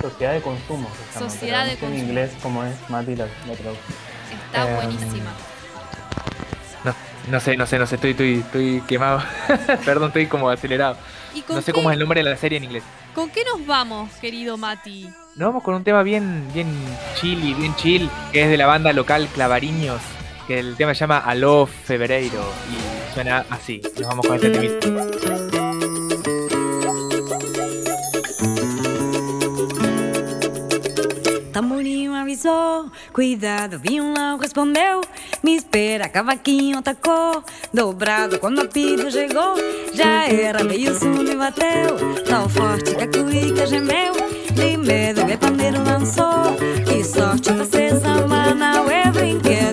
Sociedad 0.00 0.32
de 0.32 0.40
consumo. 0.40 0.88
Sociedad 1.18 1.66
de 1.66 1.76
consumo. 1.76 1.94
En 1.94 2.08
inglés, 2.08 2.32
como 2.42 2.64
es 2.64 2.74
Mati 2.88 3.16
la, 3.16 3.26
Está 3.26 4.68
em, 4.68 4.76
buenísima. 4.76 5.30
No, 6.84 6.94
no 7.30 7.40
sé, 7.40 7.56
no 7.56 7.66
sé, 7.66 7.78
no 7.78 7.86
sé, 7.86 7.94
estoy, 7.96 8.10
estoy, 8.10 8.34
estoy 8.40 8.80
quemado. 8.86 9.22
Perdón, 9.84 10.08
estoy 10.08 10.26
como 10.26 10.50
acelerado. 10.50 10.96
¿Y 11.34 11.42
con 11.42 11.56
No 11.56 11.62
sé 11.62 11.66
qué- 11.66 11.72
cómo 11.72 11.90
es 11.90 11.94
el 11.94 12.00
nombre 12.00 12.22
de 12.22 12.30
la 12.30 12.36
serie 12.36 12.58
en 12.58 12.64
inglés. 12.64 12.82
¿Con 13.14 13.30
qué 13.30 13.44
nos 13.44 13.66
vamos, 13.66 14.10
querido 14.20 14.56
Mati? 14.56 15.08
Nos 15.36 15.48
vamos 15.48 15.62
con 15.62 15.74
un 15.74 15.82
tema 15.84 16.02
bien, 16.02 16.46
bien 16.54 16.68
chill 17.20 17.44
y 17.44 17.54
bien 17.54 17.74
chill, 17.76 18.08
que 18.32 18.42
es 18.44 18.48
de 18.48 18.56
la 18.56 18.66
banda 18.66 18.92
local 18.92 19.28
Clavariños, 19.34 20.00
que 20.46 20.58
el 20.60 20.76
tema 20.76 20.94
se 20.94 21.00
llama 21.00 21.18
Aló 21.18 21.66
Febrero 21.66 22.44
y 22.70 23.14
suena 23.14 23.44
así. 23.50 23.80
Nos 23.98 24.08
vamos 24.08 24.26
con 24.26 24.36
este 24.36 24.50
temita. 24.50 25.53
Tamborinho 31.54 32.12
avisou, 32.12 32.90
cuidado, 33.12 33.78
violão 33.78 34.38
respondeu. 34.38 35.02
Me 35.40 35.54
espera, 35.54 36.08
cavaquinho 36.08 36.82
tacou. 36.82 37.44
Dobrado 37.72 38.40
quando 38.40 38.58
o 38.58 38.62
apito 38.62 39.08
chegou. 39.08 39.54
Já 39.92 40.26
era, 40.26 40.64
veio 40.64 40.90
o 40.90 40.98
som 40.98 41.14
e 41.22 41.36
bateu. 41.36 42.24
Tão 42.24 42.48
forte 42.48 42.96
que 42.96 43.04
a 43.04 43.06
cuíca 43.06 43.68
gemeu. 43.68 44.14
De 44.52 44.76
medo, 44.76 45.20
o 45.22 45.38
pandeiro 45.38 45.80
lançou. 45.84 46.56
Que 46.88 47.04
sorte 47.04 47.52
você 47.52 48.00
samana, 48.00 48.84
é 48.90 49.12
brinquedo. 49.12 49.63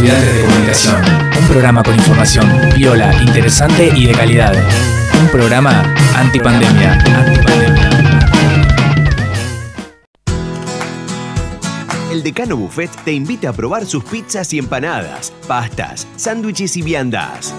Un 0.00 1.48
programa 1.48 1.82
con 1.82 1.94
información 1.94 2.46
viola, 2.76 3.12
interesante 3.20 3.90
y 3.96 4.06
de 4.06 4.12
calidad. 4.12 4.54
Un 5.20 5.28
programa 5.28 5.82
antipandemia. 6.14 6.92
Antipandemia. 6.94 7.90
El 12.12 12.22
Decano 12.22 12.56
Buffet 12.56 12.90
te 13.04 13.12
invita 13.12 13.48
a 13.48 13.52
probar 13.52 13.86
sus 13.86 14.04
pizzas 14.04 14.52
y 14.52 14.58
empanadas, 14.58 15.32
pastas, 15.48 16.06
sándwiches 16.16 16.76
y 16.76 16.82
viandas. 16.82 17.52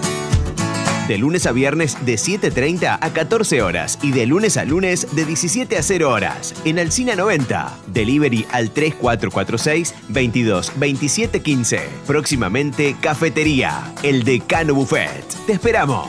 De 1.10 1.18
lunes 1.18 1.44
a 1.46 1.50
viernes 1.50 1.96
de 2.06 2.14
7.30 2.14 2.98
a 3.00 3.10
14 3.12 3.62
horas 3.62 3.98
y 4.00 4.12
de 4.12 4.26
lunes 4.26 4.56
a 4.56 4.64
lunes 4.64 5.08
de 5.12 5.24
17 5.24 5.76
a 5.76 5.82
0 5.82 6.08
horas 6.08 6.54
en 6.64 6.78
Alcina 6.78 7.16
90. 7.16 7.78
Delivery 7.88 8.46
al 8.52 8.70
3446 8.70 9.92
22 10.08 10.72
27 10.76 11.40
15. 11.40 11.80
Próximamente 12.06 12.94
Cafetería, 13.00 13.92
el 14.04 14.22
Decano 14.22 14.72
Buffet. 14.72 15.24
Te 15.48 15.54
esperamos. 15.54 16.06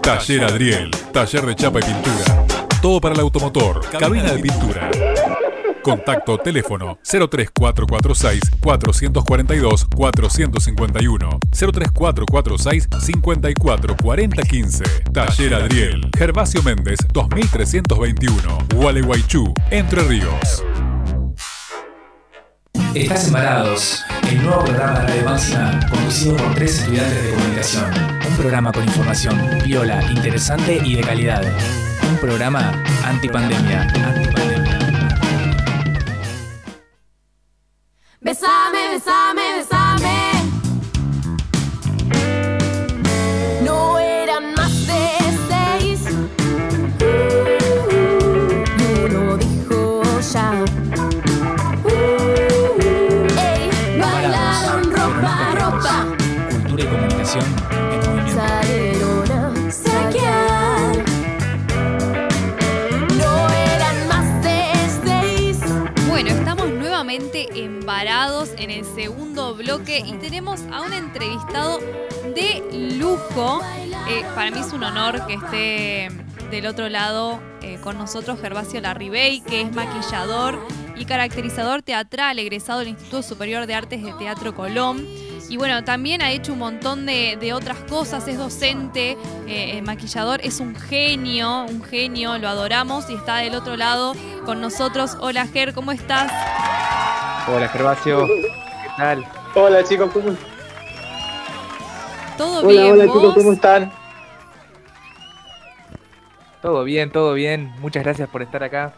Taller 0.00 0.44
Adriel, 0.44 0.92
taller 1.12 1.44
de 1.44 1.56
chapa 1.56 1.80
y 1.80 1.82
pintura. 1.82 2.46
Todo 2.80 3.00
para 3.00 3.16
el 3.16 3.20
automotor, 3.20 3.80
cabina 3.98 4.30
de 4.30 4.42
pintura. 4.42 4.90
Contacto 5.86 6.36
teléfono 6.38 6.98
03446 7.04 8.40
442 8.60 9.86
451 9.94 11.38
03446 11.52 12.88
544015 12.90 14.84
Taller 15.12 15.54
Adriel 15.54 16.10
Gervasio 16.18 16.60
Méndez 16.64 16.98
2321 17.12 18.58
Gualeguaychú 18.74 19.54
Entre 19.70 20.02
Ríos 20.02 20.64
Estás 22.92 23.28
embarados, 23.28 24.02
el 24.28 24.42
nuevo 24.42 24.64
programa 24.64 25.00
de 25.00 25.06
Radio 25.06 25.24
Máxima 25.24 25.80
conducido 25.88 26.36
por 26.36 26.52
tres 26.56 26.80
estudiantes 26.80 27.22
de 27.22 27.30
comunicación. 27.30 27.84
Un 28.28 28.36
programa 28.36 28.72
con 28.72 28.82
información 28.84 29.38
viola, 29.64 30.02
interesante 30.10 30.80
y 30.84 30.96
de 30.96 31.02
calidad. 31.02 31.44
Un 32.10 32.16
programa 32.18 32.82
antipandemia. 33.04 33.86
Besame, 38.26 38.88
besame, 38.90 39.58
besame. 39.58 39.75
Bloque 69.66 69.98
y 69.98 70.12
tenemos 70.12 70.60
a 70.72 70.82
un 70.82 70.92
entrevistado 70.92 71.80
de 72.36 72.96
lujo. 73.00 73.60
Eh, 74.08 74.24
para 74.36 74.52
mí 74.52 74.60
es 74.60 74.72
un 74.72 74.84
honor 74.84 75.26
que 75.26 75.34
esté 75.34 76.08
del 76.52 76.66
otro 76.66 76.88
lado 76.88 77.40
eh, 77.62 77.76
con 77.82 77.98
nosotros 77.98 78.40
Gervasio 78.40 78.80
Larribey, 78.80 79.40
que 79.40 79.62
es 79.62 79.74
maquillador 79.74 80.60
y 80.94 81.04
caracterizador 81.04 81.82
teatral 81.82 82.38
egresado 82.38 82.78
del 82.78 82.88
Instituto 82.90 83.22
Superior 83.22 83.66
de 83.66 83.74
Artes 83.74 84.04
de 84.04 84.12
Teatro 84.12 84.54
Colón. 84.54 85.04
Y 85.48 85.56
bueno, 85.56 85.82
también 85.82 86.22
ha 86.22 86.30
hecho 86.30 86.52
un 86.52 86.60
montón 86.60 87.04
de, 87.04 87.36
de 87.40 87.52
otras 87.52 87.78
cosas, 87.88 88.28
es 88.28 88.38
docente, 88.38 89.18
eh, 89.48 89.82
maquillador, 89.82 90.40
es 90.44 90.60
un 90.60 90.76
genio, 90.76 91.64
un 91.64 91.82
genio, 91.82 92.38
lo 92.38 92.48
adoramos 92.48 93.10
y 93.10 93.14
está 93.14 93.38
del 93.38 93.56
otro 93.56 93.76
lado 93.76 94.14
con 94.44 94.60
nosotros. 94.60 95.16
Hola 95.20 95.48
Ger, 95.48 95.74
¿cómo 95.74 95.90
estás? 95.90 96.30
Hola 97.48 97.68
Gervasio, 97.68 98.26
¿qué 98.82 98.90
tal? 98.96 99.35
Hola 99.58 99.82
chicos, 99.84 100.10
¿cómo, 100.12 100.36
¿Todo 102.36 102.66
hola, 102.66 102.82
bien? 102.82 102.92
hola 102.92 103.06
¿vos? 103.06 103.16
chicos, 103.16 103.34
¿cómo 103.34 103.52
están? 103.52 103.90
Todo 106.60 106.84
bien, 106.84 107.10
todo 107.10 107.32
bien. 107.32 107.72
Muchas 107.80 108.04
gracias 108.04 108.28
por 108.28 108.42
estar 108.42 108.62
acá. 108.62 108.94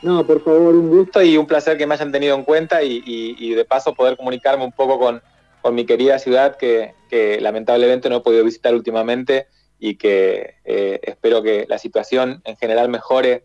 No, 0.00 0.26
por 0.26 0.42
favor, 0.42 0.74
un 0.74 0.88
gusto 0.88 1.22
y 1.22 1.36
un 1.36 1.46
placer 1.46 1.76
que 1.76 1.86
me 1.86 1.92
hayan 1.94 2.10
tenido 2.10 2.34
en 2.34 2.44
cuenta 2.44 2.82
y, 2.82 3.02
y- 3.04 3.36
y 3.38 3.54
de 3.54 3.64
paso 3.66 3.94
poder 3.94 4.16
comunicarme 4.16 4.64
un 4.64 4.72
poco 4.72 4.98
con, 4.98 5.22
con 5.60 5.74
mi 5.74 5.84
querida 5.84 6.18
ciudad 6.18 6.56
que, 6.56 6.94
que 7.08 7.38
lamentablemente 7.40 8.08
no 8.08 8.16
he 8.16 8.20
podido 8.22 8.44
visitar 8.44 8.74
últimamente 8.74 9.46
y 9.78 9.96
que 9.98 10.54
eh, 10.64 11.00
espero 11.02 11.42
que 11.42 11.66
la 11.68 11.76
situación 11.78 12.40
en 12.44 12.56
general 12.56 12.88
mejore 12.88 13.44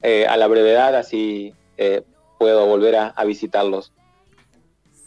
eh, 0.00 0.26
a 0.28 0.36
la 0.36 0.46
brevedad, 0.46 0.94
así 0.94 1.52
eh, 1.76 2.02
puedo 2.38 2.66
volver 2.66 2.94
a, 2.94 3.08
a 3.08 3.24
visitarlos. 3.24 3.92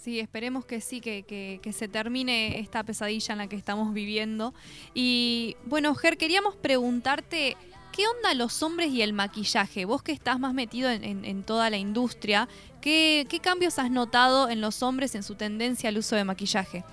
Sí, 0.03 0.19
esperemos 0.19 0.65
que 0.65 0.81
sí, 0.81 0.99
que, 0.99 1.21
que- 1.21 1.59
que 1.61 1.73
se 1.73 1.87
termine 1.87 2.59
esta 2.59 2.83
pesadilla 2.83 3.33
en 3.33 3.37
la 3.37 3.47
que 3.47 3.55
estamos 3.55 3.93
viviendo. 3.93 4.53
Y 4.95 5.55
bueno, 5.65 5.93
Ger, 5.93 6.17
queríamos 6.17 6.55
preguntarte, 6.55 7.55
¿qué 7.95 8.07
onda 8.07 8.33
los 8.33 8.63
hombres 8.63 8.89
y 8.89 9.03
el 9.03 9.13
maquillaje? 9.13 9.85
Vos 9.85 10.01
que 10.01 10.11
estás 10.11 10.39
más 10.39 10.55
metido 10.55 10.89
en, 10.89 11.03
en- 11.23 11.43
toda 11.43 11.69
la 11.69 11.77
industria, 11.77 12.49
¿qué, 12.81 13.27
qué 13.29 13.39
cambios 13.39 13.77
has 13.77 13.91
notado 13.91 14.49
en 14.49 14.59
los 14.59 14.81
hombres 14.81 15.13
en 15.13 15.21
su 15.21 15.35
tendencia 15.35 15.89
al 15.89 15.99
uso 15.99 16.15
de 16.15 16.23
maquillaje? 16.23 16.83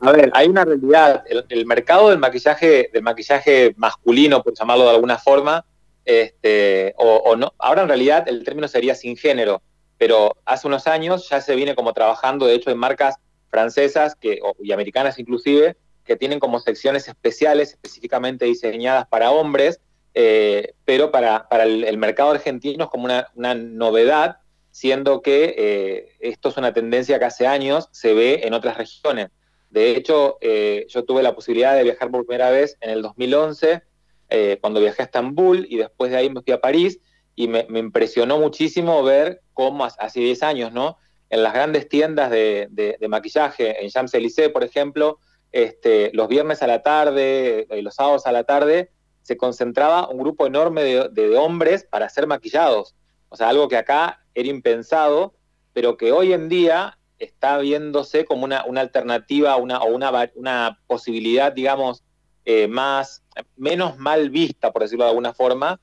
A 0.00 0.12
ver, 0.12 0.30
hay 0.34 0.48
una 0.48 0.66
realidad. 0.66 1.24
El, 1.30 1.46
el 1.48 1.64
mercado 1.64 2.10
del 2.10 2.18
maquillaje, 2.18 2.90
del 2.92 3.02
maquillaje 3.02 3.72
masculino, 3.78 4.42
por 4.42 4.52
llamarlo 4.52 4.84
de 4.84 4.90
alguna 4.90 5.16
forma, 5.16 5.64
este, 6.04 6.92
o, 6.98 7.22
o 7.24 7.36
no, 7.36 7.54
ahora 7.58 7.80
en 7.82 7.88
realidad 7.88 8.28
el 8.28 8.44
término 8.44 8.68
sería 8.68 8.94
sin 8.94 9.16
género, 9.16 9.62
pero 10.04 10.36
hace 10.44 10.66
unos 10.66 10.86
años 10.86 11.30
ya 11.30 11.40
se 11.40 11.56
viene 11.56 11.74
como 11.74 11.94
trabajando, 11.94 12.44
de 12.44 12.52
hecho, 12.52 12.70
en 12.70 12.76
marcas 12.76 13.14
francesas 13.48 14.18
y 14.20 14.70
americanas 14.70 15.18
inclusive, 15.18 15.78
que 16.04 16.14
tienen 16.14 16.40
como 16.40 16.60
secciones 16.60 17.08
especiales 17.08 17.70
específicamente 17.70 18.44
diseñadas 18.44 19.06
para 19.06 19.30
hombres, 19.30 19.80
eh, 20.12 20.74
pero 20.84 21.10
para, 21.10 21.48
para 21.48 21.64
el, 21.64 21.96
mercado 21.96 22.32
argentino 22.32 22.84
es 22.84 22.90
como 22.90 23.04
una, 23.06 23.54
novedad, 23.54 24.40
siendo 24.72 25.22
que 25.22 25.54
eh, 25.56 26.08
esto 26.20 26.50
es 26.50 26.58
una 26.58 26.74
tendencia 26.74 27.18
que 27.18 27.24
hace 27.24 27.46
años 27.46 27.88
se 27.90 28.12
ve 28.12 28.42
en 28.44 28.52
otras 28.52 28.76
regiones. 28.76 29.30
De 29.70 29.96
hecho, 29.96 30.36
eh, 30.42 30.84
yo 30.90 31.06
tuve 31.06 31.22
la 31.22 31.34
posibilidad 31.34 31.74
de 31.74 31.82
viajar 31.82 32.10
por 32.10 32.26
primera 32.26 32.50
vez 32.50 32.76
en 32.82 32.90
el 32.90 33.00
2011, 33.00 33.80
eh, 34.28 34.58
cuando 34.60 34.80
viajé 34.80 35.00
a 35.00 35.06
Estambul, 35.06 35.66
y 35.66 35.78
después 35.78 36.10
de 36.10 36.18
ahí 36.18 36.28
me 36.28 36.42
fui 36.42 36.52
a 36.52 36.60
París, 36.60 37.00
y 37.34 37.48
me, 37.48 37.64
me 37.70 37.78
impresionó 37.78 38.38
muchísimo 38.38 39.02
ver 39.02 39.40
cómo 39.54 39.84
hace- 39.84 39.96
hace 40.00 40.20
10 40.20 40.42
años, 40.42 40.72
¿no? 40.72 40.98
En 41.30 41.42
las 41.42 41.54
grandes 41.54 41.88
tiendas 41.88 42.30
de, 42.30 42.68
de- 42.70 42.96
de 43.00 43.08
maquillaje, 43.08 43.82
en 43.82 43.88
Champs-Élysées, 43.90 44.50
por 44.50 44.62
ejemplo, 44.64 45.18
este, 45.52 46.10
los 46.12 46.28
viernes 46.28 46.62
a 46.62 46.66
la 46.66 46.82
tarde, 46.82 47.66
eh, 47.70 47.82
los 47.82 47.94
sábados 47.94 48.26
a 48.26 48.32
la 48.32 48.44
tarde, 48.44 48.90
se 49.22 49.36
concentraba 49.36 50.08
un 50.10 50.18
grupo 50.18 50.46
enorme 50.46 50.82
de, 50.82 51.36
hombres 51.38 51.84
para 51.84 52.08
ser 52.10 52.26
maquillados. 52.26 52.94
O 53.30 53.36
sea, 53.36 53.48
algo 53.48 53.68
que 53.68 53.76
acá 53.78 54.20
era 54.34 54.48
impensado, 54.48 55.34
pero 55.72 55.96
que 55.96 56.12
hoy 56.12 56.32
en 56.32 56.48
día 56.48 56.98
está 57.18 57.56
viéndose 57.58 58.24
como 58.26 58.44
una, 58.44 58.64
una 58.66 58.80
alternativa 58.82 59.56
una, 59.56 59.78
o 59.78 59.86
una, 59.94 60.30
una 60.34 60.78
posibilidad, 60.86 61.52
digamos, 61.52 62.02
eh, 62.44 62.68
más, 62.68 63.22
menos 63.56 63.96
mal 63.96 64.28
vista, 64.28 64.72
por 64.72 64.82
decirlo 64.82 65.04
de 65.04 65.10
alguna 65.10 65.32
forma. 65.32 65.80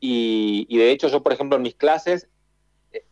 Y, 0.00 0.66
y 0.68 0.76
de 0.78 0.90
hecho 0.92 1.08
yo, 1.08 1.22
por 1.22 1.32
ejemplo, 1.32 1.56
en 1.56 1.62
mis 1.62 1.74
clases 1.74 2.28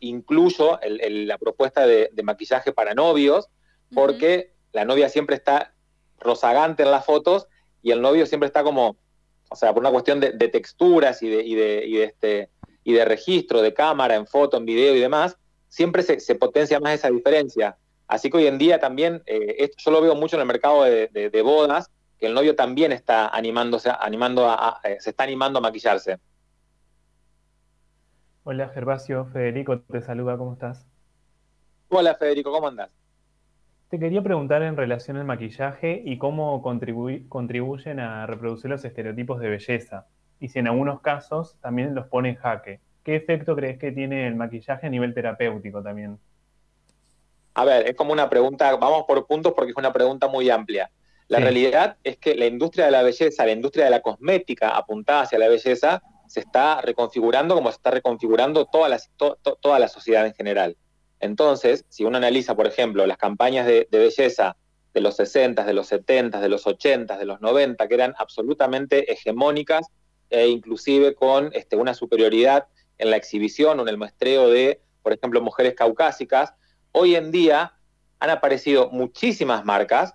incluyo 0.00 0.80
el- 0.80 1.00
el- 1.00 1.26
la 1.28 1.38
propuesta 1.38 1.86
de, 1.86 2.10
de 2.12 2.22
maquillaje 2.22 2.72
para 2.72 2.94
novios, 2.94 3.48
porque 3.94 4.52
la 4.72 4.84
novia 4.84 5.08
siempre 5.08 5.36
está 5.36 5.74
rozagante 6.18 6.82
en 6.82 6.90
las 6.90 7.04
fotos 7.04 7.46
y 7.82 7.90
el 7.90 8.00
novio 8.00 8.26
siempre 8.26 8.46
está 8.46 8.62
como, 8.62 8.96
o 9.50 9.56
sea, 9.56 9.72
por 9.72 9.82
una 9.82 9.90
cuestión 9.90 10.20
de, 10.20 10.32
de 10.32 10.48
texturas 10.48 11.22
y 11.22 11.28
de, 11.28 11.42
y, 11.42 11.54
de, 11.54 11.84
y, 11.86 11.92
de 11.96 12.04
este, 12.04 12.50
y 12.84 12.92
de 12.92 13.04
registro 13.04 13.60
de 13.62 13.74
cámara, 13.74 14.14
en 14.14 14.26
foto, 14.26 14.56
en 14.56 14.64
video 14.64 14.94
y 14.94 15.00
demás, 15.00 15.36
siempre 15.68 16.02
se, 16.02 16.20
se 16.20 16.34
potencia 16.36 16.80
más 16.80 16.94
esa 16.94 17.10
diferencia. 17.10 17.76
Así 18.06 18.30
que 18.30 18.36
hoy 18.38 18.46
en 18.46 18.58
día 18.58 18.78
también, 18.78 19.22
eh, 19.26 19.56
esto 19.58 19.76
yo 19.84 19.90
lo 19.90 20.00
veo 20.02 20.14
mucho 20.14 20.36
en 20.36 20.40
el 20.42 20.46
mercado 20.46 20.84
de, 20.84 21.08
de- 21.08 21.30
de 21.30 21.42
bodas, 21.42 21.90
que 22.18 22.26
el 22.26 22.34
novio 22.34 22.54
también 22.54 22.92
está 22.92 23.28
animándose, 23.28 23.90
animando 23.98 24.46
a, 24.48 24.54
a- 24.68 24.80
eh, 24.88 24.96
se 25.00 25.10
está 25.10 25.24
animando 25.24 25.58
a 25.58 25.62
maquillarse. 25.62 26.18
Hola 28.44 28.68
Gervasio, 28.68 29.26
Federico 29.32 29.80
te 29.80 30.00
saluda, 30.00 30.36
¿cómo 30.38 30.52
estás? 30.52 30.86
Hola 31.90 32.16
Federico, 32.16 32.50
¿cómo 32.50 32.66
andás? 32.68 32.90
Te 33.90 33.98
quería 33.98 34.22
preguntar 34.22 34.62
en 34.62 34.76
relación 34.76 35.18
al 35.18 35.24
maquillaje 35.24 36.02
y 36.04 36.18
cómo 36.18 36.60
contribu- 36.62 37.28
contribuyen 37.28 38.00
a 38.00 38.26
reproducir 38.26 38.70
los 38.70 38.84
estereotipos 38.84 39.38
de 39.40 39.50
belleza. 39.50 40.06
Y 40.40 40.48
si 40.48 40.58
en 40.58 40.66
algunos 40.66 41.00
casos 41.00 41.56
también 41.60 41.94
los 41.94 42.06
pone 42.08 42.30
en 42.30 42.36
jaque. 42.36 42.80
¿Qué 43.04 43.16
efecto 43.16 43.54
crees 43.54 43.78
que 43.78 43.92
tiene 43.92 44.26
el 44.26 44.34
maquillaje 44.34 44.86
a 44.86 44.90
nivel 44.90 45.14
terapéutico 45.14 45.82
también? 45.82 46.18
A 47.54 47.64
ver, 47.64 47.86
es 47.88 47.94
como 47.94 48.12
una 48.12 48.30
pregunta, 48.30 48.74
vamos 48.76 49.04
por 49.06 49.26
puntos 49.26 49.52
porque 49.54 49.72
es 49.72 49.76
una 49.76 49.92
pregunta 49.92 50.26
muy 50.26 50.48
amplia. 50.48 50.90
La 51.28 51.38
Sí. 51.38 51.44
realidad 51.44 51.96
es 52.02 52.16
que 52.18 52.34
la 52.34 52.46
industria 52.46 52.86
de 52.86 52.92
la 52.92 53.02
belleza, 53.02 53.44
la 53.44 53.52
industria 53.52 53.84
de 53.84 53.90
la 53.90 54.00
cosmética 54.00 54.70
apuntada 54.70 55.22
hacia 55.22 55.38
la 55.38 55.48
belleza, 55.48 56.02
se 56.32 56.40
está 56.40 56.80
reconfigurando 56.80 57.54
como 57.54 57.70
se 57.70 57.76
está 57.76 57.90
reconfigurando 57.90 58.64
toda 58.64 58.88
la, 58.88 58.98
to- 59.18 59.36
to- 59.42 59.58
toda 59.60 59.78
la 59.78 59.88
sociedad 59.88 60.24
en 60.26 60.32
general. 60.32 60.78
Entonces, 61.20 61.84
si 61.90 62.04
uno 62.04 62.16
analiza, 62.16 62.54
por 62.56 62.66
ejemplo, 62.66 63.06
las 63.06 63.18
campañas 63.18 63.66
de, 63.66 63.86
de 63.90 63.98
belleza 63.98 64.56
de 64.94 65.00
los 65.02 65.16
60, 65.16 65.64
de 65.66 65.74
los 65.74 65.88
70, 65.88 66.40
de 66.40 66.48
los 66.48 66.66
80, 66.66 67.18
de 67.18 67.24
los 67.26 67.42
90, 67.42 67.86
que 67.86 67.94
eran 67.94 68.14
absolutamente 68.16 69.12
hegemónicas 69.12 69.86
e 70.30 70.48
inclusive 70.48 71.14
con 71.14 71.50
este, 71.52 71.76
una 71.76 71.92
superioridad 71.92 72.66
en 72.96 73.10
la 73.10 73.16
exhibición 73.16 73.78
o 73.78 73.82
en 73.82 73.88
el 73.88 73.98
muestreo 73.98 74.48
de, 74.48 74.80
por 75.02 75.12
ejemplo, 75.12 75.42
mujeres 75.42 75.74
caucásicas, 75.74 76.54
hoy 76.92 77.14
en 77.14 77.30
día 77.30 77.74
han 78.20 78.30
aparecido 78.30 78.88
muchísimas 78.90 79.66
marcas, 79.66 80.14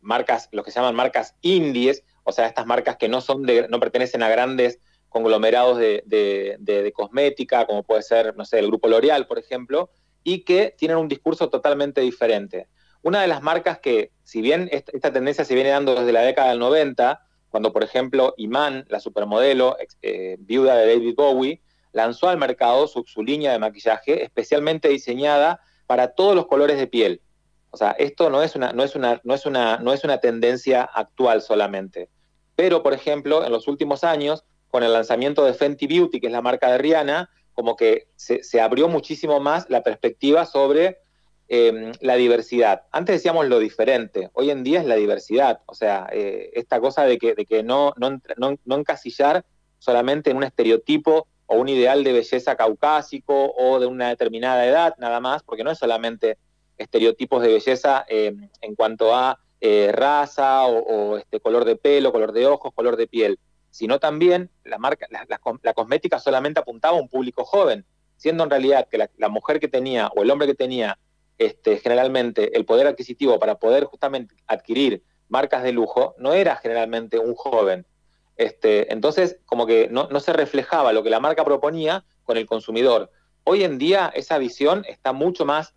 marcas, 0.00 0.48
lo 0.52 0.62
que 0.62 0.70
se 0.70 0.80
llaman 0.80 0.94
marcas 0.94 1.34
indies, 1.42 2.04
o 2.24 2.32
sea, 2.32 2.46
estas 2.46 2.64
marcas 2.66 2.96
que 2.96 3.08
no 3.08 3.20
son 3.20 3.42
de, 3.42 3.68
no 3.68 3.80
pertenecen 3.80 4.22
a 4.22 4.28
grandes 4.28 4.78
conglomerados 5.08 5.78
de, 5.78 6.02
de- 6.06 6.92
cosmética, 6.92 7.66
como 7.66 7.82
puede 7.82 8.02
ser, 8.02 8.36
no 8.36 8.44
sé, 8.44 8.58
el 8.58 8.66
grupo 8.66 8.88
L'Oreal, 8.88 9.26
por 9.26 9.38
ejemplo, 9.38 9.90
y 10.24 10.40
que 10.40 10.74
tienen 10.76 10.96
un 10.96 11.08
discurso 11.08 11.48
totalmente 11.48 12.00
diferente. 12.00 12.68
Una 13.02 13.22
de 13.22 13.28
las 13.28 13.42
marcas 13.42 13.78
que, 13.78 14.10
si 14.24 14.40
bien 14.42 14.68
esta, 14.72 15.12
tendencia 15.12 15.44
se 15.44 15.54
viene 15.54 15.70
dando 15.70 15.94
desde 15.94 16.12
la 16.12 16.22
década 16.22 16.50
del 16.50 16.58
90, 16.58 17.22
cuando, 17.50 17.72
por 17.72 17.84
ejemplo, 17.84 18.34
Iman, 18.36 18.84
la 18.88 19.00
supermodelo, 19.00 19.76
eh, 20.02 20.36
viuda 20.40 20.76
de 20.76 20.94
David 20.94 21.14
Bowie, 21.16 21.62
lanzó 21.92 22.28
al 22.28 22.36
mercado 22.36 22.86
su, 22.86 23.04
su 23.04 23.22
línea 23.22 23.52
de 23.52 23.58
maquillaje 23.58 24.22
especialmente 24.22 24.88
diseñada 24.88 25.60
para 25.86 26.08
todos 26.08 26.34
los 26.34 26.46
colores 26.46 26.76
de 26.78 26.86
piel. 26.86 27.22
O 27.70 27.76
sea, 27.76 27.92
esto 27.92 28.30
no 28.30 28.42
es 28.42 28.56
una, 28.56 28.72
no 28.72 28.82
es 28.82 28.94
una, 28.96 29.20
no 29.24 29.34
es 29.34 29.46
una, 29.46 29.78
no 29.78 29.92
es 29.92 30.04
una 30.04 30.18
tendencia 30.18 30.82
actual 30.82 31.40
solamente. 31.42 32.08
Pero, 32.56 32.82
por 32.82 32.92
ejemplo, 32.92 33.44
en 33.44 33.52
los 33.52 33.68
últimos 33.68 34.04
años, 34.04 34.44
con 34.70 34.82
el 34.82 34.92
lanzamiento 34.92 35.44
de 35.44 35.54
Fenty 35.54 35.86
Beauty, 35.86 36.20
que 36.20 36.26
es 36.26 36.32
la 36.32 36.42
marca 36.42 36.70
de 36.70 36.78
Rihanna, 36.78 37.30
como 37.54 37.76
que 37.76 38.08
se, 38.16 38.60
abrió 38.60 38.88
muchísimo 38.88 39.40
más 39.40 39.68
la 39.68 39.82
perspectiva 39.82 40.46
sobre 40.46 40.98
eh, 41.48 41.92
la 42.00 42.14
diversidad. 42.14 42.82
Antes 42.92 43.16
decíamos 43.16 43.48
lo 43.48 43.58
diferente, 43.58 44.30
hoy 44.34 44.50
en 44.50 44.62
día 44.62 44.80
es 44.80 44.86
la 44.86 44.94
diversidad. 44.94 45.60
O 45.66 45.74
sea, 45.74 46.08
eh, 46.12 46.50
esta 46.54 46.80
cosa 46.80 47.04
de 47.04 47.18
que, 47.18 47.34
de 47.34 47.46
que 47.46 47.62
no, 47.62 47.94
no, 47.96 48.20
no, 48.36 48.56
no 48.64 48.76
encasillar 48.76 49.44
solamente 49.78 50.30
en 50.30 50.36
un 50.36 50.44
estereotipo 50.44 51.26
o 51.46 51.56
un 51.56 51.68
ideal 51.68 52.04
de 52.04 52.12
belleza 52.12 52.56
caucásico 52.56 53.54
o 53.56 53.80
de 53.80 53.86
una 53.86 54.10
determinada 54.10 54.66
edad, 54.66 54.94
nada 54.98 55.18
más, 55.18 55.42
porque 55.42 55.64
no 55.64 55.70
es 55.70 55.78
solamente 55.78 56.36
estereotipos 56.76 57.42
de 57.42 57.48
belleza 57.48 58.04
eh, 58.08 58.36
en 58.60 58.74
cuanto 58.74 59.14
a 59.14 59.40
eh, 59.60 59.90
raza 59.92 60.66
o, 60.66 60.78
o, 60.78 61.16
este 61.16 61.40
color 61.40 61.64
de 61.64 61.76
pelo, 61.76 62.12
color 62.12 62.32
de 62.32 62.46
ojos, 62.46 62.72
color 62.74 62.96
de 62.96 63.08
piel, 63.08 63.40
sino 63.70 63.98
también 63.98 64.50
la, 64.64 64.78
marca, 64.78 65.06
la, 65.10 65.74
cosmética 65.74 66.18
solamente 66.18 66.60
apuntaba 66.60 66.96
a 66.96 67.00
un 67.00 67.08
público 67.08 67.44
joven, 67.44 67.84
siendo 68.16 68.44
en 68.44 68.50
realidad 68.50 68.88
que 68.90 68.98
la, 69.16 69.28
mujer 69.28 69.60
que 69.60 69.68
tenía 69.68 70.08
o 70.08 70.22
el 70.22 70.30
hombre 70.30 70.46
que 70.46 70.54
tenía 70.54 70.98
este, 71.38 71.78
generalmente 71.78 72.56
el 72.56 72.64
poder 72.64 72.86
adquisitivo 72.86 73.38
para 73.38 73.58
poder 73.58 73.84
justamente 73.84 74.34
adquirir 74.46 75.02
marcas 75.28 75.62
de 75.62 75.72
lujo 75.72 76.14
no 76.18 76.32
era 76.32 76.56
generalmente 76.56 77.18
un 77.18 77.34
joven. 77.34 77.86
Este, 78.36 78.92
entonces, 78.92 79.38
como 79.46 79.66
que 79.66 79.88
no, 79.88 80.08
no 80.10 80.20
se 80.20 80.32
reflejaba 80.32 80.92
lo 80.92 81.02
que 81.02 81.10
la 81.10 81.20
marca 81.20 81.44
proponía 81.44 82.04
con 82.24 82.36
el 82.36 82.46
consumidor. 82.46 83.10
Hoy 83.44 83.64
en 83.64 83.78
día 83.78 84.10
esa 84.14 84.38
visión 84.38 84.84
está 84.88 85.12
mucho 85.12 85.44
más 85.44 85.74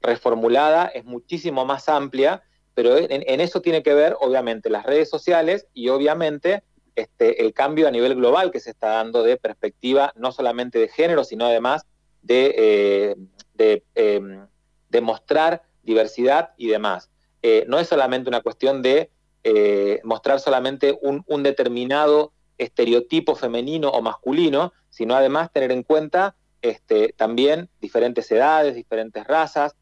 reformulada, 0.00 0.86
es 0.86 1.04
muchísimo 1.04 1.64
más 1.64 1.88
amplia, 1.88 2.42
pero 2.74 2.96
en 2.98 3.40
eso 3.40 3.62
tiene 3.62 3.84
que 3.84 3.94
ver, 3.94 4.16
obviamente, 4.20 4.68
las 4.68 4.84
redes 4.84 5.08
sociales 5.08 5.68
y 5.72 5.88
obviamente 5.90 6.64
este, 6.96 7.42
el 7.42 7.52
cambio 7.52 7.88
a 7.88 7.90
nivel 7.90 8.14
global 8.14 8.50
que 8.50 8.60
se 8.60 8.70
está 8.70 8.88
dando 8.88 9.22
de 9.22 9.36
perspectiva, 9.36 10.12
no 10.16 10.32
solamente 10.32 10.78
de 10.78 10.88
género, 10.88 11.24
sino 11.24 11.46
además 11.46 11.86
de, 12.22 13.16
eh, 13.58 13.82
em, 13.94 14.46
mostrar 15.02 15.62
diversidad 15.82 16.50
y 16.56 16.68
demás. 16.68 17.10
Eh, 17.42 17.64
no 17.66 17.78
es 17.78 17.88
solamente 17.88 18.28
una 18.28 18.42
cuestión 18.42 18.80
de 18.80 19.10
eh, 19.42 20.00
mostrar 20.04 20.40
solamente 20.40 20.96
un, 21.02 21.24
un 21.26 21.42
determinado 21.42 22.32
estereotipo 22.58 23.34
femenino 23.34 23.90
o 23.90 24.00
masculino, 24.00 24.72
sino 24.88 25.16
además 25.16 25.52
tener 25.52 25.72
en 25.72 25.82
cuenta 25.82 26.36
este, 26.62 27.12
también 27.16 27.68
diferentes 27.80 28.30
edades, 28.30 28.74
diferentes 28.74 29.26
razas. 29.26 29.74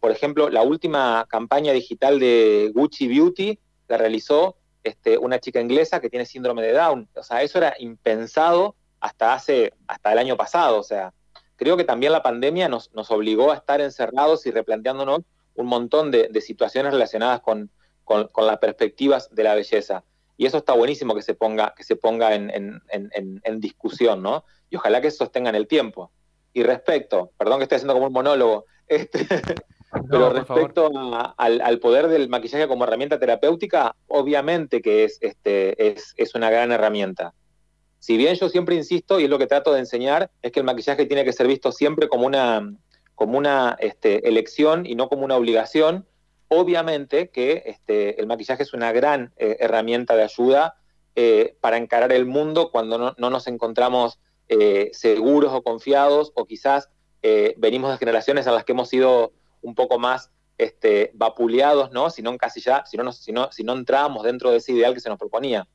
Por 0.00 0.10
ejemplo, 0.10 0.50
la 0.50 0.62
última 0.62 1.26
campaña 1.28 1.72
digital 1.72 2.20
de 2.20 2.70
Gucci 2.74 3.08
Beauty 3.08 3.58
la 3.88 3.96
realizó 3.96 4.56
este, 4.84 5.18
una 5.18 5.40
chica 5.40 5.60
inglesa 5.60 6.00
que 6.00 6.10
tiene 6.10 6.26
síndrome 6.26 6.62
de 6.62 6.72
Down. 6.72 7.08
O 7.16 7.22
sea, 7.22 7.42
eso 7.42 7.58
era 7.58 7.74
impensado 7.78 8.76
hasta 9.00 9.34
hace, 9.34 9.72
hasta 9.86 10.12
el 10.12 10.18
año 10.18 10.36
pasado. 10.36 10.78
O 10.78 10.82
sea, 10.82 11.12
creo 11.56 11.76
que 11.76 11.84
también 11.84 12.12
la 12.12 12.22
pandemia 12.22 12.68
nos, 12.68 12.92
nos 12.94 13.10
obligó 13.10 13.50
a 13.50 13.56
estar 13.56 13.80
encerrados 13.80 14.46
y 14.46 14.50
replanteándonos 14.50 15.20
un 15.54 15.66
montón 15.66 16.10
de, 16.10 16.28
de 16.28 16.40
situaciones 16.40 16.92
relacionadas 16.92 17.40
con, 17.40 17.70
con, 18.04 18.28
con, 18.28 18.46
las 18.46 18.58
perspectivas 18.58 19.34
de 19.34 19.44
la 19.44 19.54
belleza. 19.54 20.04
Y 20.36 20.46
eso 20.46 20.58
está 20.58 20.72
buenísimo 20.72 21.14
que 21.14 21.22
se 21.22 21.34
ponga, 21.34 21.74
que 21.76 21.84
se 21.84 21.96
ponga 21.96 22.34
en, 22.34 22.50
en, 22.50 22.82
en, 22.90 23.60
discusión, 23.60 24.22
¿no? 24.22 24.44
Y 24.68 24.76
ojalá 24.76 25.00
que 25.00 25.10
se 25.10 25.18
sostenga 25.18 25.50
en 25.50 25.56
el 25.56 25.68
tiempo. 25.68 26.10
Y 26.52 26.64
respecto, 26.64 27.30
perdón 27.38 27.58
que 27.58 27.64
estoy 27.64 27.76
haciendo 27.76 27.94
como 27.94 28.08
un 28.08 28.12
monólogo, 28.12 28.66
este, 28.88 29.26
no, 29.94 30.08
pero 30.10 30.30
respecto 30.30 30.90
a, 30.94 31.34
al, 31.36 31.60
al, 31.60 31.78
poder 31.78 32.08
del 32.08 32.28
maquillaje 32.28 32.68
como 32.68 32.84
herramienta 32.84 33.18
terapéutica, 33.18 33.94
obviamente 34.08 34.82
que 34.82 35.04
es, 35.04 35.18
este, 35.20 35.92
es, 35.92 36.14
es 36.16 36.34
una 36.34 36.50
gran 36.50 36.72
herramienta. 36.72 37.34
Si 38.04 38.18
bien 38.18 38.34
yo 38.34 38.48
siempre 38.48 38.74
insisto, 38.74 39.18
y 39.18 39.24
es 39.24 39.30
lo 39.30 39.38
que 39.38 39.46
trato 39.46 39.72
de 39.72 39.78
enseñar, 39.78 40.30
es 40.42 40.52
que 40.52 40.60
el 40.60 40.66
maquillaje 40.66 41.06
tiene 41.06 41.24
que 41.24 41.32
ser 41.32 41.46
visto 41.46 41.72
siempre 41.72 42.08
como 42.08 42.26
una, 42.26 42.70
como 43.14 43.38
una 43.38 43.76
este, 43.80 44.28
elección 44.28 44.84
y 44.84 44.94
no 44.94 45.08
como 45.08 45.24
una 45.24 45.36
obligación, 45.36 46.06
obviamente 46.48 47.30
que 47.30 47.62
este, 47.64 48.20
el 48.20 48.26
maquillaje 48.26 48.62
es 48.62 48.74
una 48.74 48.92
gran 48.92 49.32
eh, 49.38 49.56
herramienta 49.60 50.16
de 50.16 50.24
ayuda 50.24 50.74
eh, 51.16 51.56
para 51.60 51.78
encarar 51.78 52.12
el 52.12 52.26
mundo 52.26 52.70
cuando 52.70 52.98
no, 52.98 53.14
no 53.16 53.30
nos 53.30 53.46
encontramos 53.46 54.18
eh, 54.48 54.90
seguros 54.92 55.52
o 55.54 55.62
confiados 55.62 56.32
o 56.34 56.44
quizás 56.44 56.90
venimos 57.56 57.90
de 57.90 57.96
generaciones 57.96 58.46
en 58.46 58.52
las 58.52 58.64
que 58.64 58.72
hemos 58.72 58.90
sido 58.90 59.32
un 59.64 59.74
poco 59.74 59.98
más 59.98 60.30
este, 60.56 61.10
vapuleados, 61.14 61.90
¿no? 61.90 62.10
Si 62.10 62.22
no 62.22 62.30
encasilla, 62.30 62.84
si 62.86 62.96
no, 62.96 63.10
si, 63.10 63.32
no, 63.32 63.50
si 63.50 63.64
no 63.64 63.72
entramos 63.72 64.22
dentro 64.22 64.50
de 64.50 64.58
ese 64.58 64.72
ideal 64.72 64.94
que 64.94 65.00
se 65.00 65.08
nos 65.08 65.18
proponía. 65.18 65.66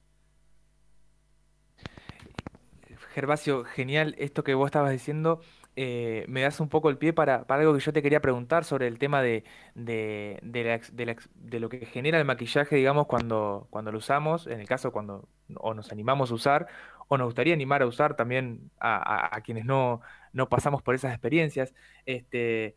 Gervasio, 3.13 3.65
genial 3.65 4.15
esto 4.17 4.43
que 4.43 4.53
vos 4.53 4.67
estabas 4.67 4.91
diciendo 4.91 5.41
eh, 5.75 6.25
me 6.27 6.41
das 6.41 6.59
un 6.59 6.67
poco 6.67 6.89
el 6.89 6.97
pie 6.97 7.13
para, 7.13 7.45
para, 7.47 7.61
algo 7.61 7.73
que 7.73 7.79
yo 7.79 7.93
te 7.93 8.01
quería 8.01 8.19
preguntar 8.19 8.65
sobre 8.65 8.87
el 8.87 8.99
tema 8.99 9.21
de, 9.21 9.45
de, 9.75 10.37
de, 10.41 11.59
lo 11.59 11.69
que 11.69 11.85
genera 11.85 12.17
el 12.19 12.25
maquillaje, 12.25 12.75
digamos, 12.75 13.07
cuando, 13.07 13.67
cuando 13.69 13.91
lo 13.91 13.99
usamos, 13.99 14.45
en 14.47 14.59
el 14.59 14.67
caso 14.67 14.91
cuando 14.91 15.29
o 15.55 15.73
nos 15.73 15.91
animamos 15.93 16.31
a 16.31 16.33
usar, 16.33 16.67
o 17.07 17.17
nos 17.17 17.27
gustaría 17.27 17.53
animar 17.53 17.81
a 17.81 17.85
usar 17.85 18.15
también 18.15 18.71
a, 18.79 19.33
a 19.33 19.41
quienes 19.41 19.63
no, 19.63 20.01
no, 20.33 20.49
pasamos 20.49 20.81
por 20.81 20.95
esas 20.95 21.13
experiencias. 21.13 21.73
Este, 22.05 22.75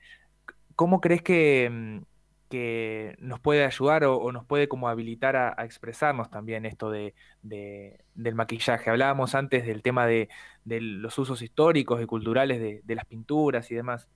¿Cómo 0.77 1.01
crees 1.01 1.23
que, 1.23 1.68
mm, 1.70 1.99
que 2.53 3.16
nos 3.18 3.41
puede 3.41 3.64
ayudar 3.64 4.05
o, 4.05 4.18
o, 4.18 4.31
nos 4.31 4.45
puede 4.45 4.68
como 4.68 4.87
habilitar 4.87 5.37
a, 5.37 5.55
a 5.57 5.64
expresarnos 5.64 6.31
también 6.31 6.66
esto 6.66 6.91
de, 6.91 7.14
de, 7.43 7.99
del 8.14 8.35
maquillaje. 8.35 8.91
Hablábamos 8.91 9.35
antes 9.35 9.64
del 9.64 9.81
tema 9.81 10.07
de, 10.07 10.29
de 10.66 10.83
los 10.83 11.16
usos 11.18 11.41
históricos 11.41 12.03
y 12.03 12.05
culturales 12.05 12.61
de, 12.61 12.83
de, 12.85 12.95
las 12.95 13.07
pinturas 13.07 13.70
y 13.70 13.75
demás. 13.75 14.07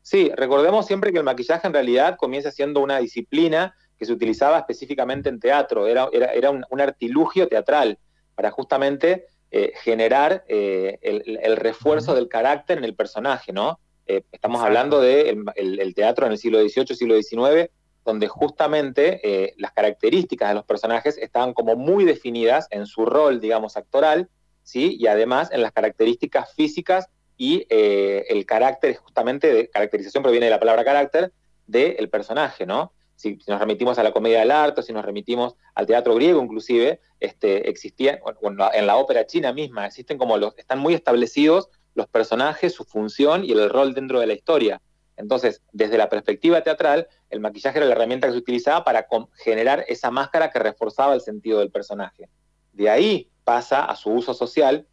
Sí, 0.00 0.32
recordemos 0.34 0.86
siempre 0.86 1.12
que 1.12 1.18
el 1.18 1.24
maquillaje 1.24 1.66
en 1.66 1.74
realidad 1.74 2.16
comienza 2.16 2.50
siendo 2.50 2.80
una 2.80 3.00
disciplina 3.00 3.74
que 3.98 4.06
se 4.06 4.12
utilizaba 4.14 4.58
específicamente 4.58 5.28
en 5.28 5.40
teatro, 5.40 5.86
era, 5.86 6.08
era, 6.10 6.32
era 6.32 6.48
un, 6.50 6.64
un, 6.70 6.80
artilugio 6.80 7.48
teatral 7.48 7.98
para 8.34 8.50
justamente 8.50 9.26
eh, 9.50 9.72
generar 9.82 10.42
eh, 10.48 10.98
el, 11.02 11.38
el, 11.42 11.56
refuerzo 11.56 12.14
del 12.14 12.28
carácter 12.28 12.78
en 12.78 12.84
el 12.84 12.94
personaje, 12.94 13.52
¿no? 13.52 13.78
Eh, 14.08 14.22
estamos 14.32 14.62
hablando 14.62 15.02
del 15.02 15.44
de 15.44 15.52
el, 15.56 15.80
el 15.80 15.94
teatro 15.94 16.24
en 16.24 16.32
el 16.32 16.38
siglo 16.38 16.58
XVIII, 16.60 16.96
siglo 16.96 17.22
XIX, 17.22 17.70
donde 18.06 18.26
justamente 18.26 19.20
eh, 19.22 19.54
las 19.58 19.72
características 19.72 20.48
de 20.48 20.54
los 20.54 20.64
personajes 20.64 21.18
estaban 21.18 21.52
como 21.52 21.76
muy 21.76 22.06
definidas 22.06 22.66
en 22.70 22.86
su 22.86 23.04
rol, 23.04 23.38
digamos, 23.38 23.76
actoral, 23.76 24.30
¿sí? 24.62 24.96
Y 24.98 25.08
además 25.08 25.50
en 25.52 25.60
las 25.60 25.72
características 25.72 26.54
físicas 26.54 27.10
y 27.36 27.66
eh, 27.68 28.24
el 28.30 28.46
carácter, 28.46 28.96
justamente, 28.96 29.52
de 29.52 29.68
caracterización 29.68 30.22
proviene 30.22 30.46
de 30.46 30.50
la 30.50 30.58
palabra 30.58 30.86
carácter, 30.86 31.34
del 31.66 31.96
de 31.98 32.08
personaje, 32.08 32.64
¿no? 32.64 32.92
Si, 33.14 33.38
si, 33.40 33.50
nos 33.50 33.60
remitimos 33.60 33.98
a 33.98 34.02
la 34.02 34.12
comedia 34.12 34.38
del 34.38 34.52
arte, 34.52 34.82
si 34.82 34.94
nos 34.94 35.04
remitimos 35.04 35.56
al 35.74 35.86
teatro 35.86 36.14
griego 36.14 36.42
inclusive, 36.42 37.00
este, 37.20 37.68
existían, 37.68 38.20
bueno, 38.40 38.70
en 38.72 38.86
la 38.86 38.96
ópera 38.96 39.26
china 39.26 39.52
misma, 39.52 39.84
existen 39.84 40.16
como 40.16 40.38
los, 40.38 40.56
están 40.56 40.78
muy 40.78 40.94
establecidos 40.94 41.68
los 41.98 42.06
personajes, 42.08 42.72
su 42.72 42.84
función 42.84 43.44
y 43.44 43.52
el 43.52 43.68
rol 43.68 43.92
dentro 43.92 44.20
de 44.20 44.26
la 44.28 44.32
historia. 44.32 44.80
Entonces, 45.16 45.62
desde 45.72 45.98
la 45.98 46.08
perspectiva 46.08 46.62
teatral, 46.62 47.08
el 47.28 47.40
maquillaje 47.40 47.78
era 47.78 47.86
la 47.86 47.94
herramienta 47.94 48.28
que 48.28 48.34
se 48.34 48.38
utilizaba 48.38 48.84
para 48.84 49.06
generar 49.34 49.84
esa 49.88 50.10
máscara 50.10 50.50
que 50.50 50.60
reforzaba 50.60 51.12
el 51.12 51.20
sentido 51.20 51.58
del 51.58 51.72
personaje. 51.72 52.28
De 52.72 52.88
ahí 52.88 53.28
pasa 53.42 53.84
a 53.84 53.96
su 53.96 54.10
uso 54.10 54.32
social, 54.32 54.86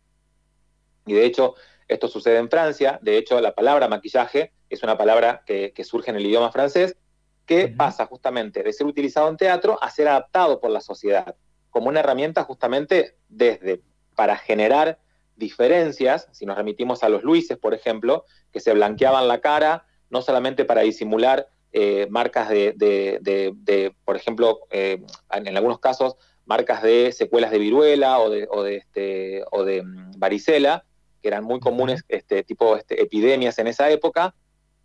y 1.05 1.13
de 1.13 1.25
hecho, 1.25 1.53
esto 1.87 2.07
sucede 2.07 2.37
en 2.37 2.49
Francia, 2.49 2.97
de 3.03 3.17
hecho, 3.17 3.39
la 3.39 3.53
palabra 3.53 3.87
maquillaje 3.87 4.51
es 4.67 4.81
una 4.81 4.97
palabra 4.97 5.43
que, 5.45 5.71
que 5.73 5.83
surge 5.83 6.09
en 6.09 6.17
el 6.17 6.25
idioma 6.25 6.51
francés, 6.51 6.97
que 7.45 7.65
uh 7.65 7.67
-huh. 7.67 7.77
pasa 7.77 8.07
justamente 8.07 8.63
de 8.63 8.73
ser 8.73 8.87
utilizado 8.87 9.29
en 9.29 9.37
teatro 9.37 9.77
a 9.79 9.91
ser 9.91 10.07
adaptado 10.07 10.59
por 10.59 10.71
la 10.71 10.81
sociedad, 10.81 11.35
como 11.69 11.89
una 11.89 11.99
herramienta 11.99 12.43
justamente 12.43 13.15
desde 13.29 13.83
para 14.15 14.35
generar 14.37 14.97
diferencias, 15.35 16.27
si 16.31 16.45
nos 16.45 16.57
remitimos 16.57 17.03
a 17.03 17.09
los 17.09 17.23
Luises, 17.23 17.57
por 17.57 17.73
ejemplo, 17.73 18.25
que 18.51 18.59
se 18.59 18.73
blanqueaban 18.73 19.27
la 19.27 19.41
cara, 19.41 19.85
no 20.09 20.21
solamente 20.21 20.65
para 20.65 20.81
disimular 20.81 21.47
eh, 21.73 22.07
marcas 22.09 22.49
de, 22.49 22.73
de, 22.75 23.19
de, 23.21 23.51
de, 23.55 23.93
por 24.05 24.15
ejemplo, 24.15 24.61
eh, 24.71 25.03
en 25.33 25.57
algunos 25.57 25.79
casos, 25.79 26.15
marcas 26.45 26.81
de 26.83 27.11
secuelas 27.11 27.51
de 27.51 27.59
viruela 27.59 28.19
o 28.19 28.29
de, 28.29 28.47
o 28.49 28.63
de, 28.63 28.77
este, 28.77 29.43
o 29.51 29.63
de 29.63 29.81
um, 29.81 30.11
varicela, 30.17 30.85
que 31.21 31.27
eran 31.27 31.43
muy 31.43 31.59
comunes, 31.59 32.05
este 32.07 32.43
tipo 32.43 32.77
este, 32.77 33.01
epidemias 33.01 33.57
en 33.57 33.67
esa 33.67 33.89
época, 33.89 34.35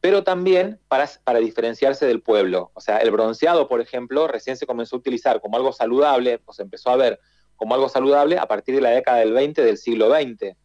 pero 0.01 0.25
también 0.25 0.81
para, 0.89 1.09
para 1.23 1.39
diferenciarse 1.39 2.07
del 2.07 2.23
pueblo. 2.23 2.71
O 2.75 2.81
sea, 2.81 2.97
el 2.99 3.11
bronceado, 3.11 3.69
por 3.69 3.81
ejemplo, 3.81 4.27
recién 4.27 4.57
se 4.57 4.67
comenzó 4.67 4.97
a 4.97 4.99
utilizar 4.99 5.41
como 5.41 5.59
algo 5.59 5.73
saludable, 5.73 6.41
se 6.51 6.63
empezó 6.63 6.91
a 6.91 6.97
ver 6.97 7.21
como 7.61 7.75
algo 7.75 7.91
saludable 7.91 8.39
a 8.39 8.49
partir 8.49 8.75
de 8.75 8.81
la 8.81 8.89
década 8.89 9.19
del 9.19 9.35
20 9.35 9.63
del 9.63 9.77
siglo 9.77 10.11
XX. 10.11 10.57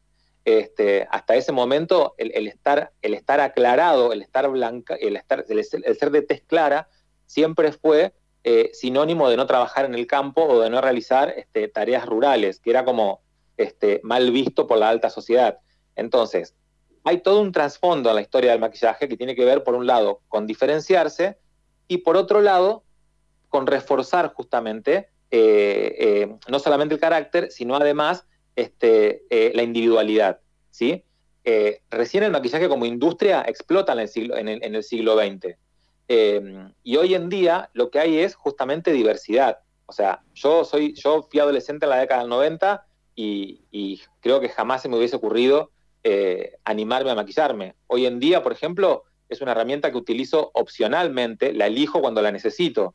Este, 0.45 1.05
hasta 1.11 1.35
ese 1.35 1.51
momento, 1.51 2.15
el, 2.17 2.47
estar, 2.47 2.93
el 3.01 3.13
estar 3.13 3.41
aclarado, 3.41 4.13
el 4.13 4.21
estar 4.21 4.49
blanca, 4.49 4.95
el, 4.95 5.17
estar, 5.17 5.43
el, 5.49 5.59
el 5.59 5.97
ser 5.97 6.11
de 6.11 6.21
tez 6.21 6.41
clara, 6.47 6.87
siempre 7.25 7.73
fue 7.73 8.13
eh, 8.45 8.71
sinónimo 8.73 9.29
de 9.29 9.35
no 9.35 9.45
trabajar 9.45 9.83
en 9.83 9.93
el 9.93 10.07
campo 10.07 10.45
o 10.45 10.61
de 10.61 10.69
no 10.69 10.79
realizar 10.79 11.33
este, 11.35 11.67
tareas 11.67 12.05
rurales, 12.05 12.61
que 12.61 12.69
era 12.69 12.85
como 12.85 13.19
este, 13.57 13.99
mal 14.01 14.31
visto 14.31 14.65
por 14.65 14.77
la 14.77 14.87
alta 14.87 15.09
sociedad. 15.09 15.59
Entonces, 15.97 16.55
hay 17.03 17.17
todo 17.17 17.41
un 17.41 17.51
trasfondo 17.51 18.07
en 18.07 18.15
la 18.15 18.21
historia 18.21 18.51
del 18.51 18.61
maquillaje 18.61 19.09
que 19.09 19.17
tiene 19.17 19.35
que 19.35 19.43
ver, 19.43 19.65
por 19.65 19.75
un 19.75 19.85
lado, 19.85 20.21
con 20.29 20.47
diferenciarse 20.47 21.37
y 21.89 21.97
por 21.97 22.15
otro 22.15 22.39
lado, 22.39 22.85
con 23.49 23.67
reforzar 23.67 24.33
justamente 24.33 25.09
eh, 25.31 25.95
eh, 25.97 26.35
no 26.47 26.59
solamente 26.59 26.95
el 26.95 27.01
carácter, 27.01 27.51
sino 27.51 27.75
además 27.75 28.25
este, 28.55 29.23
eh, 29.29 29.51
la 29.55 29.63
individualidad. 29.63 30.39
¿sí? 30.69 31.03
Recién 31.91 32.23
el 32.23 32.31
maquillaje 32.31 32.67
como 32.67 32.85
industria 32.85 33.43
explota 33.47 33.93
en 33.93 33.99
el 33.99 34.07
siglo, 34.07 34.37
en 34.37 34.47
el, 34.47 34.83
siglo 34.83 35.15
XX. 35.15 35.55
y 36.83 36.95
hoy 36.97 37.13
en 37.13 37.29
día 37.29 37.69
lo 37.73 37.91
que 37.91 37.99
hay 37.99 38.17
es 38.17 38.35
justamente 38.35 38.91
diversidad. 38.91 39.59
O 39.85 39.93
sea, 39.93 40.23
yo, 40.33 40.63
soy, 40.63 40.93
yo 40.93 41.27
fui 41.29 41.39
adolescente 41.39 41.85
en 41.85 41.91
la 41.91 41.99
década 41.99 42.21
del 42.21 42.29
90 42.29 42.87
y, 43.15 43.61
y 43.69 44.01
creo 44.21 44.39
que 44.39 44.49
jamás 44.49 44.81
se 44.81 44.89
me 44.89 44.97
hubiese 44.97 45.15
ocurrido 45.15 45.71
animarme 46.63 47.11
a 47.11 47.15
maquillarme. 47.15 47.75
Hoy 47.87 48.05
en 48.05 48.19
día, 48.19 48.41
por 48.41 48.51
ejemplo, 48.51 49.03
es 49.29 49.41
una 49.41 49.51
herramienta 49.51 49.91
que 49.91 49.97
utilizo 49.97 50.51
opcionalmente, 50.53 51.53
la 51.53 51.67
elijo 51.67 52.01
cuando 52.01 52.21
la 52.21 52.31
necesito. 52.31 52.93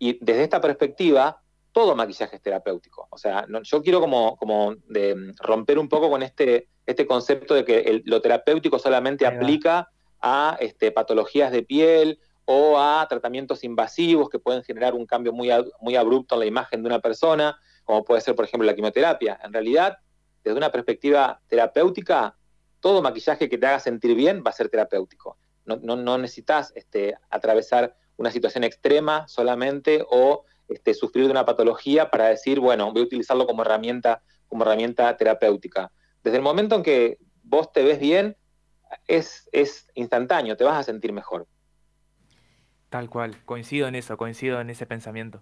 Y 0.00 0.18
desde 0.24 0.44
esta 0.44 0.60
perspectiva, 0.60 1.40
todo 1.72 1.94
maquillaje 1.94 2.36
es 2.36 2.42
terapéutico. 2.42 3.06
O 3.10 3.18
sea, 3.18 3.44
no, 3.48 3.62
yo 3.62 3.82
quiero 3.82 4.00
como, 4.00 4.36
como 4.36 4.74
de 4.88 5.34
romper 5.38 5.78
un 5.78 5.88
poco 5.88 6.10
con 6.10 6.22
este, 6.22 6.68
este 6.86 7.06
concepto 7.06 7.54
de 7.54 7.64
que 7.64 7.80
el, 7.80 8.02
lo 8.06 8.20
terapéutico 8.20 8.78
solamente 8.78 9.26
aplica 9.26 9.90
a 10.20 10.56
este, 10.58 10.90
patologías 10.90 11.52
de 11.52 11.62
piel 11.62 12.18
o 12.46 12.78
a 12.80 13.06
tratamientos 13.08 13.62
invasivos 13.62 14.28
que 14.28 14.38
pueden 14.38 14.64
generar 14.64 14.94
un 14.94 15.06
cambio 15.06 15.32
muy, 15.32 15.50
muy 15.80 15.96
abrupto 15.96 16.34
en 16.34 16.40
la 16.40 16.46
imagen 16.46 16.82
de 16.82 16.88
una 16.88 17.00
persona, 17.00 17.60
como 17.84 18.02
puede 18.02 18.22
ser, 18.22 18.34
por 18.34 18.46
ejemplo, 18.46 18.66
la 18.66 18.74
quimioterapia. 18.74 19.38
En 19.44 19.52
realidad, 19.52 19.98
desde 20.42 20.56
una 20.56 20.72
perspectiva 20.72 21.40
terapéutica, 21.46 22.36
todo 22.80 23.02
maquillaje 23.02 23.48
que 23.48 23.58
te 23.58 23.66
haga 23.66 23.80
sentir 23.80 24.14
bien 24.14 24.42
va 24.44 24.50
a 24.50 24.54
ser 24.54 24.70
terapéutico. 24.70 25.36
No, 25.66 25.76
no, 25.76 26.18
necesitas 26.18 26.72
este, 26.74 27.14
atravesar 27.28 27.94
una 28.20 28.30
situación 28.30 28.64
extrema 28.64 29.26
solamente 29.28 30.04
o 30.10 30.44
este, 30.68 30.92
sufrir 30.92 31.24
de 31.24 31.30
una 31.30 31.46
patología 31.46 32.10
para 32.10 32.28
decir, 32.28 32.60
bueno, 32.60 32.92
voy 32.92 33.00
a 33.00 33.04
utilizarlo 33.04 33.46
como 33.46 33.62
herramienta, 33.62 34.22
como 34.46 34.62
herramienta 34.62 35.16
terapéutica. 35.16 35.90
Desde 36.22 36.36
el 36.36 36.42
momento 36.42 36.76
en 36.76 36.82
que 36.82 37.18
vos 37.42 37.72
te 37.72 37.82
ves 37.82 37.98
bien, 37.98 38.36
es, 39.08 39.48
es 39.52 39.88
instantáneo, 39.94 40.54
te 40.54 40.64
vas 40.64 40.78
a 40.78 40.82
sentir 40.82 41.14
mejor. 41.14 41.46
Tal 42.90 43.08
cual, 43.08 43.42
coincido 43.46 43.88
en 43.88 43.94
eso, 43.94 44.18
coincido 44.18 44.60
en 44.60 44.68
ese 44.68 44.84
pensamiento. 44.84 45.40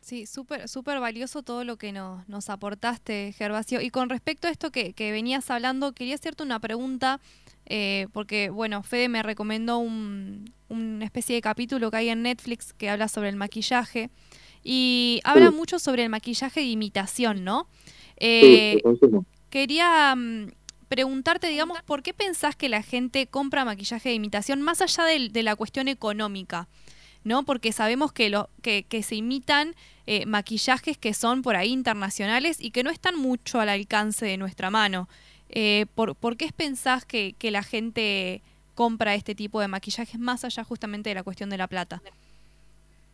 Sí, 0.00 0.24
súper 0.24 0.68
súper 0.68 1.00
valioso 1.00 1.42
todo 1.42 1.64
lo 1.64 1.76
que 1.76 1.92
nos, 1.92 2.26
nos 2.26 2.48
aportaste, 2.48 3.34
Gervasio. 3.36 3.82
Y 3.82 3.90
con 3.90 4.08
respecto 4.08 4.48
a 4.48 4.50
esto 4.50 4.70
que, 4.70 4.94
venías 4.96 5.50
hablando, 5.50 5.92
quería 5.92 6.14
hacerte 6.14 6.42
una 6.42 6.60
pregunta, 6.60 7.20
eh, 7.72 8.08
porque, 8.12 8.50
bueno, 8.50 8.82
Fede 8.82 9.08
me 9.08 9.22
recomendó 9.22 9.78
un, 9.78 10.52
una 10.68 11.04
especie 11.04 11.36
de 11.36 11.40
capítulo 11.40 11.88
que 11.92 11.98
hay 11.98 12.08
en 12.08 12.22
Netflix 12.22 12.72
que 12.72 12.90
habla 12.90 13.06
sobre 13.06 13.28
el 13.28 13.36
maquillaje 13.36 14.10
y 14.64 15.20
habla 15.22 15.52
mucho 15.52 15.78
sobre 15.78 16.02
el 16.02 16.08
maquillaje 16.08 16.60
de 16.60 16.66
imitación, 16.66 17.44
¿no? 17.44 17.68
Eh, 18.16 18.82
quería 19.50 20.16
mm, 20.16 20.48
preguntarte, 20.88 21.46
digamos, 21.46 21.80
¿por 21.82 22.02
qué 22.02 22.12
pensás 22.12 22.56
que 22.56 22.68
la 22.68 22.82
gente 22.82 23.28
compra 23.28 23.64
maquillaje 23.64 24.08
de 24.08 24.16
imitación 24.16 24.60
más 24.62 24.80
allá 24.80 25.04
de, 25.04 25.42
la 25.44 25.54
cuestión 25.54 25.86
económica? 25.86 26.68
¿no? 27.22 27.44
Porque 27.44 27.70
sabemos 27.70 28.12
que, 28.12 28.30
lo, 28.30 28.50
que, 28.62 28.84
se 29.04 29.14
imitan 29.14 29.76
eh, 30.06 30.26
maquillajes 30.26 30.98
que 30.98 31.14
son 31.14 31.42
por 31.42 31.54
ahí 31.54 31.70
internacionales 31.70 32.56
y 32.60 32.72
que 32.72 32.82
no 32.82 32.90
están 32.90 33.16
mucho 33.16 33.60
al 33.60 33.68
alcance 33.68 34.26
de 34.26 34.38
nuestra 34.38 34.70
mano. 34.70 35.08
Eh, 35.50 35.86
¿por, 35.94 36.36
qué 36.36 36.50
pensás 36.56 37.04
que, 37.04 37.34
que, 37.38 37.50
la 37.50 37.62
gente 37.62 38.42
compra 38.74 39.14
este 39.14 39.34
tipo 39.34 39.60
de 39.60 39.68
maquillajes 39.68 40.18
más 40.18 40.44
allá 40.44 40.64
justamente 40.64 41.10
de 41.10 41.14
la 41.14 41.22
cuestión 41.22 41.50
de 41.50 41.58
la 41.58 41.66
plata? 41.66 42.02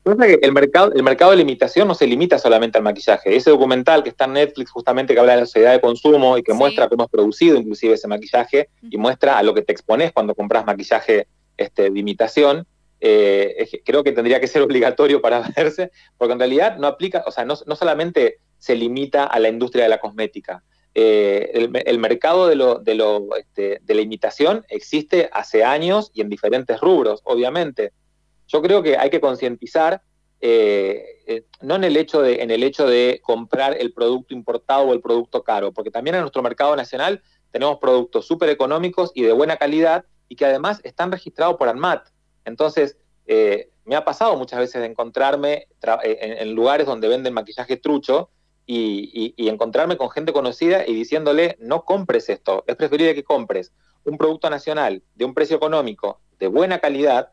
el 0.07 0.53
mercado, 0.53 0.93
el 0.93 1.03
mercado 1.03 1.33
de 1.33 1.39
limitación 1.39 1.89
no 1.89 1.95
se 1.95 2.07
limita 2.07 2.39
solamente 2.39 2.79
al 2.79 2.85
maquillaje. 2.85 3.35
Ese 3.35 3.51
documental 3.51 4.05
que 4.05 4.11
está 4.11 4.27
en 4.27 4.35
Netflix, 4.35 4.71
justamente 4.71 5.15
que 5.15 5.21
habla 5.21 5.35
de 5.35 5.41
la 5.41 5.47
sociedad 5.47 5.73
de 5.73 5.81
consumo 5.81 6.39
y 6.39 6.45
que 6.45 6.53
muestra 6.53 6.89
cómo 6.89 7.03
hemos 7.03 7.11
producido 7.11 7.57
inclusive 7.57 7.95
ese 7.95 8.07
maquillaje 8.07 8.69
y 8.89 8.97
muestra 8.99 9.37
a 9.37 9.43
lo 9.43 9.53
que 9.53 9.63
te 9.63 9.73
expones 9.73 10.13
cuando 10.13 10.35
compras 10.35 10.65
maquillaje 10.65 11.27
este, 11.57 11.91
de 11.91 11.99
imitación, 11.99 12.67
eh, 13.01 13.69
creo 13.85 14.05
que 14.05 14.13
tendría 14.13 14.41
que 14.41 14.47
ser 14.47 14.63
obligatorio 14.67 15.21
para 15.21 15.49
verse, 15.57 15.91
porque 16.17 16.33
en 16.33 16.39
realidad 16.39 16.77
no 16.77 16.87
aplica, 16.87 17.25
o 17.27 17.33
sea, 17.33 17.45
no, 17.45 17.57
solamente 17.57 18.39
se 18.59 18.75
limita 18.75 19.25
a 19.25 19.39
la 19.41 19.49
industria 19.49 19.85
de 19.85 19.91
la 19.91 19.99
cosmética. 19.99 20.63
Eh, 20.99 21.69
el, 21.85 21.99
mercado 21.99 22.47
de, 22.47 22.57
lo, 22.57 22.79
de, 22.79 22.95
lo, 22.95 23.37
este, 23.37 23.81
de 23.83 23.95
la 23.95 24.01
imitación 24.01 24.65
existe 24.71 25.29
hace 25.31 25.63
años 25.63 26.11
y 26.15 26.23
en 26.23 26.31
diferentes 26.31 26.81
rubros, 26.81 27.21
obviamente. 27.25 27.93
Yo 28.49 28.63
creo 28.63 28.83
que 28.83 28.97
hay 28.97 29.11
que 29.11 29.21
concientizar, 29.21 30.01
eh, 30.41 31.05
eh, 31.27 31.45
no 31.61 31.75
en 31.75 31.85
el, 31.85 31.99
hecho 31.99 32.23
de, 32.23 32.37
en 32.37 32.51
el 32.51 32.63
hecho 32.63 32.87
de 32.87 33.21
comprar 33.23 33.77
el 33.79 33.93
producto 33.93 34.33
importado 34.33 34.85
o 34.85 34.95
el 34.95 35.03
producto 35.03 35.45
caro, 35.45 35.71
porque 35.71 35.91
también 35.91 36.15
en 36.15 36.23
nuestro 36.23 36.43
mercado 36.43 36.75
nacional 36.75 37.23
tenemos 37.51 37.77
productos 37.79 38.27
súper 38.27 38.49
económicos 38.49 39.13
y 39.15 39.21
de 39.21 39.33
buena 39.33 39.59
calidad 39.59 40.07
y 40.31 40.37
que 40.37 40.47
además 40.47 40.81
están 40.83 41.13
registrados 41.13 41.59
por 41.59 41.69
ANMAT. 41.69 42.09
Entonces, 42.47 42.97
me 43.85 43.97
ha 43.97 44.05
pasado 44.07 44.35
muchas 44.39 44.61
veces 44.61 44.81
de 44.81 44.87
encontrarme 44.87 45.67
en, 46.03 46.55
lugares 46.55 46.87
donde 46.87 47.07
venden 47.07 47.35
maquillaje 47.35 47.77
trucho 47.77 48.31
y, 48.67 49.35
encontrarme 49.49 49.97
con 49.97 50.11
gente 50.11 50.33
conocida 50.33 50.87
y 50.87 50.95
diciéndole, 50.95 51.57
no 51.61 51.85
compres 51.85 52.29
esto, 52.29 52.65
es 52.67 52.77
preferible 52.77 53.15
que 53.15 53.25
compres 53.25 53.73
un 54.05 54.19
producto 54.19 54.51
nacional 54.51 55.03
de 55.15 55.25
un 55.25 55.35
precio 55.35 55.57
económico, 55.57 56.21
de 56.39 56.49
buena 56.49 56.79
calidad, 56.79 57.31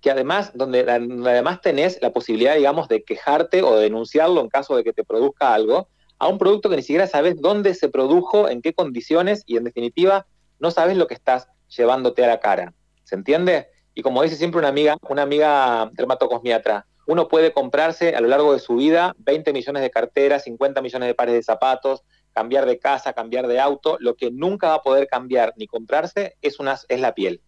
que 0.00 0.10
además, 0.10 0.52
donde, 0.54 0.80
además 0.80 1.60
tenés 1.60 2.00
la 2.00 2.12
posibilidad, 2.12 2.56
digamos, 2.56 2.88
de 2.88 3.02
quejarte 3.04 3.62
o 3.62 3.76
de 3.76 3.82
denunciarlo 3.82 4.40
en 4.40 4.48
caso 4.48 4.76
de 4.76 4.84
que 4.84 4.92
te 4.92 5.04
produzca 5.04 5.54
algo, 5.54 5.88
a 6.18 6.28
un 6.28 6.38
producto 6.38 6.68
que 6.68 6.76
ni 6.76 6.82
siquiera 6.82 7.06
sabes 7.06 7.40
dónde 7.40 7.74
se 7.74 7.88
produjo, 7.88 8.48
en 8.48 8.62
qué 8.62 8.72
condiciones 8.72 9.42
y 9.46 9.56
en 9.56 9.64
definitiva 9.64 10.26
no 10.58 10.70
sabes 10.70 10.96
lo 10.96 11.06
que 11.06 11.14
estás 11.14 11.48
llevándote 11.68 12.24
a 12.24 12.28
la 12.28 12.40
cara. 12.40 12.74
¿Se 13.04 13.14
entiende? 13.14 13.68
Y 13.94 14.02
como 14.02 14.22
dice 14.22 14.36
siempre 14.36 14.58
una 14.58 14.68
amiga, 14.68 14.96
una 15.08 15.22
amiga 15.22 15.90
dermatocosmiatra, 15.92 16.86
uno 17.10 17.26
puede 17.26 17.52
comprarse 17.52 18.14
a 18.14 18.20
lo 18.20 18.28
largo 18.28 18.52
de 18.52 18.60
su 18.60 18.76
vida 18.76 19.16
20 19.18 19.52
millones 19.52 19.82
de 19.82 19.90
carteras, 19.90 20.44
50 20.44 20.80
millones 20.80 21.08
de 21.08 21.14
pares 21.16 21.34
de 21.34 21.42
zapatos, 21.42 22.04
cambiar 22.32 22.66
de 22.66 22.78
casa, 22.78 23.14
cambiar 23.14 23.48
de 23.48 23.58
auto, 23.58 23.96
lo 23.98 24.14
que 24.14 24.30
nunca 24.30 24.68
va 24.68 24.74
a 24.74 24.82
poder 24.82 25.08
cambiar 25.08 25.52
ni 25.56 25.66
comprarse 25.66 26.36
es, 26.40 26.60
una, 26.60 26.78
es 26.88 27.00
la 27.00 27.12
piel. 27.12 27.42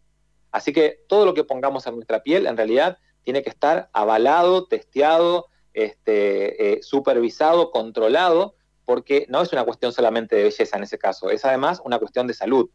Así 0.50 0.72
que 0.72 1.04
todo 1.06 1.24
lo 1.24 1.32
que 1.32 1.44
pongamos 1.44 1.86
en 1.86 1.94
nuestra 1.94 2.24
piel 2.24 2.48
en 2.48 2.56
realidad 2.56 2.98
tiene 3.22 3.44
que 3.44 3.50
estar 3.50 3.88
avalado, 3.92 4.66
testeado, 4.66 5.46
este, 5.74 6.72
eh, 6.72 6.82
supervisado, 6.82 7.70
controlado, 7.70 8.56
porque 8.84 9.26
no 9.28 9.42
es 9.42 9.52
una 9.52 9.62
cuestión 9.62 9.92
solamente 9.92 10.34
de 10.34 10.42
belleza 10.42 10.76
en 10.76 10.82
ese 10.82 10.98
caso, 10.98 11.30
es 11.30 11.44
además 11.44 11.80
una 11.84 12.00
cuestión 12.00 12.26
de 12.26 12.34
salud. 12.34 12.68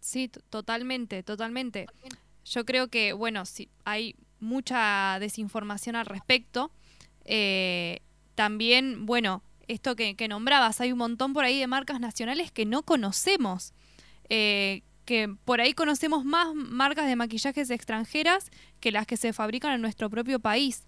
Sí, 0.00 0.30
totalmente, 0.48 1.22
totalmente. 1.22 1.84
Yo 2.46 2.64
creo 2.64 2.88
que, 2.88 3.12
bueno, 3.12 3.44
sí, 3.44 3.68
hay 3.84 4.16
mucha 4.40 5.18
desinformación 5.20 5.96
al 5.96 6.06
respecto. 6.06 6.70
Eh, 7.24 8.00
también, 8.34 9.06
bueno, 9.06 9.42
esto 9.68 9.96
que, 9.96 10.14
nombrabas, 10.28 10.80
hay 10.80 10.92
un 10.92 10.98
montón 10.98 11.32
por 11.32 11.44
ahí 11.44 11.58
de 11.58 11.66
marcas 11.66 12.00
nacionales 12.00 12.52
que 12.52 12.66
no 12.66 12.82
conocemos, 12.82 13.72
eh, 14.28 14.82
que 15.04 15.34
por 15.44 15.60
ahí 15.60 15.72
conocemos 15.72 16.24
más 16.24 16.54
marcas 16.54 17.06
de 17.06 17.16
maquillajes 17.16 17.70
extranjeras 17.70 18.50
que 18.80 18.92
las 18.92 19.06
que 19.06 19.16
se 19.16 19.32
fabrican 19.32 19.72
en 19.72 19.80
nuestro 19.80 20.10
propio 20.10 20.38
país. 20.38 20.84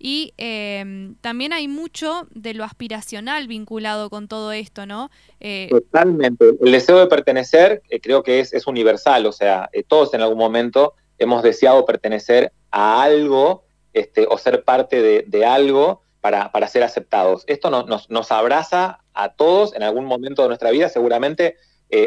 Y 0.00 0.32
em, 0.36 1.16
también 1.16 1.52
hay 1.52 1.66
mucho 1.66 2.28
de 2.30 2.54
lo 2.54 2.62
aspiracional 2.62 3.48
vinculado 3.48 4.10
con 4.10 4.28
todo 4.28 4.52
esto, 4.52 4.86
¿no? 4.86 5.10
Eh, 5.40 5.66
Totalmente. 5.70 6.54
El 6.60 6.72
deseo 6.72 7.00
de 7.00 7.08
pertenecer 7.08 7.82
creo 8.00 8.22
que 8.22 8.38
es, 8.40 8.66
universal, 8.66 9.26
o 9.26 9.32
sea, 9.32 9.68
todos 9.88 10.14
en 10.14 10.20
algún 10.20 10.38
momento 10.38 10.94
hemos 11.18 11.42
deseado 11.42 11.84
pertenecer 11.84 12.52
a 12.70 13.02
algo 13.02 13.64
este, 13.92 14.26
o 14.28 14.38
ser 14.38 14.64
parte 14.64 15.02
de, 15.02 15.46
algo 15.46 16.02
para, 16.20 16.68
ser 16.68 16.82
aceptados. 16.82 17.44
Esto 17.46 17.70
nos, 17.70 18.10
nos, 18.10 18.32
abraza 18.32 19.00
a 19.14 19.34
todos 19.34 19.74
en 19.74 19.82
algún 19.82 20.04
momento 20.04 20.42
de 20.42 20.48
nuestra 20.48 20.70
vida, 20.70 20.88
seguramente 20.88 21.56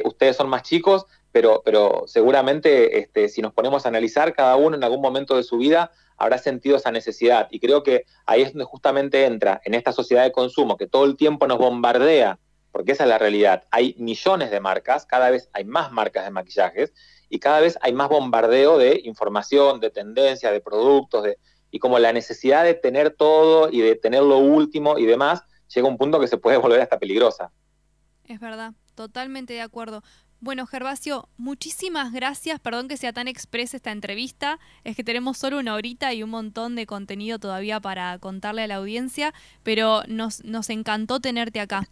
ustedes 0.05 0.37
son 0.37 0.47
más 0.47 0.61
chicos, 0.61 1.07
pero, 1.31 1.61
pero 1.63 2.03
seguramente 2.07 2.99
este, 2.99 3.29
si 3.29 3.41
nos 3.41 3.53
ponemos 3.53 3.85
a 3.85 3.89
analizar, 3.89 4.33
cada 4.33 4.55
uno 4.55 4.75
en 4.75 4.83
algún 4.83 5.01
momento 5.01 5.35
de 5.35 5.43
su 5.43 5.57
vida 5.57 5.91
habrá 6.17 6.37
sentido 6.37 6.77
esa 6.77 6.91
necesidad. 6.91 7.47
Y 7.51 7.59
creo 7.59 7.83
que 7.83 8.05
ahí 8.25 8.41
es 8.41 8.53
donde 8.53 8.65
justamente 8.65 9.25
entra, 9.25 9.61
en 9.65 9.73
esta 9.73 9.91
sociedad 9.91 10.23
de 10.23 10.31
consumo, 10.31 10.77
que 10.77 10.87
todo 10.87 11.05
el 11.05 11.15
tiempo 11.15 11.47
nos 11.47 11.57
bombardea, 11.57 12.37
porque 12.71 12.91
esa 12.91 13.03
es 13.03 13.09
la 13.09 13.17
realidad. 13.17 13.63
Hay 13.71 13.95
millones 13.97 14.51
de 14.51 14.59
marcas, 14.59 15.05
cada 15.05 15.29
vez 15.29 15.49
hay 15.53 15.63
más 15.63 15.91
marcas 15.91 16.25
de 16.25 16.31
maquillajes, 16.31 16.93
y 17.31 17.39
cada 17.39 17.61
vez 17.61 17.79
hay 17.81 17.93
más 17.93 18.09
bombardeo 18.09 18.77
de 18.77 19.01
información, 19.05 19.79
de 19.79 19.89
tendencia, 19.89 20.51
de 20.51 20.59
productos, 20.59 21.23
de, 21.23 21.37
y 21.71 21.79
como 21.79 21.97
la 21.97 22.11
necesidad 22.11 22.65
de 22.65 22.73
tener 22.73 23.11
todo 23.11 23.71
y 23.71 23.79
de 23.79 23.95
tener 23.95 24.21
lo 24.21 24.37
último 24.37 24.97
y 24.99 25.05
demás, 25.05 25.43
llega 25.73 25.87
un 25.87 25.97
punto 25.97 26.19
que 26.19 26.27
se 26.27 26.37
puede 26.37 26.57
volver 26.57 26.81
hasta 26.81 26.99
peligrosa. 26.99 27.51
Es 28.25 28.39
verdad, 28.39 28.73
totalmente 28.95 29.53
de 29.53 29.61
acuerdo. 29.61 30.03
Bueno, 30.41 30.65
Gervasio, 30.65 31.29
muchísimas 31.37 32.11
gracias. 32.11 32.59
Perdón 32.59 32.87
que 32.87 32.97
sea 32.97 33.13
tan 33.13 33.27
expresa 33.27 33.77
esta 33.77 33.91
entrevista. 33.91 34.59
Es 34.83 34.95
que 34.95 35.03
tenemos 35.03 35.37
solo 35.37 35.59
una 35.59 35.75
horita 35.75 36.13
y 36.13 36.23
un 36.23 36.31
montón 36.31 36.75
de 36.75 36.87
contenido 36.87 37.39
todavía 37.39 37.79
para 37.79 38.17
contarle 38.17 38.63
a 38.63 38.67
la 38.67 38.77
audiencia, 38.77 39.33
pero 39.63 40.01
nos, 40.07 40.43
nos 40.43 40.69
encantó 40.69 41.19
tenerte 41.19 41.59
acá. 41.59 41.87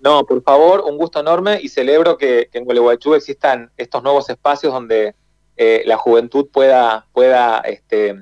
No, 0.00 0.24
por 0.24 0.42
favor, 0.42 0.84
un 0.86 0.98
gusto 0.98 1.20
enorme 1.20 1.58
y 1.62 1.68
celebro 1.68 2.16
que, 2.18 2.48
en 2.52 2.64
Gualeguaychú 2.64 3.14
existan 3.14 3.70
estos 3.76 4.02
nuevos 4.02 4.28
espacios 4.28 4.72
donde 4.72 5.14
eh, 5.56 5.82
la 5.86 5.96
juventud 5.96 6.48
pueda, 6.52 7.06
pueda 7.12 7.60
este, 7.60 8.14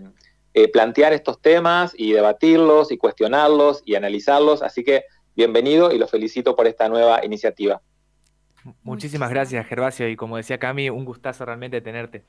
eh, 0.55 0.69
plantear 0.69 1.13
estos 1.13 1.41
temas 1.41 1.93
y 1.97 2.13
debatirlos 2.13 2.93
y 2.93 2.97
cuestionarlos 2.97 3.83
y 3.85 3.97
analizarlos. 3.97 4.63
Así 4.63 4.85
que 4.85 5.05
bienvenido 5.35 5.93
y 5.93 5.99
lo 5.99 6.07
felicito 6.07 6.55
por 6.55 6.67
esta 6.67 6.89
nueva 6.89 7.25
iniciativa. 7.25 7.81
Muchísimas 8.83 9.31
gracias, 9.31 9.67
Gervasio, 9.67 10.09
y 10.09 10.17
como 10.17 10.37
decía 10.37 10.59
Cami, 10.59 10.89
un 10.91 11.05
gustazo 11.05 11.45
realmente 11.45 11.81
tenerte. 11.81 12.23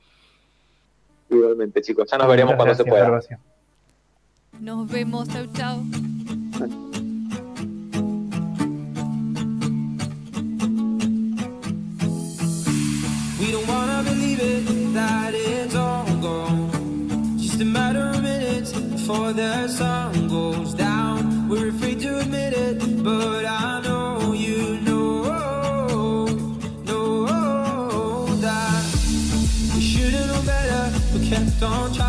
Igualmente, 1.30 1.80
chicos, 1.82 2.08
ya 2.10 2.18
nos 2.18 2.28
veremos 2.28 2.56
cuando 2.56 2.74
se 2.74 2.84
pueda. 2.84 3.04
Gervasio. 3.04 3.38
Nos 4.60 4.88
vemos, 4.90 5.28
chau, 5.28 5.46
chau. 5.52 6.95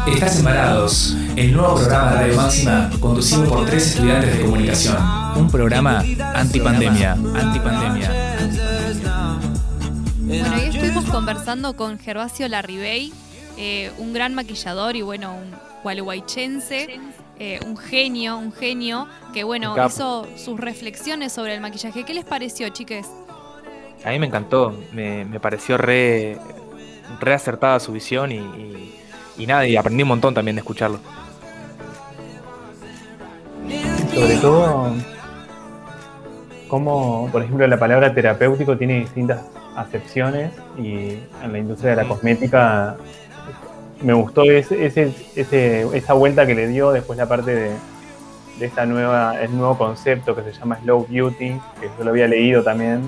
Estás 0.08 0.40
embarados, 0.40 1.16
el 1.36 1.54
nuevo 1.54 1.76
programa 1.76 2.12
de 2.12 2.18
Radio 2.18 2.36
Máxima, 2.36 2.90
conducido 3.00 3.44
por 3.46 3.66
tres 3.66 3.88
estudiantes 3.92 4.36
de 4.36 4.44
comunicación. 4.44 4.98
Un 5.36 5.48
programa 5.48 6.04
antipandemia, 6.34 7.12
antipandemia 7.14 8.17
conversando 11.18 11.76
con 11.76 11.98
Gervasio 11.98 12.48
Larribey, 12.48 13.12
eh, 13.58 13.92
un 13.98 14.14
gran 14.14 14.36
maquillador 14.36 14.96
y 14.96 15.02
bueno, 15.02 15.34
un 15.36 15.52
gualeguaychense, 15.82 17.00
eh, 17.40 17.60
un 17.66 17.76
genio, 17.76 18.38
un 18.38 18.52
genio 18.52 19.08
que 19.34 19.44
bueno, 19.44 19.74
hizo 19.88 20.28
sus 20.38 20.60
reflexiones 20.60 21.34
sobre 21.34 21.56
el 21.56 21.62
maquillaje. 21.62 22.04
¿Qué 22.04 22.14
les 22.14 22.24
pareció, 22.24 22.70
chiques? 22.70 23.08
A 24.06 24.12
mí 24.12 24.20
me 24.20 24.28
encantó, 24.28 24.78
me, 24.94 25.26
me 25.26 25.40
pareció 25.40 25.80
re, 25.80 26.38
re 27.20 27.34
acertada 27.34 27.80
su 27.80 27.92
visión 27.94 28.32
y, 28.32 28.36
y- 28.36 28.94
y 29.40 29.48
nada, 29.48 29.66
y 29.68 29.76
aprendí 29.76 30.04
un 30.04 30.10
montón 30.10 30.36
también 30.36 30.56
de 30.56 30.60
escucharlo. 30.62 31.00
Sobre 34.14 34.36
todo, 34.38 34.94
como, 36.68 37.28
por 37.32 37.42
ejemplo, 37.42 37.66
la 37.66 37.80
palabra 37.80 38.14
terapéutico 38.14 38.78
tiene 38.78 39.00
distintas 39.00 39.42
acepciones 39.78 40.52
y 40.78 41.20
en 41.44 41.52
la 41.52 41.58
industria 41.60 41.92
de 41.92 41.96
la 42.04 42.08
cosmética 42.08 42.98
me 44.02 44.14
gustó 44.14 44.44
ese, 44.44 44.86
ese, 44.86 45.14
ese- 45.36 45.88
esa 45.98 46.14
vuelta 46.14 46.46
que 46.46 46.54
le 46.56 46.68
dio 46.68 46.92
después 46.92 47.18
la 47.18 47.28
parte 47.28 47.56
de, 47.56 47.72
de 48.60 48.66
esta 48.66 48.86
nueva, 48.86 49.40
el 49.42 49.56
nuevo 49.56 49.78
concepto 49.78 50.36
que 50.36 50.44
se 50.44 50.52
llama 50.52 50.78
Slow 50.82 51.08
Beauty, 51.10 51.50
que 51.80 51.90
yo 51.98 52.04
lo 52.04 52.10
había 52.12 52.28
leído 52.28 52.64
también, 52.64 53.08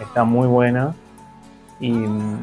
está 0.00 0.24
muy 0.24 0.46
buena. 0.48 0.94
Y 1.80 1.90
mm, 1.92 2.38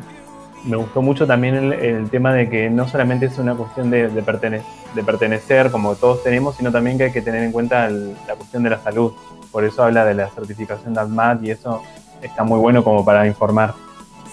me 0.65 0.77
gustó 0.77 1.01
mucho 1.01 1.25
también 1.25 1.55
el, 1.55 1.73
el 1.73 2.09
tema 2.09 2.33
de 2.33 2.49
que 2.49 2.69
no 2.69 2.87
solamente 2.87 3.25
es 3.25 3.37
una 3.39 3.55
cuestión 3.55 3.89
de, 3.89 4.07
de, 4.09 4.23
pertene- 4.23 4.61
de 4.95 5.03
pertenecer, 5.03 5.71
como 5.71 5.95
todos 5.95 6.23
tenemos, 6.23 6.55
sino 6.57 6.71
también 6.71 6.97
que 6.97 7.05
hay 7.05 7.11
que 7.11 7.21
tener 7.21 7.43
en 7.43 7.51
cuenta 7.51 7.87
el- 7.87 8.13
la 8.27 8.35
cuestión 8.35 8.63
de 8.63 8.69
la 8.69 8.79
salud. 8.79 9.11
Por 9.51 9.65
eso 9.65 9.83
habla 9.83 10.05
de 10.05 10.13
la 10.13 10.29
certificación 10.29 10.93
de 10.93 10.99
ADMAT 11.01 11.43
y 11.43 11.51
eso 11.51 11.81
está 12.21 12.43
muy 12.43 12.59
bueno 12.59 12.83
como 12.83 13.03
para 13.05 13.25
informar. 13.27 13.73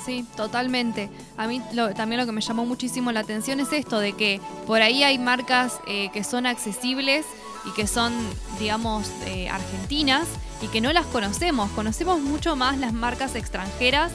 Sí, 0.04 0.24
totalmente. 0.36 1.10
A 1.36 1.46
mí 1.46 1.60
lo- 1.74 1.92
también 1.94 2.18
lo 2.20 2.26
que 2.26 2.32
me 2.32 2.40
llamó 2.40 2.64
muchísimo 2.64 3.12
la 3.12 3.20
atención 3.20 3.60
es 3.60 3.72
esto 3.72 3.98
de 4.00 4.14
que 4.14 4.40
por 4.66 4.80
ahí 4.80 5.02
hay 5.02 5.18
marcas 5.18 5.80
eh, 5.86 6.08
que 6.12 6.24
son 6.24 6.46
accesibles 6.46 7.26
y 7.66 7.72
que 7.72 7.86
son, 7.86 8.14
digamos, 8.58 9.10
eh, 9.26 9.50
argentinas 9.50 10.26
y 10.62 10.68
que 10.68 10.80
no 10.80 10.92
las 10.94 11.04
conocemos. 11.06 11.70
Conocemos 11.72 12.20
mucho 12.20 12.56
más 12.56 12.78
las 12.78 12.92
marcas 12.94 13.34
extranjeras 13.34 14.10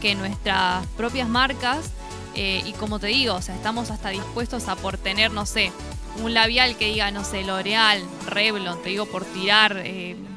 que 0.00 0.14
nuestras 0.14 0.86
propias 0.98 1.28
marcas. 1.28 1.90
eh, 2.34 2.62
y 2.66 2.72
como 2.72 2.98
te 3.00 3.06
digo, 3.08 3.34
o 3.34 3.42
sea, 3.42 3.54
estamos 3.56 3.90
hasta 3.90 4.10
dispuestos 4.10 4.68
a 4.68 4.76
por 4.76 4.96
tener, 4.98 5.32
no 5.32 5.44
sé, 5.46 5.72
un 6.22 6.34
labial 6.34 6.76
que 6.76 6.86
diga, 6.92 7.10
no 7.10 7.24
sé, 7.24 7.42
L'Oreal, 7.42 8.02
Revlon, 8.26 8.80
te 8.82 8.90
digo, 8.90 9.06
por 9.06 9.24
tirar 9.24 9.82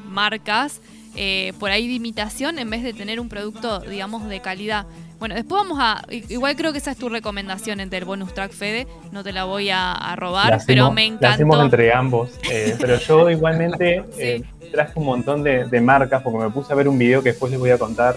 marcas 0.08 0.80
eh, 1.16 1.52
por 1.58 1.70
ahí 1.70 1.86
de 1.88 1.94
imitación 1.94 2.58
en 2.58 2.70
vez 2.70 2.82
de 2.82 2.92
tener 2.92 3.20
un 3.20 3.28
producto, 3.28 3.80
digamos, 3.80 4.28
de 4.28 4.40
calidad. 4.40 4.86
Bueno, 5.18 5.34
después 5.36 5.62
vamos 5.62 5.78
a. 5.80 6.02
Igual 6.10 6.56
creo 6.56 6.72
que 6.72 6.78
esa 6.78 6.90
es 6.90 6.96
tu 6.96 7.08
recomendación 7.08 7.78
entre 7.80 7.98
el 8.00 8.04
bonus 8.04 8.34
track 8.34 8.52
Fede. 8.52 8.86
No 9.12 9.22
te 9.22 9.32
la 9.32 9.44
voy 9.44 9.70
a, 9.70 9.92
a 9.92 10.16
robar, 10.16 10.50
La 10.50 10.58
pero 10.66 10.86
hacemos- 10.86 10.94
me 10.94 11.16
La 11.20 11.32
hacemos 11.34 11.56
encantó. 11.56 11.76
entre 11.76 11.92
ambos. 11.94 12.30
eh, 12.50 12.76
pero 12.80 12.98
yo 12.98 13.30
igualmente 13.30 14.04
eh, 14.18 14.42
traje 14.72 14.92
un 14.96 15.04
montón 15.06 15.42
de, 15.44 15.64
de 15.66 15.80
marcas 15.80 16.22
porque 16.22 16.38
me 16.38 16.50
puse 16.50 16.72
a 16.72 16.76
ver 16.76 16.88
un 16.88 16.98
video 16.98 17.22
que 17.22 17.30
después 17.30 17.50
les 17.52 17.60
voy 17.60 17.70
a 17.70 17.78
contar. 17.78 18.16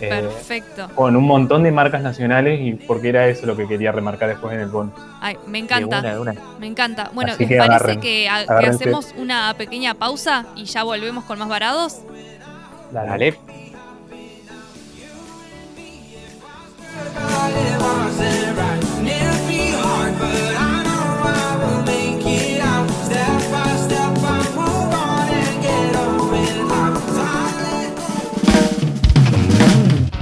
Eh, 0.00 0.08
Perfecto. 0.08 0.88
con 0.94 1.16
un 1.16 1.24
montón 1.24 1.62
de 1.62 1.72
marcas 1.72 2.02
nacionales 2.02 2.60
y 2.60 2.74
porque 2.74 3.08
era 3.08 3.26
eso 3.28 3.46
lo 3.46 3.56
que 3.56 3.66
quería 3.66 3.92
remarcar 3.92 4.28
después 4.28 4.54
en 4.54 4.60
el 4.60 4.68
bonus. 4.68 4.94
Ay, 5.20 5.36
me 5.46 5.58
encanta. 5.58 6.00
De 6.02 6.18
una, 6.18 6.32
de 6.32 6.40
Me 6.60 6.66
encanta. 6.66 7.10
Bueno, 7.14 7.32
Así 7.32 7.42
¿les 7.44 7.48
que 7.48 7.56
parece 7.58 7.74
agarren, 7.74 8.00
que, 8.00 8.28
ha- 8.28 8.46
que 8.60 8.66
hacemos 8.66 9.14
una 9.16 9.54
pequeña 9.54 9.94
pausa 9.94 10.46
y 10.56 10.64
ya 10.64 10.82
volvemos 10.84 11.24
con 11.24 11.38
más 11.38 11.48
varados? 11.48 11.98
Dale. 12.92 13.36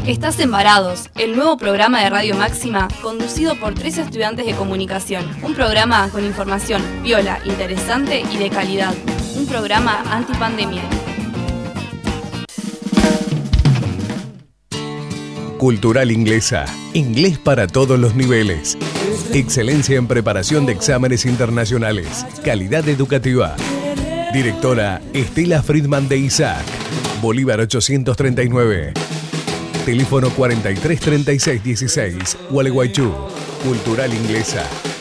Estás 0.07 0.39
en 0.39 0.53
Varados, 0.53 1.11
el 1.17 1.35
nuevo 1.35 1.57
programa 1.57 2.01
de 2.01 2.09
Radio 2.09 2.37
Máxima 2.37 2.87
conducido 3.03 3.59
por 3.59 3.75
tres 3.75 3.99
estudiantes 3.99 4.47
de 4.47 4.55
comunicación. 4.55 5.25
Un 5.43 5.53
programa 5.53 6.09
con 6.11 6.25
información 6.25 6.81
viola, 7.03 7.41
interesante 7.45 8.21
y 8.21 8.37
de 8.37 8.49
calidad. 8.49 8.95
Un 9.35 9.47
programa 9.47 10.05
antipandemia. 10.09 10.83
Cultural 15.59 16.13
Inglesa. 16.13 16.67
Inglés 16.95 17.41
para 17.41 17.67
todos 17.67 17.99
los 17.99 18.15
niveles. 18.15 18.79
Excelencia 19.33 19.97
en 19.97 20.07
preparación 20.07 20.67
de 20.67 20.73
exámenes 20.73 21.27
internacionales. 21.27 22.25
Calidad 22.45 22.89
educativa. 22.89 23.57
Directora 24.33 25.03
Estela 25.13 25.65
Friedman 25.65 26.09
de 26.09 26.19
Isaac. 26.19 26.65
Bolívar 27.21 27.59
839. 27.59 29.06
Teléfono 29.87 30.31
433616. 30.31 32.37
Gualeguaychú. 32.51 33.13
Cultural 33.63 34.13
Inglesa. 34.13 34.96